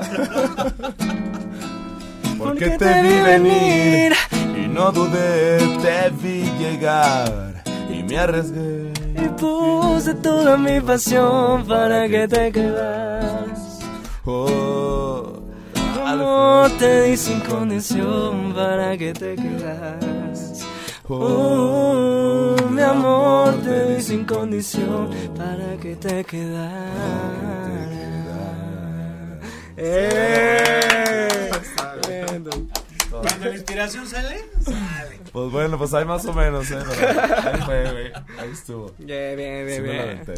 Porque 2.38 2.70
te 2.70 3.02
vi 3.02 3.20
venir 3.32 4.12
y 4.62 4.68
no 4.68 4.92
dudé, 4.92 5.58
te 5.82 6.10
vi 6.20 6.42
llegar 6.58 7.62
y 7.88 8.02
me 8.02 8.18
arriesgué. 8.18 8.92
Y 9.24 9.28
puse 9.40 10.12
toda 10.14 10.58
mi 10.58 10.80
pasión 10.82 11.64
para 11.66 12.06
que 12.08 12.28
te 12.28 12.52
quedas. 12.52 13.80
Oh, 14.26 15.40
Amor 16.04 16.70
te 16.78 17.04
di 17.04 17.16
sin 17.16 17.40
condición 17.40 18.52
para 18.54 18.96
que 18.98 19.14
te 19.14 19.34
quedas. 19.34 20.25
Oh, 21.08 22.56
mi 22.70 22.82
amor 22.82 23.54
te 23.62 23.94
di 23.94 24.02
sin 24.02 24.24
condición 24.24 25.10
para 25.36 25.76
que 25.80 25.94
te 25.96 26.24
quedara. 26.24 26.92
¡Eh! 29.76 31.50
Cuando 33.10 33.46
la 33.46 33.54
inspiración 33.54 34.06
sale, 34.06 34.44
sale. 34.62 35.20
Pues 35.32 35.50
bueno, 35.52 35.78
pues 35.78 35.94
hay 35.94 36.04
más 36.04 36.24
o 36.26 36.32
menos, 36.34 36.70
¿eh? 36.70 36.76
Ahí 36.76 37.60
fue, 37.62 37.90
güey. 37.92 38.12
Ahí 38.38 38.50
estuvo. 38.52 38.92
Bien, 38.98 39.36
bien, 39.36 39.68
Sí 39.68 39.80
bien, 39.80 39.82
me 39.82 39.88
bien. 39.92 40.02
aventé. 40.02 40.34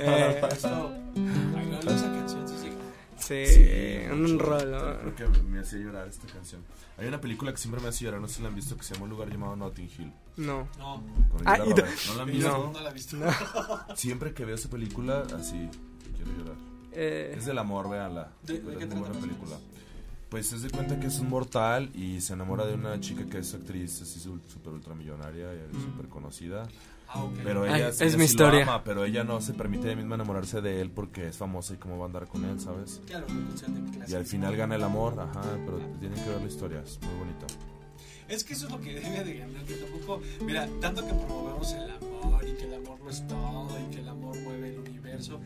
Eh, 0.00 0.40
eso, 0.52 0.90
ay, 1.16 1.78
no, 1.84 1.90
esa 1.90 2.06
canción 2.06 2.21
sí 3.22 3.46
sí, 3.46 3.98
un 4.10 4.38
rolo. 4.38 4.98
Creo 5.16 5.32
que 5.32 5.42
me 5.42 5.60
hacía 5.60 5.78
llorar 5.78 6.08
esta 6.08 6.26
canción. 6.26 6.62
Hay 6.98 7.06
una 7.08 7.20
película 7.20 7.50
que 7.52 7.58
siempre 7.58 7.80
me 7.80 7.88
hace 7.88 8.04
llorar, 8.04 8.20
no 8.20 8.28
sé 8.28 8.36
si 8.36 8.42
la 8.42 8.48
han 8.48 8.54
visto, 8.54 8.76
que 8.76 8.82
se 8.84 8.94
llama 8.94 9.04
Un 9.04 9.10
lugar 9.10 9.30
llamado 9.30 9.56
Notting 9.56 9.90
Hill. 9.98 10.12
No. 10.36 10.68
No, 10.78 11.02
Con 11.30 11.42
Ah, 11.46 11.58
y. 11.64 11.68
¿No 11.70 11.74
la 11.76 11.82
han 11.82 12.18
no, 12.18 12.24
visto? 12.26 12.70
no 12.74 12.80
la 12.80 12.90
he 12.90 12.92
visto. 12.94 13.16
Siempre 13.96 14.34
que 14.34 14.44
veo 14.44 14.54
esa 14.54 14.68
película, 14.68 15.22
así, 15.38 15.68
quiero 16.16 16.32
llorar. 16.38 16.56
Eh, 16.92 17.34
Es 17.38 17.46
del 17.46 17.58
amor, 17.58 17.88
véanla. 17.88 18.30
¿De- 18.42 18.60
qué 18.60 18.84
es 18.84 18.88
muy 18.90 18.98
buena 19.00 19.18
película. 19.18 19.56
Pues 20.28 20.46
se 20.48 20.58
de 20.58 20.70
cuenta 20.70 20.98
que 20.98 21.08
es 21.08 21.18
un 21.18 21.28
mortal 21.28 21.90
y 21.94 22.20
se 22.22 22.32
enamora 22.32 22.64
de 22.64 22.72
una 22.74 22.98
chica 23.00 23.26
que 23.26 23.38
es 23.38 23.52
actriz, 23.52 24.00
así 24.00 24.18
súper 24.18 24.72
ultramillonaria 24.72 25.48
y 25.54 25.80
súper 25.80 26.08
conocida. 26.08 26.66
Ah. 27.14 27.26
Pero 27.44 27.64
Ay, 27.64 27.74
ella, 27.80 27.88
es 27.88 28.00
ella 28.00 28.06
mi 28.06 28.12
sí 28.12 28.18
lo 28.18 28.24
historia. 28.24 28.62
ama, 28.62 28.84
pero 28.84 29.04
ella 29.04 29.22
no 29.24 29.40
se 29.40 29.52
permite 29.54 29.86
ella 29.88 29.96
misma 29.96 30.14
enamorarse 30.14 30.60
de 30.60 30.80
él 30.80 30.90
porque 30.90 31.28
es 31.28 31.36
famosa 31.36 31.74
y 31.74 31.76
cómo 31.76 31.98
va 31.98 32.04
a 32.04 32.06
andar 32.06 32.26
con 32.26 32.44
él, 32.44 32.58
¿sabes? 32.60 33.00
Claro, 33.06 33.26
de 33.26 33.32
Y 33.34 33.92
clase. 33.96 34.16
al 34.16 34.24
final 34.24 34.56
gana 34.56 34.74
el 34.76 34.82
amor, 34.82 35.18
ajá, 35.20 35.42
pero 35.66 35.78
tienen 36.00 36.22
que 36.22 36.30
ver 36.30 36.40
la 36.40 36.46
historia, 36.48 36.80
es 36.82 36.98
muy 37.02 37.14
bonita. 37.18 37.46
Es 38.28 38.44
que 38.44 38.54
eso 38.54 38.66
es 38.66 38.72
lo 38.72 38.80
que 38.80 38.94
debe 39.00 39.24
de 39.24 39.34
ganar, 39.38 39.62
que 39.64 39.74
tampoco, 39.74 40.22
mira, 40.44 40.66
tanto 40.80 41.06
que 41.06 41.12
promovemos 41.12 41.72
el 41.74 41.90
amor 41.90 42.48
y 42.48 42.52
que 42.54 42.64
el 42.64 42.74
amor 42.74 42.98
lo 43.00 43.10
es 43.10 43.26
todo 43.26 43.68
y 43.78 43.94
que 43.94 44.00
el 44.00 44.08
amor 44.08 44.36
mueve 44.40 44.70
el 44.70 44.78
universo, 44.78 45.40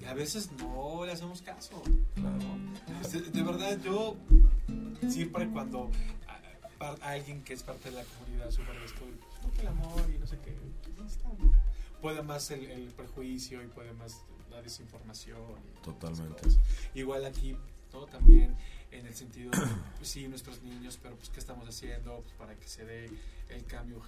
y 0.00 0.04
a 0.06 0.14
veces 0.14 0.48
no 0.58 1.04
le 1.04 1.12
hacemos 1.12 1.42
caso. 1.42 1.82
Claro. 2.14 2.38
Este, 3.02 3.20
De, 3.20 3.42
verdad, 3.42 3.78
yo 3.84 4.16
siempre 5.08 5.48
cuando 5.50 5.90
a- 6.78 6.86
a- 6.86 7.10
alguien 7.12 7.42
que 7.42 7.52
es 7.52 7.62
parte 7.62 7.90
de 7.90 7.96
la 7.96 8.04
comunidad 8.04 8.50
sufre 8.50 8.78
de 8.78 8.86
esto, 8.86 9.00
no 9.04 9.10
que 9.18 9.29
el 9.60 9.68
amor 9.68 10.02
y 10.14 10.18
no 10.18 10.26
sé 10.26 10.38
qué, 10.44 10.56
no 10.98 11.06
está. 11.06 11.28
puede 12.00 12.22
más 12.22 12.50
el, 12.50 12.64
el 12.64 12.88
prejuicio 12.88 13.62
y 13.62 13.66
puede 13.66 13.92
más 13.92 14.22
la 14.50 14.62
desinformación. 14.62 15.38
y 15.38 15.84
Totalmente. 15.84 16.42
Igual 16.94 17.24
aquí, 17.24 17.56
¿no? 17.92 18.06
También 18.06 18.56
en 18.90 19.06
el 19.06 19.14
sentido 19.14 19.50
de, 19.50 19.58
pues 19.96 20.08
sí, 20.08 20.26
nuestros 20.28 20.62
niños, 20.62 20.98
pero 21.02 21.16
pues 21.16 21.30
¿qué 21.30 21.40
estamos 21.40 21.68
haciendo 21.68 22.20
pues, 22.22 22.34
para 22.34 22.54
que 22.54 22.68
se 22.68 22.84
dé 22.84 23.10
el 23.48 23.64
cambio 23.66 24.00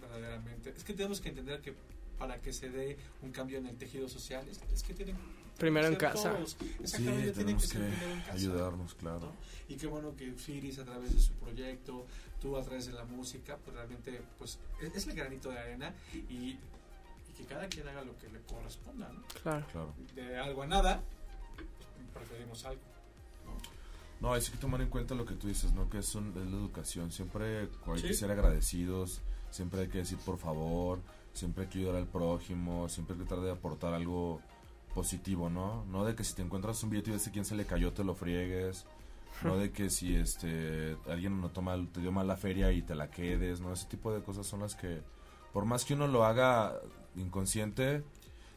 verdaderamente? 0.00 0.72
Es 0.76 0.84
que 0.84 0.94
tenemos 0.94 1.20
que 1.20 1.28
entender 1.30 1.60
que 1.60 1.74
para 2.18 2.38
que 2.38 2.52
se 2.52 2.68
dé 2.68 2.98
un 3.22 3.32
cambio 3.32 3.58
en 3.58 3.66
el 3.66 3.76
tejido 3.76 4.08
social, 4.08 4.46
es, 4.48 4.60
es 4.72 4.82
que 4.82 4.92
tienen 4.92 5.16
Primero 5.60 5.86
en 5.86 5.94
casa. 5.96 6.32
todos. 6.34 6.56
Sí, 6.84 7.04
tenemos 7.34 7.68
que 7.70 7.78
que 7.78 7.88
casa. 8.24 8.32
ayudarnos, 8.32 8.94
claro. 8.94 9.20
¿no? 9.20 9.32
Y 9.68 9.76
qué 9.76 9.86
bueno 9.86 10.16
que 10.16 10.32
Firis 10.32 10.78
a 10.80 10.84
través 10.84 11.14
de 11.14 11.20
su 11.20 11.32
proyecto, 11.34 12.04
tú 12.40 12.56
a 12.56 12.62
través 12.62 12.86
de 12.86 12.92
la 12.92 13.04
música, 13.04 13.56
pues 13.64 13.76
realmente 13.76 14.20
pues 14.38 14.58
es, 14.82 14.94
es 14.96 15.06
el 15.06 15.14
granito 15.14 15.50
de 15.50 15.58
arena 15.60 15.94
y, 16.28 16.34
y 16.34 16.58
que 17.36 17.44
cada 17.44 17.68
quien 17.68 17.86
haga 17.86 18.02
lo 18.02 18.16
que 18.18 18.28
le 18.30 18.40
corresponda, 18.40 19.08
¿no? 19.12 19.22
Claro. 19.42 19.64
Claro. 19.70 19.94
De 20.16 20.36
algo 20.38 20.62
a 20.62 20.66
nada, 20.66 21.02
preferimos 22.14 22.64
algo. 22.64 22.80
No, 24.20 24.34
hay 24.34 24.42
que 24.42 24.56
tomar 24.58 24.80
en 24.82 24.88
cuenta 24.90 25.14
lo 25.14 25.24
que 25.24 25.34
tú 25.34 25.48
dices, 25.48 25.72
¿no? 25.72 25.88
Que 25.88 25.98
es, 25.98 26.14
un- 26.14 26.28
es 26.30 26.34
la 26.50 26.56
educación. 26.58 27.10
Siempre 27.10 27.60
hay 27.60 27.68
Sí. 28.00 28.08
que 28.08 28.14
ser 28.14 28.30
agradecidos, 28.30 29.20
siempre 29.50 29.80
hay 29.82 29.88
que 29.88 29.98
decir 29.98 30.18
por 30.18 30.36
favor, 30.38 31.00
siempre 31.32 31.64
hay 31.64 31.70
que 31.70 31.78
ayudar 31.78 31.96
al 31.96 32.06
prójimo, 32.06 32.88
siempre 32.88 33.14
hay 33.14 33.20
que 33.22 33.26
tratar 33.26 33.44
de 33.44 33.50
aportar 33.52 33.94
algo 33.94 34.42
positivo, 34.94 35.48
¿no? 35.50 35.84
No 35.86 36.04
de 36.04 36.14
que 36.14 36.24
si 36.24 36.34
te 36.34 36.42
encuentras 36.42 36.82
un 36.82 36.90
billete 36.90 37.10
y 37.10 37.12
ves 37.14 37.26
a 37.28 37.30
quién 37.30 37.44
se 37.44 37.54
le 37.54 37.64
cayó 37.64 37.92
te 37.92 38.04
lo 38.04 38.14
friegues, 38.14 38.86
no 39.44 39.56
de 39.56 39.70
que 39.70 39.88
si 39.90 40.14
este 40.16 40.96
alguien 41.08 41.40
no 41.40 41.48
toma, 41.50 41.76
te 41.92 42.00
dio 42.00 42.12
mal 42.12 42.26
la 42.26 42.36
feria 42.36 42.72
y 42.72 42.82
te 42.82 42.94
la 42.94 43.10
quedes, 43.10 43.60
¿no? 43.60 43.72
Ese 43.72 43.86
tipo 43.86 44.12
de 44.12 44.22
cosas 44.22 44.46
son 44.46 44.60
las 44.60 44.74
que, 44.74 45.00
por 45.52 45.64
más 45.64 45.84
que 45.84 45.94
uno 45.94 46.06
lo 46.08 46.24
haga 46.24 46.74
inconsciente, 47.16 48.02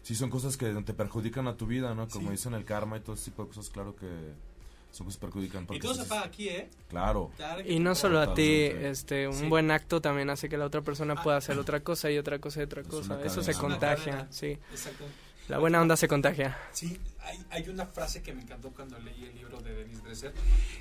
sí 0.02 0.16
son 0.16 0.30
cosas 0.30 0.58
que 0.58 0.74
te 0.84 0.94
perjudican 0.94 1.48
a 1.48 1.56
tu 1.56 1.66
vida, 1.68 1.94
¿no? 1.94 2.08
Como 2.08 2.26
Sí. 2.28 2.32
dicen 2.32 2.54
el 2.54 2.66
karma 2.66 2.98
y 2.98 3.02
todo 3.02 3.16
ese 3.16 3.26
tipo 3.26 3.44
de 3.44 3.50
cosas, 3.50 3.70
claro 3.70 3.96
que 3.96 4.08
son 4.92 5.06
cosas 5.06 5.20
que 5.20 5.26
perjudican. 5.28 5.68
Y 5.72 5.80
todo 5.80 5.94
se 5.96 6.06
paga 6.06 6.26
aquí, 6.26 6.50
¿eh? 6.50 6.70
Claro. 6.90 7.32
Y 7.66 7.80
no 7.80 7.96
solo 7.96 8.20
a 8.20 8.34
ti, 8.34 8.44
este, 8.64 9.28
un 9.28 9.34
Sí. 9.34 9.48
buen 9.48 9.72
acto 9.72 10.02
también 10.02 10.30
hace 10.30 10.50
que 10.50 10.58
la 10.58 10.66
otra 10.66 10.82
persona 10.82 11.16
pueda 11.16 11.38
hacer 11.38 11.58
otra 11.58 11.80
cosa 11.82 12.12
y 12.12 12.18
otra 12.18 12.40
cosa 12.40 12.60
y 12.60 12.64
otra 12.64 12.84
cosa. 12.84 13.24
Eso 13.24 13.42
se 13.42 13.54
contagia, 13.56 14.28
sí. 14.30 14.58
Exacto. 14.72 15.06
La 15.50 15.60
buena 15.60 15.82
onda 15.82 15.98
se 15.98 16.08
contagia. 16.08 16.58
Sí, 16.72 16.98
hay, 17.20 17.38
hay 17.50 17.70
una 17.70 17.86
frase 17.86 18.22
que 18.22 18.34
me 18.34 18.42
encantó 18.42 18.72
cuando 18.72 18.98
leí 19.00 19.26
el 19.26 19.36
libro 19.36 19.60
de 19.62 19.74
Denis 19.74 20.02
Dresser 20.04 20.34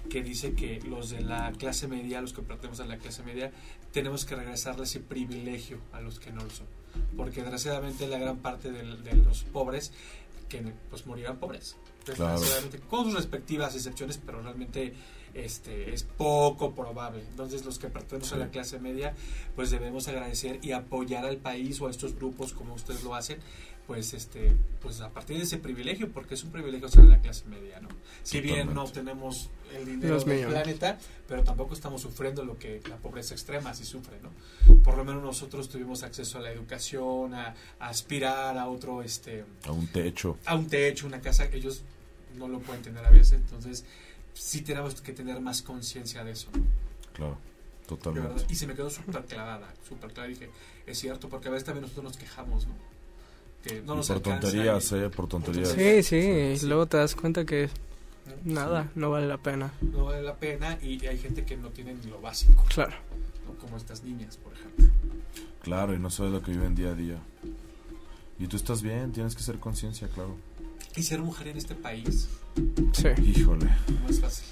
que 0.09 0.23
dice 0.23 0.55
que 0.55 0.81
los 0.83 1.11
de 1.11 1.21
la 1.21 1.51
clase 1.53 1.89
media, 1.89 2.21
los 2.21 2.33
que 2.33 2.43
pertenecemos 2.43 2.81
a 2.81 2.85
la 2.87 2.97
clase 2.99 3.23
media, 3.25 3.51
tenemos 3.93 4.25
que 4.25 4.37
regresarle 4.37 4.85
ese 4.85 5.01
privilegio 5.01 5.79
a 5.93 6.01
los 6.01 6.21
que 6.21 6.31
no 6.33 6.45
lo 6.45 6.51
son. 6.51 6.67
Porque 7.17 7.41
desgraciadamente 7.41 8.07
la 8.07 8.19
gran 8.19 8.39
parte 8.39 8.71
del- 8.71 9.03
de, 9.03 9.15
los 9.17 9.43
pobres 9.45 9.93
que 10.49 10.63
pues 10.91 11.07
morirán 11.07 11.39
pobres. 11.39 11.77
Claro. 12.05 12.33
Desgraciadamente, 12.39 12.79
con 12.81 13.05
sus 13.07 13.15
respectivas 13.15 13.75
excepciones, 13.75 14.19
pero 14.25 14.43
realmente 14.43 14.93
este 15.35 15.95
es 15.95 16.03
poco 16.03 16.75
probable. 16.75 17.23
Entonces 17.31 17.65
los 17.65 17.79
que 17.79 17.89
pertenecemos 17.89 18.33
a 18.33 18.37
Sí. 18.37 18.41
la 18.41 18.51
clase 18.51 18.79
media, 18.79 19.15
pues 19.57 19.71
debemos 19.71 20.07
agradecer 20.09 20.59
y 20.63 20.73
apoyar 20.73 21.25
al 21.25 21.39
país 21.39 21.81
o 21.81 21.87
a 21.87 21.91
estos 21.91 22.15
grupos 22.15 22.53
como 22.53 22.75
ustedes 22.75 23.03
lo 23.03 23.15
hacen, 23.15 23.39
pues 23.93 24.15
este 24.15 24.57
pues 24.81 25.03
a 25.03 25.11
partir 25.11 25.37
de 25.37 25.43
ese 25.43 25.59
privilegio 25.59 26.11
porque 26.11 26.33
es 26.33 26.43
un 26.45 26.51
privilegio 26.51 26.89
ser 26.89 27.03
de 27.05 27.11
la 27.11 27.21
clase 27.21 27.45
media 27.47 27.79
no 27.79 27.89
si 28.23 28.41
bien 28.41 28.69
no 28.73 28.85
Totalmente. 28.87 29.01
tenemos 29.01 29.51
el 29.77 29.85
dinero 29.85 30.15
Los 30.15 30.25
del 30.25 30.37
millones. 30.37 30.63
planeta 30.63 30.99
pero 31.29 31.45
tampoco 31.45 31.75
estamos 31.75 32.01
sufriendo 32.01 32.43
lo 32.43 32.59
que 32.59 32.81
la 32.89 32.97
pobreza 32.97 33.35
extrema 33.35 33.75
sí 33.75 33.85
sufre 33.85 34.17
no 34.23 34.31
por 34.83 34.97
lo 34.97 35.05
menos 35.05 35.23
nosotros 35.23 35.69
tuvimos 35.69 36.03
acceso 36.05 36.39
a 36.39 36.41
la 36.41 36.51
educación 36.53 37.35
a, 37.35 37.55
a 37.81 37.89
aspirar 37.89 38.57
a 38.57 38.67
otro 38.67 39.03
este 39.03 39.45
A 39.67 39.73
un 39.73 39.87
techo. 39.89 40.39
a 40.47 40.55
un 40.57 40.69
techo 40.69 41.07
una 41.07 41.21
casa 41.21 41.45
ellos 41.53 41.83
no 42.39 42.49
lo 42.49 42.61
pueden 42.61 42.83
tener 42.83 43.05
a 43.05 43.11
veces 43.11 43.35
entonces 43.35 43.85
sí 44.33 44.63
tenemos 44.63 45.03
que 45.03 45.13
tener 45.13 45.39
más 45.41 45.61
conciencia 45.61 46.25
de 46.25 46.33
eso 46.33 46.49
¿no? 46.57 46.65
Claro. 47.13 47.37
Totalmente. 47.87 48.47
y 48.49 48.55
se 48.55 48.67
me 48.67 48.75
quedó 48.75 48.89
súper 48.89 49.23
clavada 49.27 49.69
súper 49.87 50.13
clara 50.15 50.31
dije 50.31 50.49
es 50.87 50.99
cierto 50.99 51.29
porque 51.29 51.49
a 51.49 51.51
veces 51.51 51.67
también 51.67 51.83
nosotros 51.83 52.05
nos 52.05 52.17
quejamos 52.17 52.67
no 52.67 52.73
que 53.63 53.83
no 53.83 53.95
Y 53.95 53.97
nos 53.99 54.09
por 54.09 54.21
tonterías, 54.21 54.93
y- 54.93 54.95
eh, 54.97 55.09
por 55.11 55.29
tonterías. 55.29 55.69
Sí, 55.71 56.03
sí, 56.03 56.17
y 56.17 56.59
Sí. 56.59 56.67
luego 56.67 56.87
te 56.87 56.97
das 56.97 57.15
cuenta 57.15 57.45
que 57.45 57.69
¿no? 58.45 58.55
nada, 58.55 58.91
no 58.95 59.11
vale 59.11 59.27
la 59.27 59.39
pena. 59.39 59.73
no 59.81 60.05
vale 60.07 60.23
la 60.23 60.37
pena 60.37 60.79
y 60.83 61.05
hay 61.07 61.19
gente 61.19 61.45
que 61.45 61.57
no 61.57 61.71
tiene 61.71 61.95
ni 61.95 62.11
lo 62.11 62.21
básico, 62.21 62.65
Claro. 62.69 62.93
¿no? 63.47 63.55
como 63.59 63.77
estas 63.77 64.03
niñas, 64.03 64.37
por 64.37 64.53
ejemplo. 64.55 64.87
Claro, 65.63 65.95
y 65.95 65.99
no 65.99 66.11
sabes 66.11 66.33
lo 66.33 66.43
que 66.43 66.51
viven 66.51 66.75
día 66.75 66.91
a 66.91 66.95
día. 66.95 67.19
Y 68.39 68.47
tú 68.49 68.57
estás 68.57 68.83
bien, 68.83 69.13
tienes 69.13 69.37
que 69.37 69.43
ser 69.43 69.59
conciencia, 69.61 70.09
claro. 70.09 70.37
Y 70.97 71.03
ser 71.05 71.21
mujer 71.21 71.49
en 71.49 71.57
este 71.59 71.75
país 71.75 72.29
Sí. 72.93 73.09
Híjole. 73.25 73.67
no 74.03 74.09
es 74.09 74.21
fácil, 74.21 74.45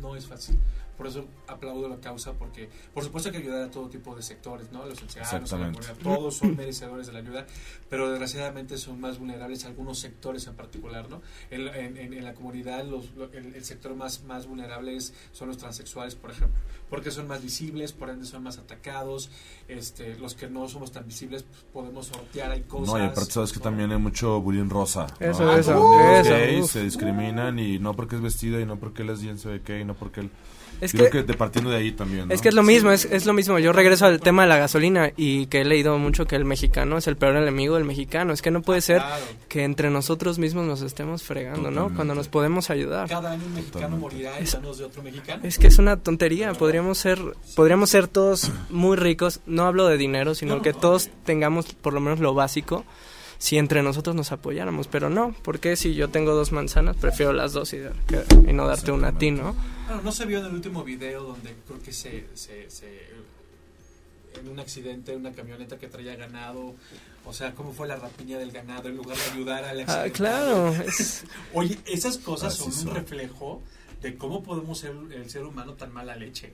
no 0.00 0.16
es 0.16 0.26
fácil. 0.26 0.56
Por 1.02 1.10
eso 1.10 1.26
aplaudo 1.48 1.88
la 1.88 1.96
causa, 1.98 2.32
porque 2.34 2.68
por 2.94 3.02
supuesto 3.02 3.28
hay 3.28 3.32
que 3.32 3.38
ayudar 3.42 3.62
a 3.62 3.70
todo 3.72 3.88
tipo 3.88 4.14
de 4.14 4.22
sectores, 4.22 4.70
¿no? 4.70 4.86
Los 4.86 5.02
ancianos, 5.02 5.50
la 5.50 5.58
comunidad, 5.72 5.96
todos 6.00 6.36
son 6.36 6.54
merecedores 6.56 7.08
de 7.08 7.12
la 7.12 7.18
ayuda, 7.18 7.44
pero 7.90 8.08
desgraciadamente 8.08 8.78
son 8.78 9.00
más 9.00 9.18
vulnerables 9.18 9.64
algunos 9.64 9.98
sectores 9.98 10.46
en 10.46 10.54
particular, 10.54 11.10
¿no? 11.10 11.20
En, 11.50 11.66
en- 11.66 11.96
en- 11.96 12.12
en 12.14 12.24
la 12.24 12.34
comunidad 12.34 12.84
los- 12.84 13.12
lo- 13.16 13.32
el, 13.32 13.52
el 13.56 13.64
sector 13.64 13.96
más, 13.96 14.22
más 14.22 14.46
vulnerable 14.46 14.94
es- 14.94 15.12
son 15.32 15.48
los 15.48 15.58
transexuales, 15.58 16.14
por 16.14 16.30
ejemplo, 16.30 16.56
porque 16.88 17.10
son 17.10 17.26
más 17.26 17.42
visibles, 17.42 17.92
por 17.92 18.08
ende 18.08 18.24
son 18.24 18.44
más 18.44 18.58
atacados, 18.58 19.28
este, 19.66 20.16
los 20.20 20.34
que 20.36 20.46
no 20.48 20.68
somos 20.68 20.92
tan 20.92 21.04
visibles 21.04 21.42
pues, 21.42 21.64
podemos 21.72 22.06
sortear, 22.06 22.52
hay 22.52 22.60
cosas. 22.62 22.94
No, 22.94 22.98
y 23.00 23.02
aparte 23.08 23.32
sabes 23.32 23.50
que 23.50 23.58
¿no? 23.58 23.64
también 23.64 23.90
hay 23.90 23.98
mucho 23.98 24.40
bullying 24.40 24.68
rosa. 24.70 25.08
¿no? 25.18 25.26
Eso, 25.26 25.50
Ah, 25.50 25.58
eso, 25.58 25.84
uh, 25.84 26.22
gays 26.22 26.70
se 26.70 26.84
discriminan 26.84 27.58
y 27.58 27.80
no 27.80 27.94
porque 27.96 28.14
es 28.14 28.22
vestido 28.22 28.60
y 28.60 28.66
no 28.66 28.78
porque 28.78 29.02
él 29.02 29.10
es 29.10 29.20
bien 29.20 29.36
se 29.38 29.48
ve 29.48 29.62
que 29.62 29.80
y 29.80 29.84
no 29.84 29.94
porque 29.94 30.20
él... 30.20 30.30
Es 30.82 30.92
Creo 30.92 31.04
que, 31.10 31.18
que 31.18 31.22
de 31.22 31.34
partiendo 31.34 31.70
de 31.70 31.76
ahí 31.76 31.92
también, 31.92 32.26
¿no? 32.28 32.34
es 32.34 32.40
que 32.42 32.48
es 32.48 32.54
lo 32.54 32.62
mismo, 32.64 32.90
es, 32.90 33.04
es 33.04 33.24
lo 33.24 33.32
mismo. 33.32 33.58
Yo 33.60 33.72
regreso 33.72 34.04
al 34.06 34.20
tema 34.20 34.42
de 34.42 34.48
la 34.48 34.58
gasolina 34.58 35.12
y 35.16 35.46
que 35.46 35.60
he 35.60 35.64
leído 35.64 35.96
mucho 35.96 36.26
que 36.26 36.34
el 36.34 36.44
mexicano 36.44 36.98
es 36.98 37.06
el 37.06 37.16
peor 37.16 37.36
enemigo 37.36 37.76
del 37.76 37.84
mexicano. 37.84 38.32
Es 38.32 38.42
que 38.42 38.50
no 38.50 38.62
puede 38.62 38.80
ser 38.80 38.96
Claro. 38.98 39.24
que 39.48 39.62
entre 39.64 39.90
nosotros 39.90 40.38
mismos 40.40 40.66
nos 40.66 40.82
estemos 40.82 41.22
fregando, 41.22 41.70
¿no? 41.70 41.94
Cuando 41.94 42.14
nos 42.16 42.26
podemos 42.28 42.68
ayudar. 42.70 43.08
Cada 43.08 43.30
año 43.32 43.44
un 43.46 43.54
mexicano 43.54 43.96
Totalmente. 43.96 44.00
morirá 44.00 44.38
en 44.38 44.46
manos 44.54 44.78
de 44.78 44.84
otro 44.84 45.02
mexicano. 45.04 45.40
Es 45.44 45.58
que 45.58 45.68
es 45.68 45.78
una 45.78 45.96
tontería, 45.96 46.52
podríamos 46.54 46.98
ser, 46.98 47.20
podríamos 47.54 47.88
ser 47.90 48.08
todos 48.08 48.50
muy 48.68 48.96
ricos, 48.96 49.40
no 49.46 49.64
hablo 49.66 49.86
de 49.86 49.96
dinero, 49.96 50.34
sino 50.34 50.56
No, 50.56 50.62
que 50.62 50.72
no, 50.72 50.78
todos 50.80 51.10
tengamos 51.24 51.72
por 51.74 51.92
lo 51.92 52.00
menos 52.00 52.18
lo 52.18 52.34
básico, 52.34 52.84
si 53.42 53.58
entre 53.58 53.82
nosotros 53.82 54.14
nos 54.14 54.30
apoyáramos, 54.30 54.86
pero 54.86 55.10
no, 55.10 55.34
porque 55.42 55.74
si 55.74 55.94
yo 55.94 56.10
tengo 56.10 56.32
dos 56.32 56.52
manzanas, 56.52 56.96
prefiero 56.96 57.32
las 57.32 57.52
dos 57.52 57.72
y, 57.72 57.78
dar- 57.80 57.92
que- 58.06 58.22
y 58.48 58.52
no 58.52 58.68
darte 58.68 58.92
una 58.92 59.08
a 59.08 59.18
ti, 59.18 59.32
¿no? 59.32 59.56
Bueno, 59.88 60.02
no 60.02 60.12
se 60.12 60.26
vio 60.26 60.38
en 60.38 60.44
el 60.46 60.52
último 60.54 60.84
video 60.84 61.24
donde 61.24 61.52
creo 61.66 61.82
que 61.82 61.92
se, 61.92 62.26
se, 62.34 62.70
se- 62.70 63.10
en 64.38 64.48
un 64.48 64.60
accidente, 64.60 65.16
una 65.16 65.32
camioneta 65.32 65.76
que 65.76 65.88
traía 65.88 66.14
ganado, 66.14 66.74
o 67.24 67.32
sea, 67.32 67.52
cómo 67.56 67.72
fue 67.72 67.88
la 67.88 67.96
rapiña 67.96 68.38
del 68.38 68.52
ganado 68.52 68.88
en 68.88 68.96
lugar 68.96 69.16
de 69.18 69.24
ayudar 69.32 69.64
al 69.64 69.80
Ah, 69.80 69.82
accidente. 69.82 70.12
claro. 70.12 70.68
es- 70.86 71.24
Oye, 71.52 71.78
esas 71.86 72.18
cosas 72.18 72.54
son 72.54 72.68
un 72.68 72.72
son. 72.72 72.94
reflejo 72.94 73.60
de 74.02 74.16
cómo 74.16 74.44
podemos 74.44 74.78
ser 74.78 74.92
el 75.12 75.28
ser 75.30 75.44
humano 75.44 75.72
tan 75.74 75.92
mala 75.92 76.14
leche. 76.14 76.52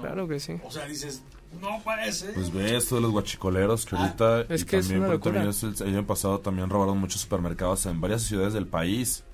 Claro 0.00 0.28
que 0.28 0.40
sí. 0.40 0.54
O 0.64 0.70
sea, 0.70 0.86
dices, 0.86 1.22
no 1.60 1.82
ser. 2.12 2.34
Pues 2.34 2.52
ve 2.52 2.76
esto 2.76 2.96
de 2.96 3.00
los 3.02 3.10
guachicoleros 3.12 3.86
que 3.86 3.96
Ah, 3.96 4.00
ahorita 4.00 4.54
es 4.54 4.62
y 4.62 4.64
que 4.66 4.78
es 4.78 4.86
también 4.86 5.00
una 5.04 5.12
porque 5.12 5.24
también 5.30 5.48
es 5.48 5.62
el, 5.62 5.74
el 5.80 5.94
año 5.96 6.06
pasado 6.06 6.40
también 6.40 6.68
robaron 6.70 6.98
muchos 6.98 7.20
supermercados 7.20 7.86
en 7.86 8.00
varias 8.00 8.22
ciudades 8.22 8.52
del 8.52 8.66
país. 8.66 9.24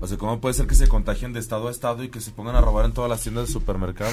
O 0.00 0.06
sea, 0.08 0.18
¿cómo 0.18 0.40
puede 0.40 0.54
ser 0.54 0.66
que 0.66 0.74
se 0.74 0.88
contagien 0.88 1.32
de 1.32 1.38
estado 1.40 1.68
a 1.68 1.70
estado 1.70 2.02
y 2.02 2.08
que 2.08 2.20
se 2.20 2.32
pongan 2.32 2.56
a 2.56 2.60
robar 2.60 2.84
en 2.84 2.92
todas 2.92 3.08
las 3.08 3.22
tiendas 3.22 3.46
de 3.46 3.52
supermercado? 3.52 4.10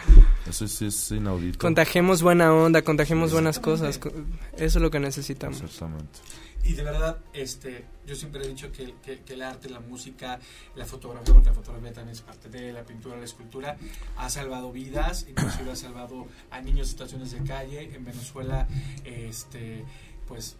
Eso 0.48 0.66
sí 0.66 0.86
es 0.86 1.10
inaudito. 1.12 1.58
Contagiemos 1.58 2.20
buena 2.22 2.52
onda, 2.52 2.82
contagiemos 2.82 3.30
Sí, 3.30 3.34
buenas 3.34 3.58
cosas. 3.60 3.98
co- 3.98 4.10
Eso 4.54 4.78
es 4.78 4.82
lo 4.82 4.90
que 4.90 4.98
necesitamos. 5.00 5.60
Exactamente. 5.62 6.18
Y 6.62 6.74
de 6.74 6.82
verdad, 6.82 7.18
este, 7.32 7.84
yo 8.06 8.14
siempre 8.14 8.44
he 8.44 8.48
dicho 8.48 8.70
que, 8.70 8.94
que- 9.02 9.20
que 9.20 9.32
el 9.34 9.42
arte, 9.42 9.68
la 9.70 9.80
música, 9.80 10.38
la 10.76 10.84
fotografía, 10.84 11.32
porque 11.34 11.48
la 11.48 11.54
fotografía 11.54 11.92
también 11.92 12.14
es 12.14 12.20
parte 12.22 12.48
de 12.48 12.72
la 12.72 12.84
pintura, 12.84 13.16
la 13.16 13.24
escultura, 13.24 13.76
ha 14.16 14.28
salvado 14.30 14.70
vidas, 14.70 15.26
inclusive 15.28 15.70
ha 15.72 15.76
salvado 15.76 16.26
a 16.50 16.60
niños 16.60 16.80
en 16.86 16.90
situaciones 16.92 17.32
de 17.32 17.42
calle. 17.44 17.94
En 17.94 18.04
Venezuela, 18.04 18.68
este, 19.04 19.84
pues 20.28 20.56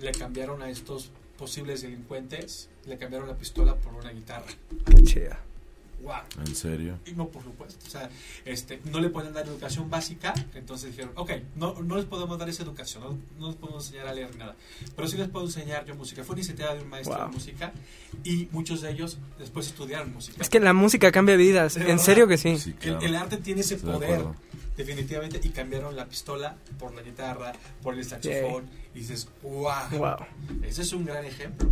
le 0.00 0.12
cambiaron 0.12 0.60
a 0.62 0.68
estos 0.70 1.10
posibles 1.38 1.82
delincuentes, 1.82 2.68
le 2.86 2.98
cambiaron 2.98 3.28
la 3.28 3.36
pistola 3.36 3.76
por 3.76 3.94
una 3.94 4.10
guitarra. 4.10 4.46
Chida. 5.04 5.40
¡Wow! 6.04 6.14
En 6.46 6.54
serio. 6.54 6.98
Y 7.06 7.12
no, 7.12 7.28
por 7.28 7.42
supuesto. 7.42 7.84
O 7.86 7.90
sea, 7.90 8.08
este, 8.44 8.80
no 8.84 9.00
le 9.00 9.08
pueden 9.08 9.32
dar 9.32 9.46
educación 9.46 9.88
básica, 9.90 10.34
entonces 10.54 10.90
dijeron, 10.90 11.12
ok, 11.16 11.30
no, 11.56 11.74
no 11.82 11.96
les 11.96 12.04
podemos 12.04 12.38
dar 12.38 12.48
esa 12.48 12.62
educación, 12.62 13.02
no, 13.02 13.18
no 13.38 13.46
les 13.48 13.56
podemos 13.56 13.86
enseñar 13.86 14.08
a 14.08 14.12
leer 14.14 14.30
ni 14.32 14.36
nada, 14.38 14.54
pero 14.94 15.08
sí 15.08 15.16
les 15.16 15.28
puedo 15.28 15.46
enseñar 15.46 15.84
yo 15.86 15.94
música. 15.94 16.22
Fue 16.22 16.34
una 16.34 16.40
iniciativa 16.42 16.74
de 16.74 16.82
un 16.82 16.88
maestro 16.90 17.16
Wow. 17.16 17.26
de 17.28 17.32
música 17.32 17.72
y 18.22 18.48
muchos 18.52 18.82
de 18.82 18.90
ellos 18.90 19.18
después 19.38 19.66
estudiaron 19.66 20.12
música. 20.12 20.42
Es 20.42 20.48
que 20.50 20.60
la 20.60 20.72
música 20.74 21.10
cambia 21.10 21.36
vidas. 21.36 21.74
De 21.74 21.90
En 21.90 21.98
serio 21.98 22.28
que 22.28 22.36
sí. 22.36 22.58
Sí, 22.58 22.70
el, 22.70 22.76
claro. 22.76 23.00
el 23.00 23.16
arte 23.16 23.36
tiene 23.38 23.62
ese 23.62 23.76
Estoy 23.76 23.92
de 23.92 23.96
poder, 23.98 24.10
acuerdo. 24.20 24.36
definitivamente, 24.76 25.40
y 25.42 25.48
cambiaron 25.50 25.96
la 25.96 26.06
pistola 26.06 26.56
por 26.78 26.94
la 26.94 27.02
guitarra, 27.02 27.52
por 27.82 27.94
el 27.94 28.04
saxofón, 28.04 28.68
y 28.94 28.98
dices, 28.98 29.28
wow, 29.42 29.72
Wow. 29.92 30.16
ese 30.62 30.82
es 30.82 30.92
un 30.92 31.04
gran 31.04 31.24
ejemplo. 31.24 31.70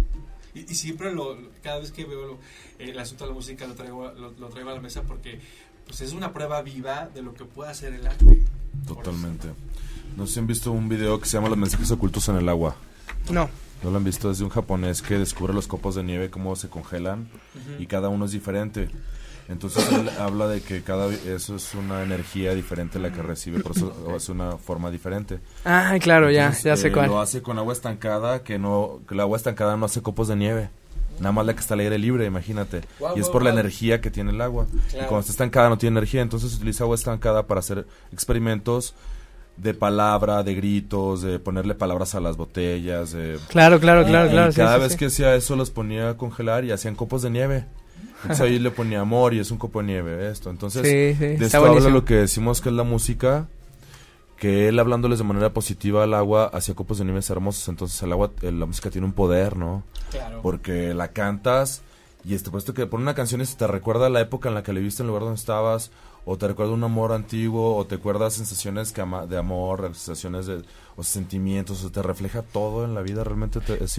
Y, 0.55 0.61
y 0.71 0.75
siempre, 0.75 1.13
lo, 1.15 1.37
cada 1.63 1.79
vez 1.81 1.93
que 1.93 2.05
veo 2.05 2.27
lo- 2.27 2.39
el 2.79 2.99
asunto 2.99 3.25
de 3.25 3.31
la 3.31 3.35
música, 3.35 3.67
lo 3.67 3.75
traigo, 3.75 4.11
lo, 4.13 4.31
lo 4.33 4.49
traigo 4.49 4.71
a 4.71 4.75
la 4.75 4.81
mesa 4.81 5.03
porque 5.03 5.41
pues, 5.87 6.01
es 6.03 6.13
una 6.13 6.33
prueba 6.33 6.61
viva 6.63 7.09
de 7.15 7.23
lo 7.23 7.35
que 7.35 7.45
puede 7.45 7.71
hacer 7.71 7.93
el 7.95 8.07
arte. 8.07 8.45
Totalmente. 8.87 9.49
No 10.17 10.27
sé 10.27 10.35
si 10.35 10.39
han 10.41 10.47
visto 10.47 10.73
un 10.73 10.89
video 10.89 11.19
que 11.21 11.27
se 11.27 11.37
llama 11.37 11.49
Los 11.49 11.59
mensajes 11.59 11.91
ocultos 11.91 12.29
en 12.29 12.37
el 12.37 12.49
agua. 12.49 12.77
No. 13.31 13.49
¿No 13.83 13.91
lo 13.91 13.97
han 13.97 14.05
visto? 14.05 14.31
Es 14.31 14.39
de 14.39 14.45
un 14.45 14.51
japonés 14.51 15.03
que 15.03 15.19
descubre 15.19 15.53
los 15.53 15.67
copos 15.67 15.95
de 15.95 16.05
nieve, 16.05 16.31
cómo 16.31 16.55
se 16.55 16.69
congelan 16.69 17.29
y 17.79 17.87
cada 17.87 18.09
uno 18.11 18.27
es 18.27 18.33
diferente. 18.33 18.91
Entonces 19.49 19.91
él 19.93 20.09
habla 20.19 20.49
de 20.49 20.61
que 20.61 20.83
cada 20.83 21.13
eso 21.13 21.57
es 21.57 21.75
una 21.75 22.03
energía 22.03 22.55
diferente 22.55 22.99
la 22.99 23.13
que 23.13 23.23
recibe, 23.23 23.61
por 23.61 23.73
eso 23.73 23.93
es 24.17 24.29
una 24.29 24.57
forma 24.57 24.91
diferente. 24.91 25.41
Ay, 25.65 26.01
claro, 26.01 26.31
ya, 26.31 26.45
Entonces, 26.45 26.65
ya 26.65 26.77
sé 26.77 26.89
eh, 26.89 26.93
cuál. 26.93 27.09
Lo 27.09 27.21
hace 27.21 27.43
con 27.43 27.59
agua 27.59 27.73
estancada, 27.73 28.43
que 28.43 28.59
no 28.59 29.01
que 29.07 29.15
el 29.15 29.21
agua 29.21 29.37
estancada 29.37 29.77
no 29.77 29.87
hace 29.87 30.03
copos 30.03 30.29
de 30.29 30.37
nieve. 30.37 30.71
Nada 31.19 31.33
más 31.33 31.47
la 31.47 31.55
que 31.55 31.61
está 31.61 31.75
al 31.75 31.81
aire 31.81 31.99
libre, 31.99 32.25
imagínate. 32.27 32.81
Y 33.15 33.21
es 33.21 33.29
por 33.29 33.43
la 33.43 33.51
energía 33.51 34.01
que 34.01 34.11
tiene 34.11 34.31
el 34.31 34.41
agua. 34.41 34.67
Y 34.89 34.97
cuando 34.97 35.21
está 35.21 35.33
estancada 35.33 35.69
no 35.69 35.79
tiene 35.79 35.99
energía, 35.99 36.23
entonces 36.23 36.55
utiliza 36.55 36.85
agua 36.85 36.97
estancada 36.97 37.47
para 37.47 37.61
hacer 37.61 37.87
experimentos 38.13 38.95
de 39.57 39.75
palabra, 39.75 40.43
de 40.43 40.55
gritos, 40.55 41.23
de 41.23 41.39
ponerle 41.39 41.75
palabras 41.75 42.15
a 42.15 42.21
las 42.21 42.37
botellas, 42.37 43.13
de 43.13 43.39
Claro, 43.49 43.79
claro, 43.81 44.05
claro, 44.05 44.29
y 44.29 44.31
claro. 44.31 44.51
sí, 44.51 44.57
cada 44.57 44.77
sí, 44.77 44.81
vez 44.81 44.93
sí. 44.93 44.99
que 44.99 45.07
hacía 45.07 45.35
eso 45.35 45.57
los 45.57 45.71
ponía 45.71 46.11
a 46.11 46.17
congelar 46.17 46.65
y 46.65 46.73
hacían 46.73 46.95
copos 46.95 47.23
de 47.23 47.31
nieve. 47.31 47.67
Entonces 48.23 48.41
ahí 48.41 48.59
le 48.59 48.71
ponía 48.71 49.01
amor 49.01 49.35
y 49.35 49.41
es 49.41 49.51
un 49.51 49.59
copo 49.59 49.81
de 49.81 49.87
nieve 49.87 50.31
esto. 50.31 50.51
Entonces, 50.51 50.83
Sí, 50.83 51.19
sí, 51.19 51.37
de 51.37 51.47
esto 51.47 51.65
habla 51.65 51.89
lo 51.89 52.05
que 52.05 52.15
decimos 52.15 52.61
que 52.61 52.69
es 52.69 52.75
la 52.75 52.85
música, 52.85 53.49
que 54.37 54.69
él 54.69 54.79
hablándoles 54.79 55.19
de 55.19 55.25
manera 55.25 55.53
positiva 55.53 56.05
al 56.05 56.15
agua 56.15 56.51
hacía 56.53 56.75
copos 56.75 56.99
de 56.99 57.05
nieves 57.05 57.29
hermosos. 57.31 57.69
Entonces 57.69 58.03
el 58.03 58.13
agua, 58.13 58.33
eh, 58.43 58.53
la 58.53 58.67
música 58.67 58.91
tiene 58.91 59.07
un 59.07 59.13
poder, 59.13 59.57
¿no? 59.57 59.83
Claro. 60.11 60.41
Porque 60.43 60.95
la 60.95 61.09
cantas 61.09 61.83
y 62.25 62.35
este 62.35 62.51
puesto 62.51 62.75
que 62.75 62.87
pone 62.87 63.03
una 63.03 63.15
canción 63.15 63.41
y 63.41 63.47
se 63.47 63.57
te 63.57 63.67
recuerda 63.67 64.09
la 64.09 64.21
época 64.21 64.49
en 64.49 64.55
la 64.55 64.63
que 64.63 64.73
le 64.73 64.81
viste 64.81 65.03
en 65.03 65.07
el 65.07 65.09
lugar 65.09 65.25
donde 65.25 65.41
estabas 65.41 65.91
o 66.25 66.37
te 66.37 66.47
recuerda 66.49 66.73
un 66.73 66.85
amor 66.85 67.13
antiguo 67.13 67.77
o 67.77 67.85
te 67.87 67.97
recuerdas 67.97 68.35
sensaciones 68.35 68.93
que 68.93 69.01
ama- 69.01 69.27
de 69.27 69.39
amor, 69.39 69.91
sensaciones 69.95 70.47
de 70.47 70.63
o 70.95 71.03
sentimientos, 71.03 71.83
o 71.85 71.91
te 71.91 72.03
refleja 72.03 72.43
todo 72.43 72.85
en 72.85 72.95
la 72.95 73.01
vida, 73.01 73.25
realmente 73.25 73.61
te- 73.61 73.83
es, 73.83 73.99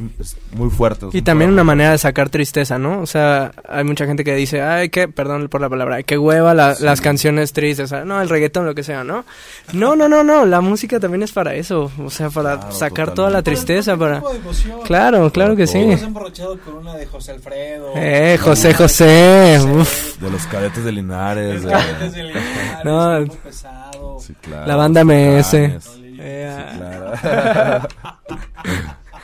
muy 0.52 0.70
fuerte. 0.70 1.08
es 1.08 1.16
Y 1.16 1.18
un 1.18 1.24
también 1.24 1.50
una 1.50 1.64
manera 1.64 1.90
de 1.90 1.98
sacar 1.98 2.30
tristeza, 2.30 2.78
¿no? 2.78 3.02
O 3.02 3.08
sea, 3.08 3.52
hay 3.68 3.84
mucha 3.84 4.06
gente 4.06 4.24
que 4.24 4.36
dice, 4.36 4.62
ay, 4.62 4.90
que, 4.90 5.08
perdón 5.08 5.48
por 5.50 5.60
la 5.60 5.70
palabra, 5.70 5.96
ay, 5.96 6.04
qué 6.04 6.20
hueva 6.20 6.54
la- 6.54 6.76
Sí. 6.76 6.84
las 6.84 7.02
canciones 7.02 7.52
tristes, 7.52 7.86
o 7.86 7.88
sea, 7.96 8.06
no, 8.06 8.22
el 8.22 8.30
reggaetón, 8.30 8.68
lo 8.68 8.76
que 8.76 8.84
sea, 8.84 9.04
¿no? 9.04 9.26
No, 9.74 9.96
no, 9.96 10.08
no, 10.08 10.24
no, 10.24 10.46
la 10.46 10.62
música 10.62 11.00
también 11.00 11.24
es 11.24 11.32
para 11.32 11.56
eso, 11.56 11.92
o 11.98 12.12
sea, 12.12 12.30
para 12.30 12.60
Claro, 12.60 12.72
sacar 12.76 13.14
toda 13.16 13.32
la 13.32 13.42
tristeza, 13.42 13.98
para... 13.98 14.18
tipo 14.18 14.30
de 14.30 14.38
emoción. 14.38 14.80
Claro, 14.86 15.32
claro 15.32 15.56
que 15.56 15.66
sí. 15.66 15.80
Emborrachado 15.80 16.60
con 16.60 16.76
una 16.76 16.94
de 16.94 17.08
José 17.08 17.32
Alfredo. 17.32 17.92
Eh, 17.96 18.38
José, 18.40 18.76
José, 18.76 19.58
José, 19.58 19.80
uf. 19.80 20.20
De 20.20 20.30
los 20.30 20.46
cadetes 20.46 20.84
de 20.86 20.92
Linares. 20.92 21.56
Es 21.56 21.64
de- 21.64 22.12
Linares, 22.22 22.84
No. 22.86 23.18
es 23.18 23.30
pesado. 23.38 24.20
sí, 24.20 24.34
claro, 24.36 24.68
La 24.68 24.76
banda 24.76 25.03
MS. 25.03 25.53
Eh, 25.55 25.80
Sí, 25.82 26.78
claro. 26.78 27.14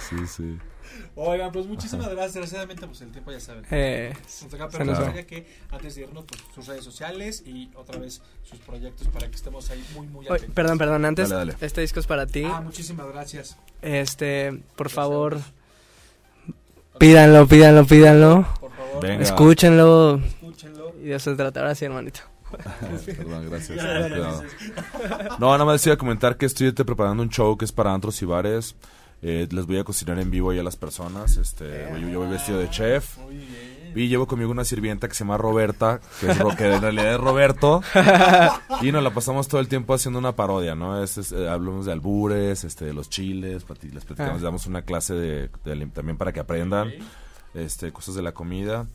sí, 0.09 0.15
sí. 0.27 0.57
Oigan, 1.21 1.51
pues 1.51 1.65
muchísimas 1.65 2.07
gracias. 2.07 2.33
Desgraciadamente, 2.35 2.87
pues 2.87 3.01
el 3.01 3.11
tiempo 3.11 3.31
ya 3.31 3.39
saben. 3.41 3.65
eh, 3.71 4.13
Nos 4.23 4.49
toca, 4.51 4.69
pero 4.69 4.85
nos 4.85 4.97
gustaría 4.97 5.27
que 5.27 5.45
antes 5.69 5.95
de 5.95 6.01
irnos, 6.03 6.23
pues 6.25 6.41
sus 6.55 6.65
redes 6.65 6.83
sociales 6.85 7.43
y 7.45 7.69
otra 7.75 7.99
vez 7.99 8.21
sus 8.43 8.57
proyectos 8.59 9.07
para 9.09 9.27
que 9.27 9.35
estemos 9.35 9.69
ahí 9.69 9.83
muy, 9.95 10.07
muy 10.07 10.25
atentos. 10.27 10.51
perdón, 10.55 10.77
perdón, 10.77 11.03
antes, 11.05 11.27
Dale, 11.29 11.51
dale. 11.53 11.65
este 11.65 11.81
disco 11.81 11.99
es 11.99 12.07
para 12.07 12.25
ti, 12.25 12.43
Ah, 12.45 12.61
muchísimas 12.61 13.05
gracias. 13.07 13.57
este, 13.81 14.61
por 14.77 14.89
favor, 14.89 15.39
pídanlo, 16.97 17.47
pídanlo, 17.47 17.85
pídanlo, 17.85 18.47
Por 18.59 18.71
favor, 18.71 19.01
Venga. 19.03 19.23
escúchenlo, 19.23 20.15
escúchenlo. 20.25 20.93
y 21.01 21.07
de 21.07 21.15
eso 21.15 21.31
se 21.31 21.37
trata, 21.37 21.59
ahora 21.59 21.75
sí, 21.75 21.83
hermanito. 21.85 22.21
Perdón, 23.06 23.50
gracias. 23.50 23.80
No, 25.39 25.52
nada 25.52 25.66
más 25.66 25.82
decía 25.82 25.97
comentar 25.97 26.38
que 26.38 26.45
estoy 26.45 26.72
te 26.74 26.86
preparando 26.86 27.24
un 27.24 27.30
show 27.30 27.58
que 27.58 27.66
es 27.66 27.72
para 27.72 27.93
antros 27.93 28.22
y 28.22 28.26
bares. 28.26 28.76
Eh, 29.22 29.47
les 29.52 29.66
voy 29.66 29.78
a 29.78 29.84
cocinar 29.84 30.18
en 30.20 30.32
vivo 30.32 30.54
ya 30.54 30.62
a 30.62 30.64
las 30.64 30.78
personas. 30.78 31.36
Este, 31.38 31.89
yo, 32.00 32.08
yo 32.08 32.20
voy 32.20 32.30
vestido 32.30 32.60
de 32.60 32.70
chef. 32.70 33.18
Muy 33.18 33.36
bien. 33.36 33.80
Y 33.95 34.08
llevo 34.08 34.28
conmigo 34.28 34.52
una 34.52 34.64
sirvienta 34.64 35.08
que 35.08 35.16
se 35.16 35.24
llama 35.24 35.38
Roberta, 35.38 36.00
que, 36.22 36.30
es 36.30 36.38
Ro- 36.38 36.56
que 36.56 36.72
en 36.76 36.80
realidad 36.82 37.16
es 37.16 37.20
Roberto. 37.20 37.82
Y 38.82 38.91
nos 38.91 39.04
la 39.04 39.10
pasamos 39.10 39.47
todo 39.47 39.60
el 39.60 39.68
tiempo 39.68 39.93
haciendo 39.95 40.20
una 40.20 40.36
parodia, 40.36 40.76
¿no? 40.76 41.04
Es, 41.04 41.18
es, 41.18 41.32
eh, 41.32 41.50
hablamos 41.50 41.88
de 41.88 41.91
albures, 41.93 42.64
este, 42.64 42.86
de 42.86 42.93
los 42.93 43.10
chiles, 43.10 43.66
les 43.91 44.06
platicamos, 44.06 44.30
Ah. 44.30 44.34
les 44.36 44.41
damos 44.43 44.68
una 44.68 44.84
clase 44.84 45.16
de, 45.16 45.50
también 45.91 46.18
para 46.18 46.32
que 46.32 46.39
aprendan 46.39 46.91
este, 47.56 47.91
cosas 47.91 48.14
de 48.14 48.22
la 48.22 48.32
comida. 48.32 48.86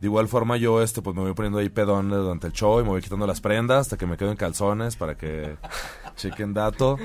De 0.00 0.06
igual 0.06 0.28
forma 0.28 0.56
yo 0.56 0.82
este 0.82 1.02
pues 1.02 1.14
me 1.14 1.22
voy 1.22 1.34
poniendo 1.34 1.58
ahí 1.58 1.68
pedón 1.68 2.08
durante 2.08 2.46
el 2.46 2.54
show 2.54 2.80
y 2.80 2.82
me 2.82 2.88
voy 2.88 3.02
quitando 3.02 3.26
las 3.26 3.42
prendas 3.42 3.82
hasta 3.82 3.98
que 3.98 4.06
me 4.06 4.16
quedo 4.16 4.30
en 4.30 4.36
calzones 4.36 4.96
para 4.96 5.14
que 5.16 5.56
chequen 6.16 6.54
dato. 6.54 6.96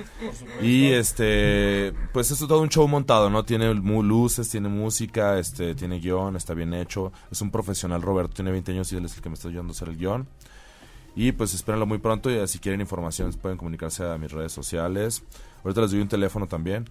Y 0.62 0.92
este 0.92 1.94
pues 2.14 2.32
es 2.32 2.40
todo 2.40 2.62
un 2.62 2.70
show 2.70 2.88
montado, 2.88 3.30
¿no? 3.30 3.44
Tiene 3.44 3.74
luces, 3.74 4.50
tiene 4.50 4.70
música, 4.70 5.38
este 5.38 5.76
tiene 5.76 6.00
guion, 6.00 6.38
está 6.38 6.54
bien 6.54 6.74
hecho. 6.74 7.12
Es 7.30 7.42
un 7.42 7.52
profesional 7.52 8.02
Roberto, 8.02 8.34
tiene 8.34 8.52
20 8.52 8.72
años 8.72 8.92
y 8.94 8.96
él 8.96 9.06
es 9.06 9.16
el 9.18 9.22
que 9.22 9.30
me 9.30 9.36
está 9.36 9.50
ayudando 9.50 9.72
a 9.72 9.76
hacer 9.76 9.90
el 9.90 9.98
guion. 9.98 10.28
Y 11.18 11.34
pues 11.34 11.54
espérenlo 11.54 11.86
muy 11.86 11.98
pronto 11.98 12.30
y 12.30 12.48
si 12.48 12.60
quieren 12.60 12.80
información 12.80 13.32
pueden 13.34 13.58
comunicarse 13.58 14.06
a 14.06 14.18
mis 14.18 14.32
redes 14.32 14.54
sociales. 14.54 15.22
Ahorita 15.64 15.82
les 15.82 15.92
doy 15.92 16.00
un 16.00 16.08
teléfono 16.08 16.48
también. 16.48 16.86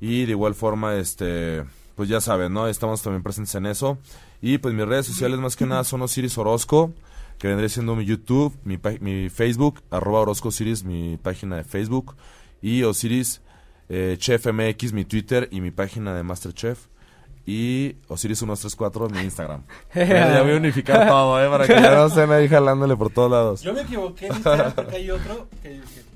Y 0.00 0.24
de 0.24 0.30
igual 0.30 0.54
forma, 0.54 0.96
este, 0.96 1.64
pues 2.00 2.08
ya 2.08 2.22
saben, 2.22 2.54
¿no? 2.54 2.66
Estamos 2.66 3.02
también 3.02 3.22
presentes 3.22 3.54
en 3.56 3.66
eso. 3.66 3.98
Y 4.40 4.56
pues 4.56 4.72
mis 4.74 4.86
redes 4.86 5.04
sociales 5.04 5.38
más 5.38 5.54
que 5.54 5.66
nada 5.66 5.84
son 5.84 6.00
Osiris 6.00 6.38
Orozco, 6.38 6.94
que 7.38 7.46
vendría 7.46 7.68
siendo 7.68 7.94
mi 7.94 8.06
YouTube, 8.06 8.56
mi, 8.64 8.78
pa- 8.78 8.94
mi 9.00 9.28
Facebook, 9.28 9.82
arroba 9.90 10.20
Orozco 10.20 10.48
Osiris, 10.48 10.82
mi 10.82 11.18
página 11.18 11.56
de 11.56 11.64
Facebook. 11.64 12.16
Y 12.62 12.84
Osiris 12.84 13.42
eh, 13.90 14.16
Chef 14.18 14.46
MX, 14.46 14.94
mi 14.94 15.04
Twitter 15.04 15.46
y 15.50 15.60
mi 15.60 15.70
página 15.72 16.14
de 16.14 16.22
Masterchef. 16.22 16.86
Y 17.44 17.96
Osiris134, 18.08 19.10
mi 19.10 19.20
Instagram. 19.20 19.62
ya, 19.94 20.06
ya 20.06 20.42
voy 20.42 20.52
a 20.52 20.56
unificar 20.56 21.06
todo, 21.06 21.44
¿eh? 21.44 21.50
Para 21.50 21.66
que 21.66 21.74
ya 21.74 21.94
no 21.96 22.06
estén 22.06 22.32
ahí 22.32 22.48
jalándole 22.48 22.96
por 22.96 23.10
todos 23.12 23.30
lados. 23.30 23.60
Yo 23.60 23.74
me 23.74 23.82
equivoqué 23.82 24.28
en 24.28 24.32
Instagram 24.36 24.72
porque 24.72 24.96
hay 24.96 25.10
otro 25.10 25.48
que, 25.62 25.68
que- 25.68 26.10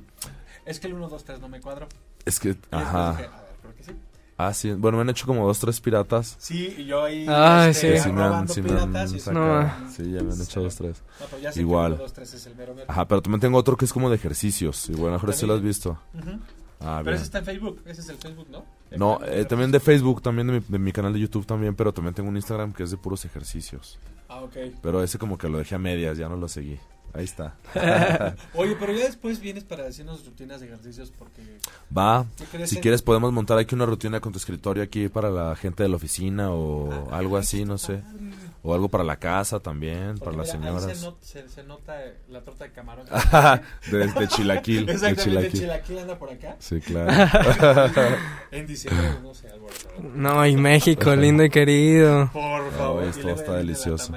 es 0.65 0.81
que 0.81 0.87
el 0.87 0.95
1, 0.95 1.11
2, 1.11 1.25
3 1.25 1.41
no 1.41 1.49
me 1.51 1.61
cuadro. 1.61 1.89
Es 2.25 2.41
que, 2.41 2.57
ajá. 2.71 3.11
dije, 3.19 3.25
a 3.25 3.41
ver, 3.43 3.51
creo 3.61 3.75
que 3.75 3.85
sí. 3.85 3.93
Ah, 4.37 4.53
sí. 4.53 4.73
Bueno, 4.73 4.99
me 4.99 5.03
han 5.03 5.11
hecho 5.11 5.27
como 5.27 5.47
dos, 5.47 5.59
tres 5.61 5.81
piratas. 5.81 6.35
Sí, 6.39 6.75
y 6.79 6.87
yo 6.87 7.05
ahí 7.05 7.25
Ay, 7.29 7.71
este, 7.71 7.99
sí. 7.99 8.05
Sí 8.05 8.13
me 8.13 8.23
han, 8.23 8.49
sí 8.49 8.63
me 8.63 8.71
han 8.71 8.91
piratas 8.91 9.23
sacado. 9.23 9.63
No. 9.63 9.91
Sí, 9.91 10.11
ya 10.11 10.23
me 10.23 10.33
han 10.33 10.41
hecho 10.43 10.61
dos, 10.61 10.75
tres. 10.75 11.03
No, 11.21 11.27
pero 11.31 11.43
ya 11.43 11.53
sé 11.53 11.61
Igual. 11.61 11.93
que 11.93 11.95
uno, 11.95 12.03
dos, 12.03 12.13
tres 12.13 12.35
es 12.35 12.47
el 12.47 12.57
mero 12.57 12.75
mero. 12.75 12.87
Ajá, 12.91 13.07
pero 13.07 13.23
también 13.23 13.41
tengo 13.41 13.59
otro 13.59 13.77
que 13.77 13.85
es 13.85 13.93
como 13.93 14.11
de 14.11 14.17
ejercicios. 14.17 14.89
Igual, 14.89 15.13
mejor 15.13 15.33
si 15.35 15.47
lo 15.47 15.55
has 15.55 15.63
visto. 15.63 15.99
Ujú. 16.15 16.39
Ah, 16.81 16.97
Pero 16.99 17.05
bien. 17.05 17.15
ese 17.15 17.25
está 17.25 17.39
en 17.39 17.45
Facebook, 17.45 17.81
ese 17.87 18.01
es 18.01 18.09
el 18.09 18.17
Facebook, 18.17 18.47
¿no? 18.51 18.65
No, 18.97 19.19
eh, 19.25 19.45
también 19.45 19.71
de 19.71 19.81
Facebook, 19.81 20.21
también 20.21 20.49
de 20.49 20.53
mi, 20.55 20.61
de 20.69 20.79
mi 20.79 20.93
canal 20.93 21.13
de 21.13 21.21
YouTube 21.21 21.47
también, 21.47 21.75
pero 21.75 21.93
también 21.95 22.15
tengo 22.15 22.29
un 22.29 22.37
Instagram 22.37 22.73
que 22.75 22.83
es 22.83 22.91
de 22.91 22.97
puros 22.97 23.25
ejercicios. 23.25 23.99
Ah, 24.29 24.41
ok. 24.41 24.57
Pero 24.83 25.03
ese 25.03 25.19
como 25.19 25.39
que 25.39 25.49
lo 25.49 25.59
dejé 25.59 25.77
a 25.77 25.79
medias, 25.79 26.19
ya 26.19 26.29
no 26.29 26.37
lo 26.37 26.49
seguí. 26.49 26.79
Ahí 27.17 27.25
está. 27.25 27.55
Oye, 28.55 28.77
pero 28.81 28.93
ya 28.93 29.05
después 29.05 29.39
vienes 29.39 29.63
para 29.63 29.85
decirnos 29.85 30.25
rutinas 30.27 30.59
de 30.61 30.67
ejercicios 30.67 31.13
porque... 31.17 31.43
Va, 31.97 32.27
¿qué 32.37 32.45
crees 32.47 32.71
si 32.71 32.77
en- 32.77 32.83
quieres 32.83 33.03
podemos 33.03 33.33
montar 33.33 33.57
aquí 33.57 33.77
una 33.77 33.87
rutina 33.87 34.19
con 34.19 34.33
tu 34.33 34.39
escritorio 34.39 34.83
aquí 34.83 35.09
para 35.09 35.31
la 35.31 35.55
gente 35.55 35.85
de 35.85 35.89
la 35.89 35.95
oficina 35.97 36.51
o 36.51 37.09
Ah, 37.13 37.19
algo 37.19 37.37
así, 37.37 37.65
no 37.65 37.79
sé. 37.79 38.03
O 38.65 38.75
algo 38.75 38.89
para 38.89 39.05
la 39.05 39.17
casa 39.17 39.61
también, 39.61 40.19
Porque 40.19 40.25
para 40.25 40.37
las 40.39 40.47
ahí 40.49 40.53
señoras. 40.61 40.99
Se, 40.99 41.05
not- 41.07 41.21
se- 41.23 41.49
se 41.49 41.63
nota 41.63 41.95
la 42.29 42.41
torta 42.43 42.65
de 42.65 42.73
camarón. 42.73 43.07
de, 43.93 43.99
de 44.09 44.29
chilaquil, 44.29 44.87
de 44.87 44.93
Exactamente, 44.95 45.23
chilaquil. 45.53 45.61
chilaquil 45.61 45.99
anda 46.01 46.19
por 46.19 46.31
acá. 46.31 46.57
Sí, 46.59 46.81
claro. 46.81 47.13
En 48.51 48.67
diciembre, 48.67 49.07
no 49.23 49.35
sé, 49.35 49.51
algo. 49.51 49.69
No, 50.15 50.45
y 50.47 50.57
México, 50.57 51.15
lindo 51.15 51.45
y 51.45 51.51
querido. 51.51 52.29
Por 52.33 52.73
favor. 52.73 53.05
esto 53.05 53.29
está 53.31 53.53
delicioso. 53.55 54.13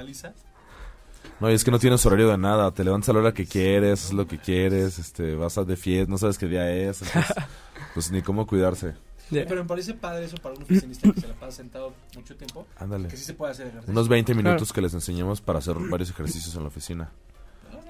No, 1.40 1.50
y 1.50 1.54
es 1.54 1.64
que 1.64 1.70
no 1.70 1.78
tienes 1.78 2.04
horario 2.04 2.28
de 2.28 2.38
nada, 2.38 2.70
te 2.72 2.82
levantas 2.82 3.10
a 3.10 3.12
la 3.12 3.20
hora 3.20 3.32
que 3.32 3.46
quieres, 3.46 4.06
es 4.06 4.12
lo 4.12 4.26
que 4.26 4.38
quieres, 4.38 4.98
este, 4.98 5.36
vas 5.36 5.56
a 5.56 5.64
de 5.64 5.76
fiesta, 5.76 6.10
no 6.10 6.18
sabes 6.18 6.36
qué 6.36 6.46
día 6.46 6.68
es, 6.70 7.02
entonces, 7.02 7.36
pues 7.94 8.10
ni 8.10 8.22
cómo 8.22 8.46
cuidarse. 8.46 8.94
Pero 9.30 9.56
me 9.56 9.64
parece 9.64 9.94
padre 9.94 10.24
eso 10.24 10.36
para 10.38 10.54
un 10.54 10.62
oficinista 10.62 11.12
que 11.12 11.20
se 11.20 11.28
la 11.28 11.34
pasa 11.34 11.58
sentado 11.58 11.92
mucho 12.14 12.34
tiempo. 12.36 12.66
Ándale. 12.78 13.08
Que 13.08 13.16
sí 13.16 13.24
se 13.24 13.34
puede 13.34 13.52
hacer 13.52 13.66
ejercicio. 13.66 13.92
Unos 13.92 14.08
20 14.08 14.34
minutos 14.34 14.72
que 14.72 14.80
les 14.80 14.94
enseñemos 14.94 15.40
para 15.40 15.58
hacer 15.58 15.76
varios 15.90 16.10
ejercicios 16.10 16.54
en 16.54 16.62
la 16.62 16.68
oficina. 16.68 17.10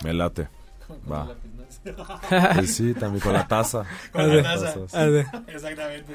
Me 0.04 0.12
late. 0.12 0.48
Va. 1.10 1.24
¿no? 1.24 1.48
Pues 2.54 2.74
sí, 2.74 2.94
también 2.94 3.22
con 3.22 3.32
la 3.32 3.46
taza. 3.46 3.84
Con 4.12 4.36
la 4.36 4.42
taza. 4.42 4.72
Tazas. 4.72 4.94
A 4.94 5.06
ver. 5.06 5.26
Exactamente. 5.46 6.14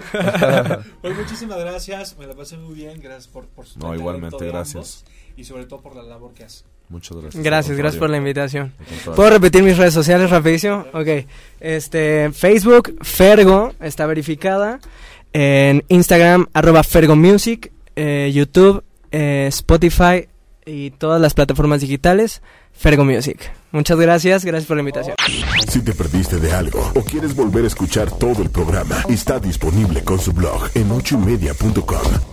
Pues 1.02 1.16
muchísimas 1.16 1.60
gracias, 1.60 2.18
me 2.18 2.26
la 2.28 2.34
pasé 2.34 2.58
muy 2.58 2.74
bien, 2.74 3.00
gracias 3.00 3.28
por, 3.28 3.48
por 3.48 3.66
su 3.66 3.80
No, 3.80 3.96
igualmente, 3.96 4.46
gracias. 4.48 4.76
ambos 4.76 5.06
Y 5.38 5.44
sobre 5.44 5.66
todo 5.66 5.82
por 5.82 5.96
la 5.96 6.04
labor 6.04 6.34
que 6.34 6.44
hace. 6.46 6.66
Muchas 6.90 7.18
gracias. 7.18 7.44
Gracias, 7.44 7.78
gracias 7.78 8.00
por 8.00 8.10
la 8.10 8.18
invitación. 8.18 8.72
¿Puedo 9.16 9.30
repetir 9.30 9.64
mis 9.64 9.78
redes 9.78 9.94
sociales 9.94 10.30
rapidísimo? 10.30 10.86
Ok. 10.94 11.26
Este, 11.60 12.32
Facebook, 12.32 12.96
Fergo, 13.02 13.74
está 13.80 14.06
verificada. 14.06 14.80
En 15.34 15.84
Instagram, 15.88 16.48
arroba 16.54 16.84
Fergo 16.84 17.16
Music. 17.16 17.72
eh, 17.96 18.32
YouTube, 18.34 18.84
eh, 19.12 19.46
Spotify 19.50 20.28
y 20.66 20.92
todas 20.92 21.22
las 21.22 21.34
plataformas 21.34 21.82
digitales, 21.82 22.42
Fergo 22.72 23.06
Music. 23.06 23.40
Muchas 23.72 24.00
gracias, 24.00 24.46
gracias 24.46 24.68
por 24.68 24.78
la 24.78 24.82
invitación. 24.82 25.16
Si 25.68 25.82
te 25.82 25.94
perdiste 25.94 26.38
de 26.38 26.54
algo 26.54 26.92
o 26.96 27.02
quieres 27.04 27.36
volver 27.36 27.64
a 27.66 27.68
escuchar 27.68 28.10
todo 28.12 28.42
el 28.42 28.50
programa, 28.50 29.04
está 29.10 29.40
disponible 29.40 30.04
con 30.04 30.20
su 30.20 30.32
blog 30.34 30.70
en 30.76 30.92
ochoymedia.com. 30.92 32.33